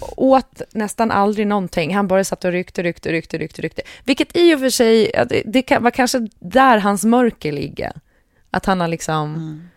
och 0.00 0.24
åt 0.24 0.62
nästan 0.72 1.10
aldrig 1.10 1.46
någonting. 1.46 1.94
Han 1.94 2.08
bara 2.08 2.24
satt 2.24 2.44
och 2.44 2.52
ryckte, 2.52 2.82
ryckte, 2.82 3.12
ryckte, 3.12 3.38
ryckte, 3.38 3.62
ryckte. 3.62 3.82
Vilket 4.04 4.36
i 4.36 4.54
och 4.54 4.60
för 4.60 4.70
sig, 4.70 5.10
det, 5.28 5.42
det 5.46 5.78
var 5.80 5.90
kanske 5.90 6.28
där 6.38 6.78
hans 6.78 7.04
mörker 7.04 7.52
ligger. 7.52 7.92
Att 8.50 8.66
han 8.66 8.80
har 8.80 8.88
liksom... 8.88 9.34
Mm 9.34 9.70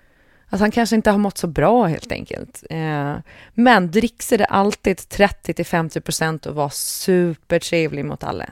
att 0.54 0.60
han 0.60 0.72
kanske 0.72 0.96
inte 0.96 1.12
har 1.12 1.18
mått 1.18 1.38
så 1.38 1.48
bra 1.48 1.86
helt 1.86 2.12
enkelt. 2.12 2.64
Eh, 2.70 3.16
men 3.54 3.92
dricksade 3.92 4.46
alltid 4.46 4.98
30-50 4.98 6.00
procent 6.00 6.46
och 6.46 6.56
var 6.56 6.70
supertrevlig 6.70 8.06
mot 8.06 8.24
alla. 8.24 8.46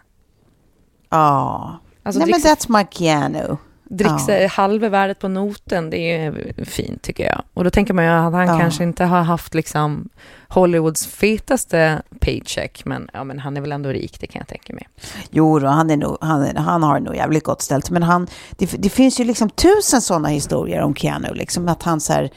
Ja, 1.10 1.80
alltså, 2.04 2.20
nej 2.20 2.32
men 2.32 2.42
that's 2.42 2.78
my 2.78 2.86
piano. 2.86 3.58
Dricksa 3.94 4.40
ja. 4.40 4.48
halva 4.48 4.90
värdet 4.90 5.20
på 5.20 5.28
noten, 5.28 5.90
det 5.90 5.98
är 5.98 6.54
fint 6.66 7.02
tycker 7.02 7.24
jag. 7.24 7.42
Och 7.54 7.64
då 7.64 7.70
tänker 7.70 7.94
man 7.94 8.06
ju 8.06 8.12
att 8.12 8.34
han 8.34 8.48
ja. 8.48 8.60
kanske 8.60 8.84
inte 8.84 9.06
har 9.06 9.22
haft 9.22 9.54
liksom 9.54 10.10
Hollywoods 10.48 11.08
fetaste 11.08 12.02
paycheck, 12.20 12.86
men, 12.86 13.10
ja, 13.14 13.24
men 13.24 13.40
han 13.40 13.58
är 13.58 13.62
väl 13.62 13.72
ändå 13.72 13.90
rik, 13.90 14.20
det 14.20 14.28
kan 14.28 14.40
jag 14.40 14.48
tänka 14.48 14.74
mig. 14.74 14.88
Jo, 15.30 15.60
då, 15.60 15.68
han, 15.68 15.90
är 15.90 15.98
nog, 15.98 16.18
han, 16.22 16.58
han 16.58 16.84
har 16.84 17.00
nog 17.00 17.16
jävligt 17.16 17.44
gott 17.44 17.62
ställt, 17.62 17.90
men 17.90 18.04
han, 18.04 18.28
det, 18.52 18.72
det 18.78 18.90
finns 18.90 19.20
ju 19.20 19.24
liksom 19.24 19.50
tusen 19.50 20.02
sådana 20.02 20.28
historier 20.28 20.82
om 20.82 20.96
Keanu, 20.96 21.34
liksom 21.34 21.68
att 21.68 21.84
han 21.84 22.02
så 22.02 22.14
här, 22.14 22.30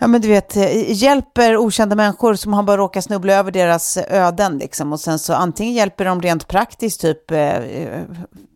ja 0.00 0.06
men 0.06 0.20
du 0.20 0.28
vet, 0.28 0.56
eh, 0.56 0.92
hjälper 0.92 1.56
okända 1.56 1.96
människor 1.96 2.34
som 2.34 2.52
han 2.52 2.66
bara 2.66 2.76
råkar 2.76 3.00
snubbla 3.00 3.32
över 3.32 3.50
deras 3.50 3.96
öden 3.96 4.58
liksom. 4.58 4.92
Och 4.92 5.00
sen 5.00 5.18
så 5.18 5.34
antingen 5.34 5.74
hjälper 5.74 6.04
de 6.04 6.22
rent 6.22 6.48
praktiskt, 6.48 7.00
typ, 7.00 7.30
eh, 7.30 7.56
eh 7.56 8.02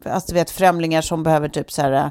alltså 0.04 0.28
du 0.28 0.34
vet 0.34 0.50
främlingar 0.50 1.02
som 1.02 1.22
behöver 1.22 1.48
typ 1.48 1.72
så 1.72 1.82
här 1.82 1.92
eh, 1.92 2.06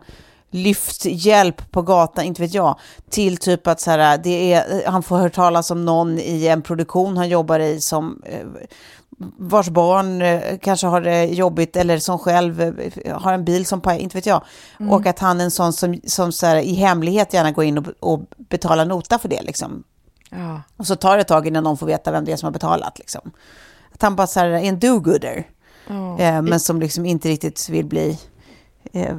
lyft 0.53 1.05
hjälp 1.05 1.71
på 1.71 1.81
gatan, 1.81 2.25
inte 2.25 2.41
vet 2.41 2.53
jag, 2.53 2.79
till 3.09 3.37
typ 3.37 3.67
att 3.67 3.79
så 3.79 3.91
här, 3.91 4.17
det 4.17 4.53
är, 4.53 4.83
han 4.85 5.03
får 5.03 5.17
höra 5.17 5.29
talas 5.29 5.71
om 5.71 5.85
någon 5.85 6.19
i 6.19 6.47
en 6.47 6.61
produktion 6.61 7.17
han 7.17 7.29
jobbar 7.29 7.59
i 7.59 7.81
som 7.81 8.21
eh, 8.25 8.47
vars 9.37 9.69
barn 9.69 10.21
eh, 10.21 10.57
kanske 10.61 10.87
har 10.87 11.01
det 11.01 11.25
jobbigt 11.25 11.75
eller 11.75 11.97
som 11.97 12.19
själv 12.19 12.61
eh, 12.61 13.19
har 13.19 13.33
en 13.33 13.45
bil 13.45 13.65
som 13.65 13.81
pajar, 13.81 13.99
inte 13.99 14.17
vet 14.17 14.25
jag. 14.25 14.43
Mm. 14.79 14.91
Och 14.91 15.05
att 15.05 15.19
han 15.19 15.39
är 15.39 15.43
en 15.43 15.51
sån 15.51 15.73
som, 15.73 15.99
som 16.05 16.31
så 16.31 16.45
här, 16.45 16.55
i 16.55 16.73
hemlighet 16.73 17.33
gärna 17.33 17.51
går 17.51 17.63
in 17.63 17.77
och, 17.77 17.85
och 17.99 18.21
betalar 18.37 18.85
nota 18.85 19.19
för 19.19 19.29
det. 19.29 19.41
Liksom. 19.41 19.83
Ja. 20.29 20.61
Och 20.77 20.87
så 20.87 20.95
tar 20.95 21.15
det 21.15 21.21
ett 21.21 21.27
tag 21.27 21.47
innan 21.47 21.63
någon 21.63 21.77
får 21.77 21.87
veta 21.87 22.11
vem 22.11 22.25
det 22.25 22.31
är 22.31 22.37
som 22.37 22.47
har 22.47 22.53
betalat. 22.53 22.99
Liksom. 22.99 23.31
Att 23.93 24.01
han 24.01 24.15
bara 24.15 24.27
så 24.27 24.39
här, 24.39 24.47
är 24.47 24.59
en 24.59 24.79
do-gooder. 24.79 25.47
Ja. 25.87 26.19
Eh, 26.19 26.41
men 26.41 26.59
som 26.59 26.79
liksom 26.79 27.05
inte 27.05 27.29
riktigt 27.29 27.69
vill 27.69 27.85
bli 27.85 28.19
eh, 28.93 29.15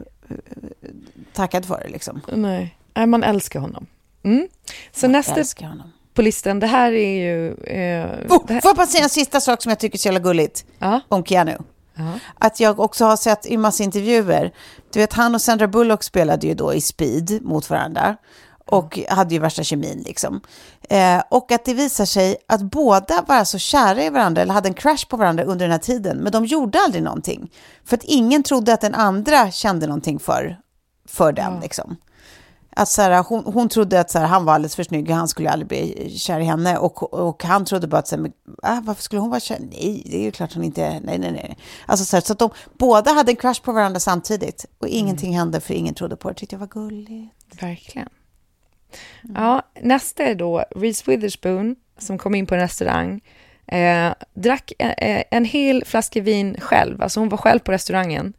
tackad 1.33 1.65
för 1.65 1.81
det. 1.85 1.89
Liksom. 1.89 2.21
Nej. 2.33 2.79
Nej, 2.95 3.07
man 3.07 3.23
älskar 3.23 3.61
honom. 3.61 3.87
Mm. 4.23 4.49
Så 4.93 5.07
man 5.07 5.13
nästa, 5.13 5.35
älskar 5.35 5.67
honom 5.67 5.93
på 6.15 6.23
listan. 6.23 6.61
Det 6.61 6.67
här 6.67 6.93
är 6.93 7.23
ju... 7.23 7.55
Eh, 7.55 8.07
oh, 8.29 8.49
här... 8.49 8.61
Får 8.61 8.69
jag 8.69 8.77
bara 8.77 8.87
säga 8.87 9.05
en 9.05 9.11
sista 9.11 9.41
sak 9.41 9.63
som 9.63 9.71
jag 9.71 9.79
tycker 9.79 9.97
är 9.97 10.01
så 10.01 10.09
jävla 10.09 10.21
gulligt 10.21 10.65
uh. 10.83 10.99
om 11.09 11.25
Keanu? 11.25 11.57
Uh. 11.99 12.17
Att 12.39 12.61
jag 12.61 12.81
också 12.81 13.05
har 13.05 13.17
sett 13.17 13.47
i 13.47 13.57
massa 13.57 13.83
intervjuer, 13.83 14.53
du 14.93 14.99
vet 14.99 15.13
han 15.13 15.35
och 15.35 15.41
Sandra 15.41 15.69
Bullock 15.69 16.03
spelade 16.03 16.47
ju 16.47 16.55
då 16.55 16.75
i 16.75 16.81
Speed 16.81 17.43
mot 17.43 17.71
varandra 17.71 18.17
och 18.67 18.99
hade 19.09 19.35
ju 19.35 19.41
värsta 19.41 19.63
kemin 19.63 20.03
liksom. 20.07 20.41
Eh, 20.91 21.23
och 21.29 21.53
att 21.53 21.65
det 21.65 21.75
visar 21.75 22.05
sig 22.05 22.37
att 22.47 22.63
båda 22.63 23.25
var 23.29 23.45
så 23.45 23.59
kära 23.59 24.03
i 24.03 24.11
varandra 24.11 24.43
eller 24.43 24.55
hade 24.55 24.69
en 24.69 24.75
crash 24.75 25.07
på 25.09 25.17
varandra 25.17 25.45
under 25.45 25.65
den 25.65 25.73
här 25.73 25.79
tiden, 25.79 26.17
men 26.17 26.33
de 26.33 26.45
gjorde 26.45 26.79
aldrig 26.79 27.03
någonting. 27.03 27.51
För 27.85 27.97
att 27.97 28.05
ingen 28.05 28.43
trodde 28.43 28.75
att 28.75 28.81
den 28.81 28.95
andra 28.95 29.51
kände 29.51 29.87
någonting 29.87 30.19
för, 30.19 30.59
för 31.09 31.33
den 31.33 31.61
liksom 31.61 31.97
att 32.77 32.89
så 32.89 33.03
här, 33.03 33.23
hon, 33.23 33.45
hon 33.45 33.69
trodde 33.69 34.01
att 34.01 34.11
så 34.11 34.19
här, 34.19 34.27
han 34.27 34.45
var 34.45 34.55
alldeles 34.55 34.77
för 34.77 34.83
snygg 34.83 35.11
och 35.11 35.17
han 35.17 35.29
skulle 35.29 35.51
aldrig 35.51 35.69
bli 35.69 36.11
kär 36.19 36.41
i 36.41 36.45
henne. 36.45 36.79
Och, 36.79 37.13
och 37.13 37.45
han 37.45 37.65
trodde 37.65 37.87
bara 37.87 37.99
att, 37.99 38.09
så 38.09 38.17
här, 38.17 38.23
men, 38.23 38.33
äh, 38.63 38.85
varför 38.85 39.03
skulle 39.03 39.21
hon 39.21 39.31
vara 39.31 39.41
kär? 39.41 39.59
Nej, 39.61 40.03
det 40.11 40.17
är 40.17 40.23
ju 40.23 40.31
klart 40.31 40.55
hon 40.55 40.65
inte, 40.65 41.01
nej, 41.01 41.19
nej, 41.19 41.33
nej. 41.33 41.59
Alltså 41.87 42.05
så, 42.05 42.17
här, 42.17 42.21
så 42.21 42.33
att 42.33 42.39
de 42.39 42.51
båda 42.79 43.13
hade 43.13 43.33
en 43.33 43.37
crush 43.37 43.63
på 43.63 43.73
varandra 43.73 44.01
samtidigt. 44.01 44.67
Och 44.79 44.87
mm. 44.87 44.99
ingenting 44.99 45.29
mm. 45.29 45.39
hände 45.39 45.61
för 45.61 45.75
ingen 45.75 45.95
trodde 45.95 46.17
på 46.17 46.29
det. 46.29 46.35
tyckte 46.35 46.55
jag 46.55 46.61
var 46.61 46.67
gulligt. 46.67 47.63
Verkligen. 47.63 48.09
Mm. 49.25 49.43
Ja, 49.43 49.63
nästa 49.81 50.23
är 50.23 50.35
då 50.35 50.65
Reese 50.77 51.09
Witherspoon 51.09 51.77
som 51.99 52.19
kom 52.19 52.35
in 52.35 52.47
på 52.47 52.55
en 52.55 52.61
restaurang. 52.61 53.21
Eh, 53.67 54.13
drack 54.35 54.73
en, 54.79 54.91
eh, 54.91 55.25
en 55.31 55.45
hel 55.45 55.85
flaska 55.85 56.21
vin 56.21 56.57
själv, 56.61 57.03
alltså 57.03 57.21
hon 57.21 57.29
var 57.29 57.39
själv 57.39 57.59
på 57.59 57.73
restaurangen, 57.73 58.33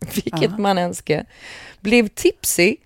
vilket 0.14 0.50
uh. 0.50 0.58
man 0.58 0.78
önskar. 0.78 1.26
Blev 1.80 2.08
tipsy 2.08 2.76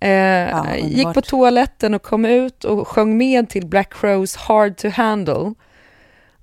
Eh, 0.00 0.10
ja, 0.50 0.76
gick 0.76 1.14
på 1.14 1.22
toaletten 1.22 1.94
och 1.94 2.02
kom 2.02 2.24
ut 2.24 2.64
och 2.64 2.88
sjöng 2.88 3.16
med 3.16 3.48
till 3.48 3.66
Black 3.66 4.00
Crows 4.00 4.36
Hard 4.36 4.76
to 4.76 4.88
Handle. 4.88 5.54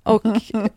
Och 0.06 0.26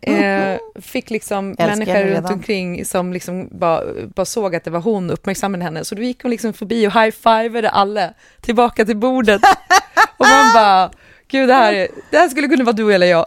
eh, 0.08 0.58
fick 0.80 1.10
liksom 1.10 1.54
människor 1.58 2.04
runt 2.04 2.30
omkring 2.30 2.84
som 2.84 3.12
liksom 3.12 3.48
bara, 3.52 3.82
bara 4.14 4.24
såg 4.24 4.56
att 4.56 4.64
det 4.64 4.70
var 4.70 4.80
hon, 4.80 5.10
uppmärksammade 5.10 5.64
henne. 5.64 5.84
Så 5.84 5.94
då 5.94 6.02
gick 6.02 6.22
hon 6.22 6.30
liksom 6.30 6.52
förbi 6.52 6.86
och 6.86 6.92
high-fivade 6.92 7.70
alla 7.70 8.14
tillbaka 8.40 8.84
till 8.84 8.96
bordet. 8.96 9.42
och 10.16 10.26
man 10.26 10.54
bara, 10.54 10.90
gud 11.28 11.48
det 11.48 11.54
här, 11.54 11.88
det 12.10 12.16
här 12.16 12.28
skulle 12.28 12.48
kunna 12.48 12.64
vara 12.64 12.76
du 12.76 12.94
eller 12.94 13.06
jag. 13.06 13.26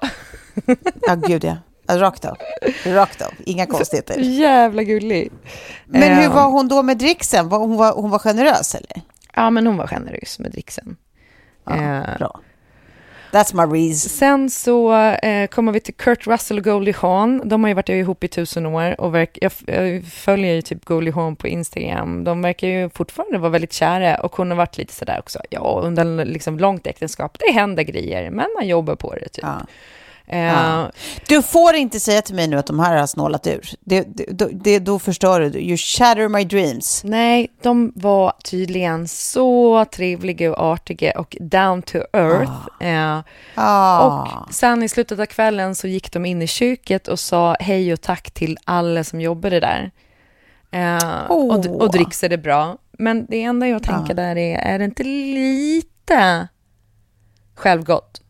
ja, 1.01 1.15
gud 1.15 1.43
ja. 1.43 1.57
Rakt 1.87 2.25
av. 2.25 2.37
Rakt 2.85 3.21
av. 3.21 3.33
Inga 3.45 3.65
konstigheter. 3.65 4.19
Jävla 4.19 4.83
gullig. 4.83 5.31
Men 5.85 6.17
hur 6.17 6.29
var 6.29 6.49
hon 6.49 6.67
då 6.67 6.83
med 6.83 6.97
dricksen? 6.97 7.45
Hon 7.45 7.77
var, 7.77 7.93
hon 7.93 8.09
var 8.09 8.19
generös 8.19 8.75
eller? 8.75 9.01
Ja, 9.35 9.49
men 9.49 9.67
hon 9.67 9.77
var 9.77 9.87
generös 9.87 10.39
med 10.39 10.51
dricksen. 10.51 10.95
Ja, 11.65 11.75
eh, 11.75 12.17
bra. 12.17 12.39
That's 13.33 13.55
my 13.55 13.79
reason. 13.79 14.09
Sen 14.09 14.49
så 14.49 14.93
eh, 14.95 15.47
kommer 15.47 15.71
vi 15.71 15.79
till 15.79 15.93
Kurt 15.93 16.27
Russell 16.27 16.57
och 16.57 16.63
Goldie 16.63 16.93
Hawn. 16.97 17.41
De 17.45 17.63
har 17.63 17.67
ju 17.67 17.73
varit 17.73 17.89
ihop 17.89 18.23
i 18.23 18.27
tusen 18.27 18.65
år 18.65 19.01
och 19.01 19.15
verk, 19.15 19.37
jag, 19.41 19.51
jag 19.67 20.03
följer 20.03 20.53
ju 20.53 20.61
typ 20.61 20.85
Goldie 20.85 21.11
Hawn 21.11 21.35
på 21.35 21.47
Instagram. 21.47 22.23
De 22.23 22.41
verkar 22.41 22.67
ju 22.67 22.89
fortfarande 22.89 23.37
vara 23.37 23.49
väldigt 23.49 23.73
kära 23.73 24.17
och 24.17 24.35
hon 24.35 24.49
har 24.49 24.57
varit 24.57 24.77
lite 24.77 24.93
sådär 24.93 25.19
också. 25.19 25.39
Ja, 25.49 25.81
under 25.83 26.25
liksom 26.25 26.59
långt 26.59 26.87
äktenskap, 26.87 27.37
det 27.39 27.51
händer 27.51 27.83
grejer, 27.83 28.29
men 28.29 28.47
man 28.55 28.67
jobbar 28.67 28.95
på 28.95 29.13
det 29.13 29.29
typ. 29.29 29.43
Ja. 29.43 29.61
Ja. 30.25 30.91
Du 31.27 31.41
får 31.41 31.75
inte 31.75 31.99
säga 31.99 32.21
till 32.21 32.35
mig 32.35 32.47
nu 32.47 32.57
att 32.57 32.65
de 32.65 32.79
här 32.79 32.97
har 32.97 33.07
snålat 33.07 33.47
ur. 33.47 33.69
Det, 33.79 34.01
det, 34.01 34.49
det, 34.51 34.79
då 34.79 34.99
förstör 34.99 35.41
du. 35.41 35.59
You 35.59 35.77
shatter 35.77 36.27
my 36.27 36.43
dreams. 36.43 37.01
Nej, 37.03 37.51
de 37.61 37.91
var 37.95 38.33
tydligen 38.43 39.07
så 39.07 39.85
trevliga 39.85 40.51
och 40.51 40.59
artiga 40.59 41.19
och 41.19 41.37
down 41.39 41.81
to 41.81 41.97
earth. 42.13 42.51
Ah. 42.79 42.85
Eh, 42.85 43.21
ah. 43.55 44.07
Och 44.07 44.53
sen 44.53 44.83
i 44.83 44.89
slutet 44.89 45.19
av 45.19 45.25
kvällen 45.25 45.75
så 45.75 45.87
gick 45.87 46.11
de 46.11 46.25
in 46.25 46.41
i 46.41 46.47
köket 46.47 47.07
och 47.07 47.19
sa 47.19 47.55
hej 47.59 47.93
och 47.93 48.01
tack 48.01 48.31
till 48.31 48.57
alla 48.65 49.03
som 49.03 49.21
jobbade 49.21 49.59
där. 49.59 49.91
Eh, 50.71 51.31
oh. 51.31 51.55
och, 51.55 51.81
och 51.81 51.91
dricksade 51.91 52.37
bra. 52.37 52.77
Men 52.91 53.25
det 53.25 53.43
enda 53.43 53.67
jag 53.67 53.83
tänker 53.83 54.13
ah. 54.13 54.15
där 54.15 54.35
är, 54.35 54.57
är 54.57 54.79
det 54.79 54.85
inte 54.85 55.03
lite 55.03 56.47
självgott? 57.55 58.22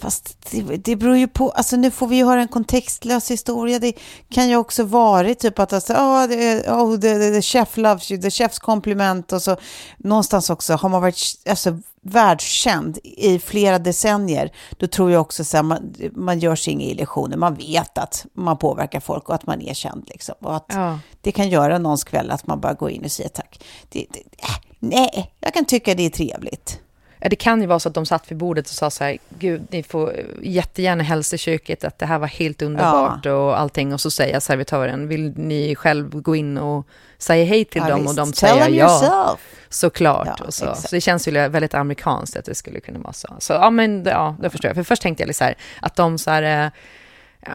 Fast 0.00 0.36
det, 0.50 0.76
det 0.76 0.96
beror 0.96 1.16
ju 1.16 1.28
på, 1.28 1.50
alltså 1.50 1.76
nu 1.76 1.90
får 1.90 2.06
vi 2.06 2.16
ju 2.16 2.24
höra 2.24 2.40
en 2.40 2.48
kontextlös 2.48 3.30
historia. 3.30 3.78
Det 3.78 3.92
kan 4.30 4.48
ju 4.48 4.56
också 4.56 4.84
vara 4.84 5.34
typ 5.34 5.58
att 5.58 5.72
alltså, 5.72 5.92
oh, 5.92 6.26
the, 6.26 6.70
oh, 6.70 7.00
the, 7.00 7.14
the, 7.18 7.30
the 7.30 7.42
chef 7.42 7.76
loves 7.76 8.10
you, 8.10 8.22
the 8.22 8.30
chefs 8.30 8.58
kompliment 8.58 9.32
och 9.32 9.42
så 9.42 9.56
någonstans 9.96 10.50
också 10.50 10.74
har 10.74 10.88
man 10.88 11.02
varit 11.02 11.18
alltså, 11.48 11.78
världskänd 12.02 12.98
i 13.04 13.38
flera 13.38 13.78
decennier, 13.78 14.52
då 14.76 14.86
tror 14.86 15.10
jag 15.10 15.20
också 15.20 15.58
att 15.58 15.64
man, 15.64 15.94
man 16.12 16.38
gör 16.38 16.56
sig 16.56 16.72
inga 16.72 16.84
illusioner. 16.84 17.36
Man 17.36 17.54
vet 17.54 17.98
att 17.98 18.26
man 18.32 18.58
påverkar 18.58 19.00
folk 19.00 19.28
och 19.28 19.34
att 19.34 19.46
man 19.46 19.62
är 19.62 19.74
känd. 19.74 20.08
Liksom. 20.08 20.34
Och 20.40 20.56
att 20.56 20.66
ja. 20.68 20.98
det 21.20 21.32
kan 21.32 21.48
göra 21.48 21.78
någons 21.78 22.04
kväll 22.04 22.30
att 22.30 22.46
man 22.46 22.60
bara 22.60 22.74
går 22.74 22.90
in 22.90 23.04
och 23.04 23.12
säger 23.12 23.30
tack. 23.30 23.64
Det, 23.88 24.06
det, 24.10 24.20
äh, 24.38 24.48
nej, 24.78 25.34
jag 25.40 25.54
kan 25.54 25.64
tycka 25.64 25.94
det 25.94 26.06
är 26.06 26.10
trevligt. 26.10 26.80
Det 27.20 27.36
kan 27.36 27.60
ju 27.60 27.66
vara 27.66 27.78
så 27.78 27.88
att 27.88 27.94
de 27.94 28.06
satt 28.06 28.30
vid 28.30 28.38
bordet 28.38 28.68
och 28.68 28.74
sa 28.74 28.90
så 28.90 29.04
här, 29.04 29.18
gud, 29.28 29.66
ni 29.70 29.82
får 29.82 30.14
jättegärna 30.42 31.02
hälsa 31.02 31.36
köket 31.36 31.84
att 31.84 31.98
det 31.98 32.06
här 32.06 32.18
var 32.18 32.26
helt 32.26 32.62
underbart 32.62 33.24
ja. 33.24 33.32
och 33.32 33.60
allting. 33.60 33.92
Och 33.92 34.00
så 34.00 34.10
säger 34.10 34.40
servitören, 34.40 35.08
vill 35.08 35.32
ni 35.36 35.74
själv 35.74 36.20
gå 36.20 36.36
in 36.36 36.58
och 36.58 36.86
säga 37.18 37.44
hej 37.44 37.64
till 37.64 37.82
ja, 37.82 37.88
dem? 37.88 38.00
Visst. 38.00 38.10
Och 38.10 38.16
de 38.16 38.32
Tell 38.32 38.48
säger 38.48 38.68
ja, 38.68 38.88
yourself. 38.88 39.40
såklart. 39.68 40.28
Ja, 40.38 40.44
och 40.44 40.54
så. 40.54 40.74
så 40.74 40.88
det 40.90 41.00
känns 41.00 41.28
ju 41.28 41.32
väldigt 41.32 41.74
amerikanskt 41.74 42.36
att 42.36 42.44
det 42.44 42.54
skulle 42.54 42.80
kunna 42.80 42.98
vara 42.98 43.12
så. 43.12 43.34
Så 43.38 43.52
ja, 43.52 43.70
men 43.70 44.04
ja, 44.04 44.36
det 44.40 44.50
förstår 44.50 44.68
jag. 44.68 44.76
För 44.76 44.82
först 44.82 45.02
tänkte 45.02 45.24
jag 45.24 45.34
så 45.34 45.44
här, 45.44 45.54
att 45.80 45.96
de 45.96 46.18
så 46.18 46.30
här, 46.30 46.64
eh, 46.64 46.70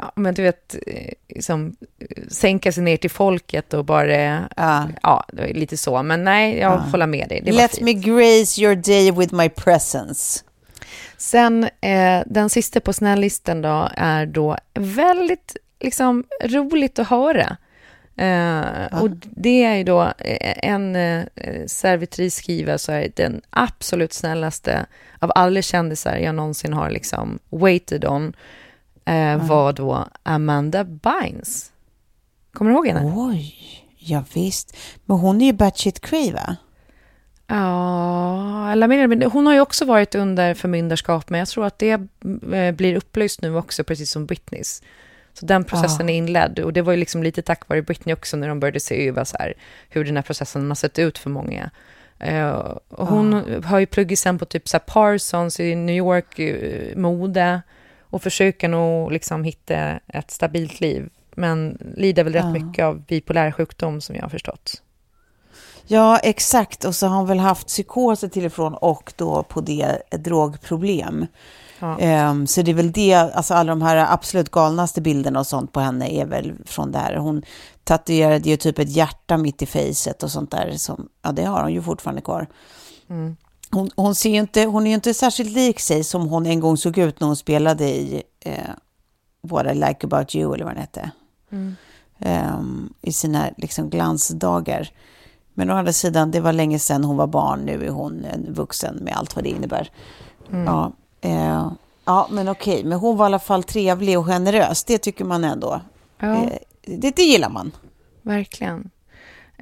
ja, 0.01 0.11
men 0.15 0.33
du 0.33 0.43
vet, 0.43 0.75
liksom, 1.29 1.75
sänka 2.27 2.71
sig 2.71 2.83
ner 2.83 2.97
till 2.97 3.09
folket 3.09 3.73
och 3.73 3.85
bara, 3.85 4.47
ja, 4.55 4.87
ja 5.01 5.25
lite 5.31 5.77
så. 5.77 6.03
Men 6.03 6.23
nej, 6.23 6.57
jag 6.57 6.71
ja. 6.71 6.77
håller 6.77 7.07
med 7.07 7.29
dig. 7.29 7.41
Let 7.41 7.81
me 7.81 7.93
grace 7.93 8.61
your 8.61 8.75
day 8.75 9.11
with 9.11 9.35
my 9.35 9.49
presence. 9.49 10.43
Sen 11.17 11.63
eh, 11.63 12.21
den 12.25 12.49
sista 12.49 12.79
på 12.79 12.93
snällistan 12.93 13.61
då 13.61 13.89
är 13.95 14.25
då 14.25 14.57
väldigt 14.73 15.57
liksom, 15.79 16.23
roligt 16.43 16.99
att 16.99 17.07
höra. 17.07 17.57
Eh. 18.15 19.01
Och 19.01 19.09
det 19.21 19.63
är 19.63 19.75
ju 19.75 19.83
då 19.83 20.01
eh, 20.01 20.69
en 20.69 20.95
eh, 20.95 21.25
servitris 21.67 22.35
skriver 22.35 22.77
så 22.77 22.91
är 22.91 23.11
den 23.15 23.41
absolut 23.49 24.13
snällaste 24.13 24.85
av 25.19 25.31
alla 25.35 25.61
kändisar 25.61 26.17
jag 26.17 26.35
någonsin 26.35 26.73
har 26.73 26.89
liksom 26.89 27.39
waited 27.49 28.05
on 28.05 28.33
eh, 29.05 29.47
var 29.47 29.73
då 29.73 30.07
Amanda 30.23 30.83
Bynes. 30.83 31.71
Kommer 32.53 32.71
du 32.71 32.75
ihåg 32.75 32.87
henne? 32.87 33.13
Oj, 33.15 33.55
ja, 33.97 34.23
visst. 34.33 34.77
Men 35.05 35.17
hon 35.17 35.41
är 35.41 35.45
ju 35.45 35.53
batshit 35.53 35.99
cray, 35.99 36.31
va? 36.31 36.55
Ja, 37.47 38.71
eller 38.71 38.87
mer 38.87 39.29
Hon 39.29 39.45
har 39.45 39.53
ju 39.53 39.59
också 39.59 39.85
varit 39.85 40.15
under 40.15 40.53
förmyndarskap, 40.53 41.29
men 41.29 41.39
jag 41.39 41.47
tror 41.47 41.65
att 41.65 41.79
det 41.79 41.91
eh, 42.53 42.71
blir 42.71 42.95
upplyst 42.95 43.41
nu 43.41 43.57
också, 43.57 43.83
precis 43.83 44.11
som 44.11 44.25
Britneys. 44.25 44.81
Så 45.33 45.45
den 45.45 45.63
processen 45.63 46.09
ja. 46.09 46.13
är 46.13 46.17
inledd 46.17 46.59
och 46.59 46.73
det 46.73 46.81
var 46.81 46.93
ju 46.93 46.99
liksom 46.99 47.23
lite 47.23 47.41
tack 47.41 47.69
vare 47.69 47.81
Britney 47.81 48.13
också 48.13 48.37
när 48.37 48.47
de 48.47 48.59
började 48.59 48.79
se 48.79 49.07
över 49.07 49.23
så 49.23 49.37
här, 49.39 49.53
hur 49.89 50.05
den 50.05 50.15
här 50.15 50.23
processen 50.23 50.67
har 50.67 50.75
sett 50.75 50.99
ut 50.99 51.17
för 51.17 51.29
många. 51.29 51.69
Uh, 52.27 52.77
och 52.89 53.07
hon 53.07 53.43
ja. 53.47 53.67
har 53.67 53.79
ju 53.79 53.85
pluggat 53.85 54.19
sen 54.19 54.39
på 54.39 54.45
typ 54.45 54.69
så 54.69 54.79
Parsons 54.79 55.59
i 55.59 55.75
New 55.75 55.95
York, 55.95 56.39
uh, 56.39 56.97
mode 56.97 57.61
och 58.13 58.21
försöker 58.21 58.67
nog 58.67 59.11
liksom 59.11 59.43
hitta 59.43 59.75
ett 60.07 60.31
stabilt 60.31 60.79
liv, 60.79 61.09
men 61.35 61.77
lider 61.97 62.23
väl 62.23 62.33
rätt 62.33 62.51
mycket 62.51 62.85
av 62.85 63.01
bipolär 63.01 63.51
sjukdom 63.51 64.01
som 64.01 64.15
jag 64.15 64.21
har 64.21 64.29
förstått. 64.29 64.81
Ja, 65.87 66.17
exakt. 66.17 66.85
Och 66.85 66.95
så 66.95 67.07
har 67.07 67.17
hon 67.17 67.27
väl 67.27 67.39
haft 67.39 67.67
psykoser 67.67 68.27
till 68.27 68.45
och 68.45 68.53
från 68.53 68.73
och 68.73 69.13
då 69.15 69.43
på 69.43 69.61
det 69.61 70.01
drogproblem. 70.11 71.27
Ja. 71.79 72.29
Um, 72.29 72.47
så 72.47 72.61
det 72.61 72.71
är 72.71 72.75
väl 72.75 72.91
det, 72.91 73.13
alltså 73.13 73.53
alla 73.53 73.69
de 73.69 73.81
här 73.81 74.13
absolut 74.13 74.51
galnaste 74.51 75.01
bilderna 75.01 75.39
och 75.39 75.47
sånt 75.47 75.71
på 75.71 75.79
henne 75.79 76.13
är 76.13 76.25
väl 76.25 76.53
från 76.65 76.91
där. 76.91 77.15
Hon 77.15 77.43
tatuerade 77.83 78.49
ju 78.49 78.57
typ 78.57 78.79
ett 78.79 78.95
hjärta 78.95 79.37
mitt 79.37 79.61
i 79.61 79.65
fejset 79.65 80.23
och 80.23 80.31
sånt 80.31 80.51
där. 80.51 80.71
Som, 80.71 81.09
ja, 81.21 81.31
det 81.31 81.43
har 81.43 81.61
hon 81.61 81.73
ju 81.73 81.81
fortfarande 81.81 82.21
kvar. 82.21 82.47
Mm. 83.09 83.35
Hon, 83.73 83.89
hon, 83.95 84.15
ser 84.15 84.29
inte, 84.29 84.65
hon 84.65 84.87
är 84.87 84.93
inte 84.93 85.13
särskilt 85.13 85.51
lik 85.51 85.79
sig 85.79 86.03
som 86.03 86.27
hon 86.27 86.45
en 86.45 86.59
gång 86.59 86.77
såg 86.77 86.97
ut 86.97 87.19
när 87.19 87.27
hon 87.27 87.35
spelade 87.35 87.89
i 87.89 88.23
eh, 88.39 88.69
What 89.41 89.65
I 89.65 89.73
Like 89.73 90.07
About 90.07 90.35
You, 90.35 90.53
eller 90.53 90.65
vad 90.65 90.73
den 90.73 90.81
hette. 90.81 91.11
Mm. 91.51 91.75
Um, 92.19 92.93
I 93.01 93.11
sina 93.11 93.49
liksom, 93.57 93.89
glansdagar. 93.89 94.89
Men 95.53 95.69
å 95.69 95.73
andra 95.73 95.93
sidan, 95.93 96.31
det 96.31 96.39
var 96.39 96.53
länge 96.53 96.79
sedan 96.79 97.03
hon 97.03 97.17
var 97.17 97.27
barn. 97.27 97.59
Nu 97.59 97.85
är 97.85 97.89
hon 97.89 98.25
en 98.25 98.53
vuxen 98.53 98.95
med 98.95 99.15
allt 99.15 99.35
vad 99.35 99.43
det 99.43 99.49
innebär. 99.49 99.91
Mm. 100.51 100.65
Ja, 100.65 100.91
eh, 101.21 101.71
ja, 102.05 102.27
men 102.31 102.49
okej. 102.49 102.83
Men 102.83 102.99
hon 102.99 103.17
var 103.17 103.25
i 103.25 103.27
alla 103.27 103.39
fall 103.39 103.63
trevlig 103.63 104.19
och 104.19 104.25
generös. 104.25 104.83
Det 104.83 104.97
tycker 104.97 105.25
man 105.25 105.43
ändå. 105.43 105.81
Ja. 106.19 106.35
Eh, 106.35 106.57
det, 106.81 107.15
det 107.15 107.23
gillar 107.23 107.49
man. 107.49 107.71
Verkligen. 108.21 108.89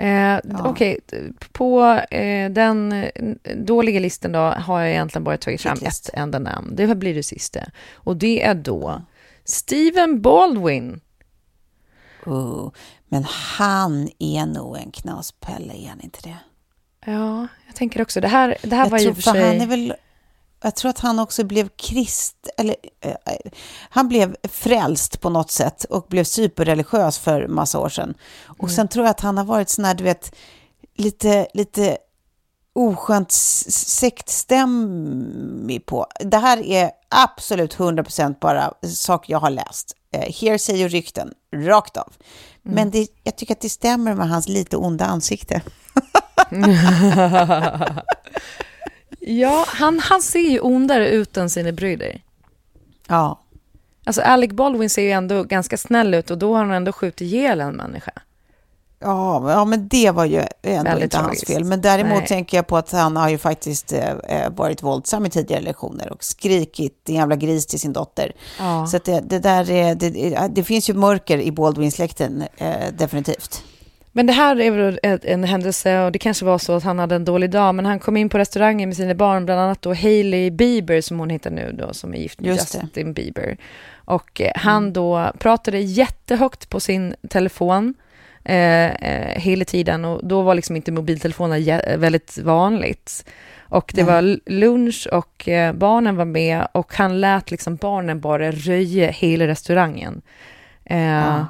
Eh, 0.01 0.39
ja. 0.43 0.69
Okej, 0.69 0.99
okay. 1.07 1.31
på 1.51 1.83
eh, 2.11 2.51
den 2.51 3.05
dåliga 3.55 3.99
listan 3.99 4.31
då 4.31 4.39
har 4.39 4.79
jag 4.79 4.89
egentligen 4.89 5.23
bara 5.23 5.37
tagit 5.37 5.61
fram 5.61 5.77
ett 5.81 6.09
enda 6.13 6.39
namn. 6.39 6.75
Det 6.75 6.95
blir 6.95 7.15
det 7.15 7.23
sista. 7.23 7.59
Och 7.93 8.17
det 8.17 8.43
är 8.43 8.55
då 8.55 9.01
Steven 9.43 10.21
Baldwin. 10.21 11.01
Oh, 12.25 12.71
men 13.07 13.23
han 13.57 14.09
är 14.19 14.45
nog 14.45 14.77
en 14.77 14.91
knaspelle, 14.91 15.73
är 15.73 15.89
han 15.89 16.01
inte 16.01 16.19
det? 16.23 16.37
Ja, 17.05 17.47
jag 17.67 17.75
tänker 17.75 18.01
också. 18.01 18.21
Det 18.21 18.27
här, 18.27 18.57
det 18.61 18.75
här 18.75 18.85
jag 18.85 18.91
var 18.91 18.99
ju 18.99 19.13
för 19.13 19.21
sig... 19.21 19.47
Han 19.47 19.61
är 19.61 19.67
väl, 19.67 19.93
jag 20.61 20.75
tror 20.75 20.89
att 20.89 20.99
han 20.99 21.19
också 21.19 21.43
blev 21.43 21.69
krist... 21.69 22.49
Eller, 22.57 22.75
eh, 23.01 23.35
han 23.89 24.07
blev 24.07 24.35
frälst 24.43 25.21
på 25.21 25.29
något 25.29 25.51
sätt 25.51 25.83
och 25.83 26.05
blev 26.09 26.23
superreligiös 26.23 27.19
för 27.19 27.47
massa 27.47 27.79
år 27.79 27.89
sedan. 27.89 28.13
Och 28.45 28.63
mm. 28.63 28.75
sen 28.75 28.87
tror 28.87 29.05
jag 29.05 29.11
att 29.11 29.21
han 29.21 29.37
har 29.37 29.45
varit 29.45 29.69
sån 29.69 29.85
här, 29.85 29.93
du 29.93 30.03
vet, 30.03 30.35
lite, 30.95 31.47
lite 31.53 31.97
oskönt 32.73 33.31
sektstämmig 33.71 35.85
på. 35.85 36.07
Det 36.19 36.37
här 36.37 36.65
är 36.65 36.91
absolut 37.09 37.77
100% 37.77 38.35
bara 38.41 38.73
saker 38.87 39.33
jag 39.33 39.39
har 39.39 39.49
läst. 39.49 39.95
Eh, 40.13 40.33
hearsay 40.33 40.85
och 40.85 40.91
rykten, 40.91 41.33
rakt 41.55 41.97
av. 41.97 42.13
Mm. 42.65 42.75
Men 42.75 42.91
det, 42.91 43.07
jag 43.23 43.35
tycker 43.35 43.53
att 43.53 43.61
det 43.61 43.69
stämmer 43.69 44.15
med 44.15 44.29
hans 44.29 44.47
lite 44.47 44.77
onda 44.77 45.05
ansikte. 45.05 45.61
ja, 49.39 49.65
han, 49.67 49.99
han 49.99 50.21
ser 50.21 50.49
ju 50.49 50.59
ondare 50.59 51.09
ut 51.09 51.37
än 51.37 51.49
sina 51.49 51.71
bröder. 51.71 52.21
Ja. 53.07 53.39
Alltså 54.03 54.21
Alec 54.21 54.51
Baldwin 54.51 54.89
ser 54.89 55.01
ju 55.01 55.11
ändå 55.11 55.43
ganska 55.43 55.77
snäll 55.77 56.13
ut 56.13 56.31
och 56.31 56.37
då 56.37 56.53
har 56.55 56.63
han 56.63 56.71
ändå 56.71 56.91
skjutit 56.91 57.21
ihjäl 57.21 57.61
en 57.61 57.75
människa. 57.75 58.11
Ja, 59.03 59.51
ja, 59.51 59.65
men 59.65 59.87
det 59.87 60.11
var 60.11 60.25
ju 60.25 60.43
ändå 60.61 60.89
Väldigt 60.89 61.03
inte 61.03 61.17
hans 61.17 61.43
fel. 61.43 61.63
Men 61.63 61.81
däremot 61.81 62.19
Nej. 62.19 62.27
tänker 62.27 62.57
jag 62.57 62.67
på 62.67 62.77
att 62.77 62.91
han 62.91 63.17
har 63.17 63.29
ju 63.29 63.37
faktiskt 63.37 63.93
eh, 63.93 64.09
eh, 64.09 64.51
varit 64.51 64.83
våldsam 64.83 65.25
i 65.25 65.29
tidigare 65.29 65.61
lektioner 65.61 66.11
och 66.11 66.23
skrikit 66.23 67.09
en 67.09 67.15
jävla 67.15 67.35
gris 67.35 67.65
till 67.67 67.79
sin 67.79 67.93
dotter. 67.93 68.31
Ja. 68.59 68.87
Så 68.87 68.99
det, 69.05 69.19
det, 69.19 69.39
där 69.39 69.71
är, 69.71 69.95
det, 69.95 70.47
det, 70.47 70.63
finns 70.63 70.89
ju 70.89 70.93
mörker 70.93 71.37
i 71.37 71.51
Baldwin-släkten, 71.51 72.43
eh, 72.57 72.93
definitivt. 72.93 73.63
Men 74.11 74.25
det 74.25 74.33
här 74.33 74.59
är 74.59 74.71
väl 74.71 74.99
en 75.23 75.43
händelse 75.43 75.99
och 75.99 76.11
det 76.11 76.19
kanske 76.19 76.45
var 76.45 76.57
så 76.57 76.73
att 76.73 76.83
han 76.83 76.99
hade 76.99 77.15
en 77.15 77.25
dålig 77.25 77.49
dag, 77.49 77.75
men 77.75 77.85
han 77.85 77.99
kom 77.99 78.17
in 78.17 78.29
på 78.29 78.37
restaurangen 78.37 78.89
med 78.89 78.95
sina 78.95 79.15
barn, 79.15 79.45
bland 79.45 79.61
annat 79.61 79.81
då 79.81 79.93
Hailey 79.93 80.51
Bieber 80.51 81.01
som 81.01 81.19
hon 81.19 81.29
heter 81.29 81.51
nu 81.51 81.75
då, 81.79 81.93
som 81.93 82.13
är 82.13 82.17
gift 82.17 82.39
med 82.39 82.47
Just 82.47 82.75
Justin 82.75 83.07
det. 83.07 83.13
Bieber. 83.13 83.57
Och 84.05 84.41
eh, 84.41 84.51
han 84.55 84.83
mm. 84.83 84.93
då 84.93 85.31
pratade 85.39 85.79
jättehögt 85.79 86.69
på 86.69 86.79
sin 86.79 87.15
telefon 87.29 87.93
Eh, 88.43 88.85
eh, 88.85 89.39
hela 89.41 89.65
tiden 89.65 90.05
och 90.05 90.21
då 90.23 90.41
var 90.41 90.55
liksom 90.55 90.75
inte 90.75 90.91
mobiltelefoner 90.91 91.97
väldigt 91.97 92.37
vanligt. 92.37 93.25
Och 93.59 93.91
det 93.95 94.03
Nej. 94.03 94.13
var 94.13 94.39
lunch 94.45 95.07
och 95.11 95.49
eh, 95.49 95.73
barnen 95.73 96.15
var 96.15 96.25
med 96.25 96.67
och 96.71 96.93
han 96.95 97.21
lät 97.21 97.51
liksom 97.51 97.75
barnen 97.75 98.19
bara 98.19 98.51
röja 98.51 99.11
hela 99.11 99.47
restaurangen. 99.47 100.21
Eh, 100.85 101.39
ah. 101.39 101.45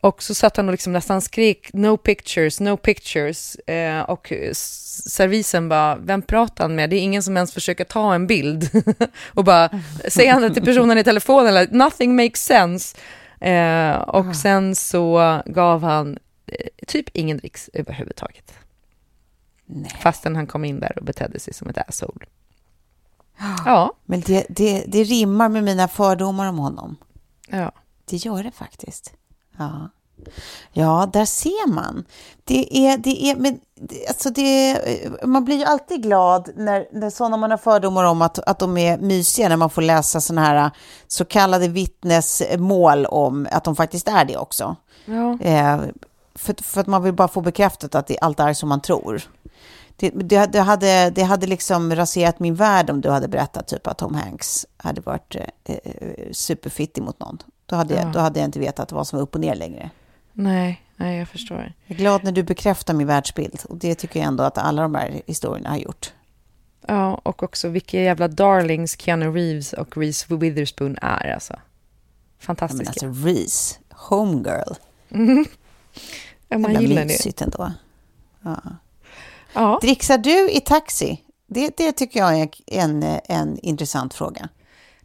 Och 0.00 0.22
så 0.22 0.34
satt 0.34 0.56
han 0.56 0.68
och 0.68 0.72
liksom 0.72 0.92
nästan 0.92 1.20
skrek 1.20 1.70
no 1.72 1.96
pictures, 1.96 2.60
no 2.60 2.76
pictures. 2.76 3.54
Eh, 3.54 4.00
och 4.00 4.32
servisen 4.52 5.68
bara, 5.68 5.96
vem 5.96 6.22
pratar 6.22 6.64
han 6.64 6.74
med? 6.74 6.90
Det 6.90 6.96
är 6.96 7.00
ingen 7.00 7.22
som 7.22 7.36
ens 7.36 7.52
försöker 7.52 7.84
ta 7.84 8.14
en 8.14 8.26
bild. 8.26 8.70
och 9.34 9.44
bara, 9.44 9.70
säger 10.08 10.32
han 10.32 10.42
det 10.42 10.54
till 10.54 10.64
personen 10.64 10.98
i 10.98 11.04
telefonen, 11.04 11.46
eller 11.46 11.68
nothing 11.70 12.16
makes 12.16 12.44
sense. 12.44 12.96
Eh, 13.40 13.96
och 13.96 14.26
ah. 14.26 14.34
sen 14.34 14.74
så 14.74 15.42
gav 15.46 15.82
han 15.82 16.18
typ 16.86 17.08
ingen 17.12 17.36
dricks 17.36 17.70
överhuvudtaget. 17.72 18.52
Nej. 19.66 19.90
Fastän 20.00 20.36
han 20.36 20.46
kom 20.46 20.64
in 20.64 20.80
där 20.80 20.98
och 20.98 21.04
betedde 21.04 21.40
sig 21.40 21.54
som 21.54 21.68
ett 21.68 21.88
asshole. 21.88 22.26
Ja. 23.64 23.92
Men 24.04 24.20
det, 24.20 24.46
det, 24.48 24.84
det 24.86 25.04
rimmar 25.04 25.48
med 25.48 25.64
mina 25.64 25.88
fördomar 25.88 26.46
om 26.46 26.58
honom. 26.58 26.96
Ja. 27.48 27.72
Det 28.04 28.16
gör 28.16 28.42
det 28.42 28.50
faktiskt. 28.50 29.14
Ja. 29.58 29.90
Ja, 30.72 31.08
där 31.12 31.24
ser 31.24 31.68
man. 31.68 32.04
Det 32.44 32.76
är, 32.86 32.98
det 32.98 33.24
är, 33.24 33.36
men, 33.36 33.60
alltså 34.08 34.30
det, 34.30 34.80
man 35.24 35.44
blir 35.44 35.56
ju 35.56 35.64
alltid 35.64 36.02
glad 36.02 36.50
när, 36.56 36.86
när 36.92 37.10
sådana 37.10 37.36
man 37.36 37.50
har 37.50 37.58
fördomar 37.58 38.04
om 38.04 38.22
att, 38.22 38.38
att 38.38 38.58
de 38.58 38.78
är 38.78 38.98
mysiga, 38.98 39.48
när 39.48 39.56
man 39.56 39.70
får 39.70 39.82
läsa 39.82 40.20
sådana 40.20 40.46
här 40.46 40.70
så 41.06 41.24
kallade 41.24 41.68
vittnesmål 41.68 43.06
om 43.06 43.48
att 43.52 43.64
de 43.64 43.76
faktiskt 43.76 44.08
är 44.08 44.24
det 44.24 44.36
också. 44.36 44.76
Ja. 45.04 45.38
Eh, 45.40 45.80
för, 46.34 46.62
för 46.62 46.80
att 46.80 46.86
man 46.86 47.02
vill 47.02 47.14
bara 47.14 47.28
få 47.28 47.40
bekräftat 47.40 47.94
att 47.94 48.06
det, 48.06 48.18
allt 48.18 48.40
är 48.40 48.52
som 48.52 48.68
man 48.68 48.80
tror. 48.80 49.22
Det, 49.96 50.10
det, 50.10 50.46
det, 50.52 50.60
hade, 50.60 51.10
det 51.10 51.22
hade 51.22 51.46
liksom 51.46 51.94
raserat 51.94 52.38
min 52.40 52.54
värld 52.54 52.90
om 52.90 53.00
du 53.00 53.10
hade 53.10 53.28
berättat 53.28 53.68
typ 53.68 53.86
att 53.86 53.98
Tom 53.98 54.14
Hanks 54.14 54.66
hade 54.76 55.00
varit 55.00 55.36
eh, 55.36 55.42
eh 55.64 56.32
superfittig 56.32 57.02
mot 57.02 57.20
någon. 57.20 57.38
Då 57.68 57.76
hade, 57.76 57.94
ja. 57.94 58.00
jag, 58.00 58.12
då 58.12 58.18
hade 58.18 58.40
jag 58.40 58.44
inte 58.44 58.58
vetat 58.58 58.92
vad 58.92 59.06
som 59.06 59.16
var 59.16 59.22
upp 59.22 59.34
och 59.34 59.40
ner 59.40 59.54
längre. 59.54 59.90
Nej, 60.32 60.82
nej, 60.96 61.18
jag 61.18 61.28
förstår. 61.28 61.72
Jag 61.86 61.94
är 61.94 61.98
glad 61.98 62.24
när 62.24 62.32
du 62.32 62.42
bekräftar 62.42 62.94
min 62.94 63.06
världsbild. 63.06 63.60
Och 63.68 63.76
det 63.76 63.94
tycker 63.94 64.20
jag 64.20 64.26
ändå 64.26 64.44
att 64.44 64.58
alla 64.58 64.82
de 64.82 64.94
här 64.94 65.22
historierna 65.26 65.70
har 65.70 65.76
gjort. 65.76 66.12
Ja, 66.86 67.14
och 67.14 67.42
också 67.42 67.68
vilka 67.68 68.00
jävla 68.00 68.28
darlings 68.28 69.00
Keanu 69.00 69.30
Reeves 69.30 69.72
och 69.72 69.96
Reese 69.96 70.30
Witherspoon 70.30 70.96
är 71.02 71.34
alltså. 71.34 71.56
Fantastiska. 72.38 72.92
Ja, 72.94 73.08
men 73.08 73.10
alltså 73.10 73.28
Reese, 73.28 73.78
homegirl. 73.90 74.74
Mm. 75.10 75.44
Ja, 76.48 76.58
man 76.58 76.80
gillar 76.80 77.04
det. 77.04 77.42
ändå. 77.42 77.72
Ja. 78.42 78.62
Ja. 79.52 79.78
Dricksar 79.82 80.18
du 80.18 80.50
i 80.50 80.60
taxi? 80.60 81.22
Det, 81.46 81.76
det 81.76 81.92
tycker 81.92 82.20
jag 82.20 82.40
är 82.40 82.48
en, 82.66 83.02
en 83.24 83.58
intressant 83.58 84.14
fråga. 84.14 84.48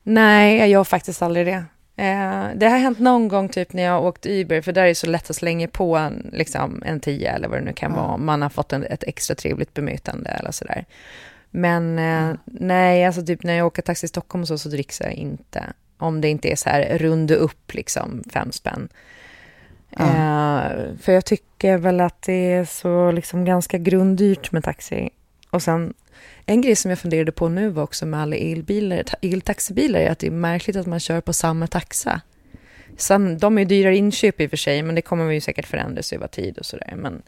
Nej, 0.03 0.57
jag 0.57 0.67
gör 0.69 0.83
faktiskt 0.83 1.21
aldrig 1.21 1.45
det. 1.45 1.65
Eh, 1.95 2.47
det 2.55 2.67
har 2.67 2.77
hänt 2.77 2.99
någon 2.99 3.27
gång 3.27 3.49
typ 3.49 3.73
när 3.73 3.83
jag 3.83 3.91
har 3.91 4.01
åkt 4.01 4.25
Uber, 4.25 4.61
för 4.61 4.71
där 4.71 4.83
är 4.83 4.87
det 4.87 4.95
så 4.95 5.07
lätt 5.07 5.29
att 5.29 5.35
slänga 5.35 5.67
på 5.67 5.97
en, 5.97 6.29
liksom, 6.33 6.83
en 6.85 6.99
tia 6.99 7.31
eller 7.31 7.47
vad 7.47 7.57
det 7.57 7.65
nu 7.65 7.73
kan 7.73 7.91
ja. 7.91 8.01
vara. 8.01 8.17
Man 8.17 8.41
har 8.41 8.49
fått 8.49 8.73
en, 8.73 8.83
ett 8.83 9.03
extra 9.03 9.35
trevligt 9.35 9.73
bemötande 9.73 10.29
eller 10.29 10.51
sådär. 10.51 10.85
Men 11.51 11.99
eh, 11.99 12.35
nej, 12.45 13.05
alltså 13.05 13.25
typ 13.25 13.43
när 13.43 13.53
jag 13.53 13.67
åker 13.67 13.81
taxi 13.81 14.05
i 14.05 14.09
Stockholm 14.09 14.41
och 14.41 14.47
så, 14.47 14.57
så 14.57 14.69
dricks 14.69 15.01
jag 15.01 15.13
inte. 15.13 15.63
Om 15.97 16.21
det 16.21 16.29
inte 16.29 16.51
är 16.51 16.55
så 16.55 16.69
här 16.69 16.97
runda 16.97 17.35
upp 17.35 17.73
liksom 17.73 18.23
fem 18.33 18.51
spänn. 18.51 18.89
Ja. 19.89 20.05
Uh, 20.05 20.97
för 20.97 21.11
jag 21.11 21.25
tycker 21.25 21.77
väl 21.77 22.01
att 22.01 22.21
det 22.21 22.51
är 22.51 22.65
så 22.65 23.11
liksom 23.11 23.45
ganska 23.45 23.77
grunddyrt 23.77 24.51
med 24.51 24.63
taxi. 24.63 25.09
Och 25.49 25.61
sen 25.61 25.93
en 26.45 26.61
grej 26.61 26.75
som 26.75 26.89
jag 26.89 26.99
funderade 26.99 27.31
på 27.31 27.49
nu 27.49 27.69
var 27.69 27.83
också 27.83 28.05
med 28.05 28.21
alla 28.21 28.35
elbilar, 28.35 29.03
eltaxibilar 29.21 29.99
är 29.99 30.09
att 30.09 30.19
det 30.19 30.27
är 30.27 30.31
märkligt 30.31 30.75
att 30.75 30.87
man 30.87 30.99
kör 30.99 31.21
på 31.21 31.33
samma 31.33 31.67
taxa. 31.67 32.21
Sen, 32.97 33.37
de 33.37 33.57
är 33.57 33.65
dyrare 33.65 33.97
inköp 33.97 34.41
i 34.41 34.45
och 34.45 34.49
för 34.49 34.57
sig, 34.57 34.83
men 34.83 34.95
det 34.95 35.01
kommer 35.01 35.31
ju 35.31 35.41
säkert 35.41 35.67
förändras 35.67 36.13
över 36.13 36.27
tid 36.27 36.57
och 36.57 36.65
sådär. 36.65 36.93
Men 36.97 37.21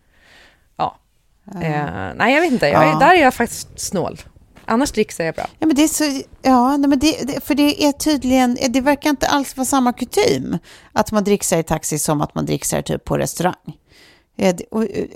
ja. 0.78 0.98
ja. 1.44 1.52
Uh, 1.54 2.16
nej, 2.16 2.34
jag 2.34 2.42
vet 2.42 2.52
inte. 2.52 2.68
Jag, 2.68 2.84
ja. 2.84 3.00
Där 3.00 3.16
är 3.16 3.22
jag 3.22 3.34
faktiskt 3.34 3.80
snål. 3.80 4.20
Annars 4.66 4.92
dricks 4.92 5.20
jag 5.20 5.36
bra. 5.36 5.48
Ja, 5.60 5.68
men 5.68 5.76
det 5.76 5.84
är 5.84 5.88
så, 5.88 6.22
ja 6.42 6.78
men 6.78 7.00
det, 7.00 7.44
för 7.44 7.56
det 7.56 7.84
är 7.84 7.92
tydligen, 7.92 8.58
det 8.70 8.82
verkar 8.82 9.10
inte 9.10 9.28
alls 9.28 9.58
vara 9.58 9.66
samma 9.66 9.94
kutym 9.94 10.58
att 10.94 11.12
man 11.12 11.24
dricksar 11.24 11.58
i 11.58 11.64
taxi 11.64 12.00
som 12.00 12.22
att 12.22 12.36
man 12.36 12.46
dricksar 12.46 12.82
typ 12.82 13.06
på 13.06 13.18
restaurang. 13.18 13.78
Eh, 14.38 14.56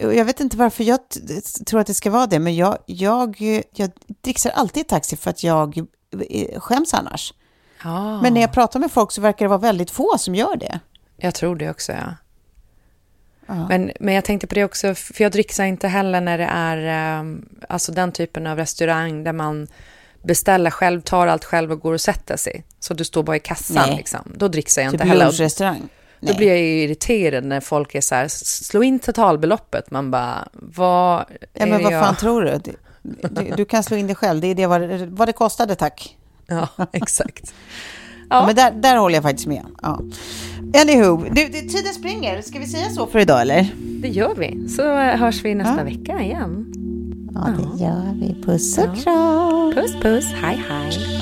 jag 0.02 0.26
vet 0.26 0.40
inte 0.40 0.58
varför 0.58 0.84
jag 0.84 1.00
tror 1.66 1.80
att 1.80 1.88
det 1.88 1.94
ska 1.94 2.10
vara 2.10 2.28
det, 2.28 2.40
men 2.40 2.56
jag, 2.56 2.78
jag, 2.86 3.38
jag 3.76 3.92
dricksar 4.22 4.50
alltid 4.50 4.82
i 4.82 4.84
taxi 4.84 5.18
för 5.18 5.30
att 5.30 5.44
jag 5.44 5.78
eh, 6.30 6.60
skäms 6.60 6.94
annars. 6.94 7.34
Ah. 7.84 8.22
Men 8.22 8.34
när 8.34 8.42
jag 8.42 8.54
pratar 8.54 8.80
med 8.80 8.92
folk 8.92 9.12
så 9.12 9.22
verkar 9.22 9.46
det 9.46 9.50
vara 9.50 9.60
väldigt 9.60 9.92
få 9.92 10.18
som 10.18 10.36
gör 10.36 10.56
det. 10.56 10.80
Jag 11.18 11.36
tror 11.36 11.56
det 11.56 11.70
också, 11.70 11.92
ja. 11.92 12.14
Men, 13.70 13.92
men 14.00 14.14
jag 14.14 14.26
tänkte 14.26 14.48
på 14.48 14.56
det 14.56 14.64
också, 14.64 14.96
för 14.96 15.24
jag 15.24 15.32
dricksar 15.32 15.64
inte 15.66 15.88
heller 15.88 16.22
när 16.22 16.38
det 16.38 16.50
är 16.52 17.20
um, 17.20 17.50
alltså 17.70 17.92
den 17.92 18.12
typen 18.12 18.48
av 18.48 18.58
restaurang 18.58 19.24
där 19.24 19.34
man 19.34 19.68
beställer 20.24 20.72
själv, 20.72 21.02
tar 21.02 21.28
allt 21.28 21.46
själv 21.46 21.72
och 21.72 21.80
går 21.80 21.94
och 21.94 22.02
sätter 22.02 22.38
sig. 22.38 22.64
Så 22.80 22.94
du 22.94 23.04
står 23.04 23.24
bara 23.24 23.36
i 23.36 23.40
kassan 23.40 23.88
Nej. 23.88 23.98
liksom. 23.98 24.32
Då 24.36 24.48
dricksar 24.48 24.82
jag 24.82 24.92
Typ 24.92 25.02
inte 25.02 25.10
heller. 25.10 25.26
lunchrestaurang. 25.26 25.90
Då 26.22 26.36
blir 26.36 26.48
jag 26.48 26.58
ju 26.58 26.84
irriterad 26.84 27.44
när 27.46 27.60
folk 27.60 27.96
är 27.96 28.02
så 28.02 28.16
här, 28.16 28.28
slå 28.28 28.84
in 28.84 29.00
totalbeloppet. 29.00 29.92
Man 29.92 30.12
bara, 30.12 30.48
vad 30.54 31.26
Ja, 31.54 31.66
men 31.66 31.84
vad 31.84 31.94
jag? 31.94 32.04
fan 32.06 32.16
tror 32.16 32.42
du? 32.42 32.60
Du, 32.64 32.76
du? 33.30 33.54
du 33.58 33.66
kan 33.66 33.84
slå 33.84 33.98
in 33.98 34.08
det 34.08 34.16
själv. 34.16 34.42
Det 34.42 34.48
är 34.48 34.56
det 34.56 34.68
vad, 34.68 34.82
vad 34.92 35.28
det 35.28 35.34
kostade, 35.34 35.76
tack. 35.76 36.16
Ja, 36.48 36.68
exakt. 36.92 37.54
Ja. 38.30 38.46
Men 38.46 38.56
där, 38.56 38.72
där 38.72 38.96
håller 38.98 39.16
jag 39.16 39.24
faktiskt 39.24 39.48
med. 39.48 39.66
Ja. 39.82 40.00
Anywho, 40.82 41.18
du, 41.32 41.48
det, 41.48 41.62
tiden 41.62 41.94
springer. 41.94 42.42
Ska 42.42 42.60
vi 42.60 42.66
säga 42.68 42.90
så 42.90 43.08
för 43.08 43.20
idag 43.20 43.42
eller? 43.42 43.68
Det 44.02 44.08
gör 44.08 44.36
vi. 44.36 44.70
Så 44.70 44.96
hörs 44.96 45.44
vi 45.46 45.56
nästa 45.56 45.78
Ja. 45.78 45.84
vecka 45.84 46.22
igen. 46.22 46.66
Ja, 47.34 47.48
det 47.58 47.84
gör 47.84 48.14
vi. 48.22 48.44
Puss 48.44 48.78
och 48.78 49.04
kram. 49.04 49.74
Puss, 49.76 49.96
puss. 50.02 50.26
Hej, 50.42 50.64
hej. 50.70 51.22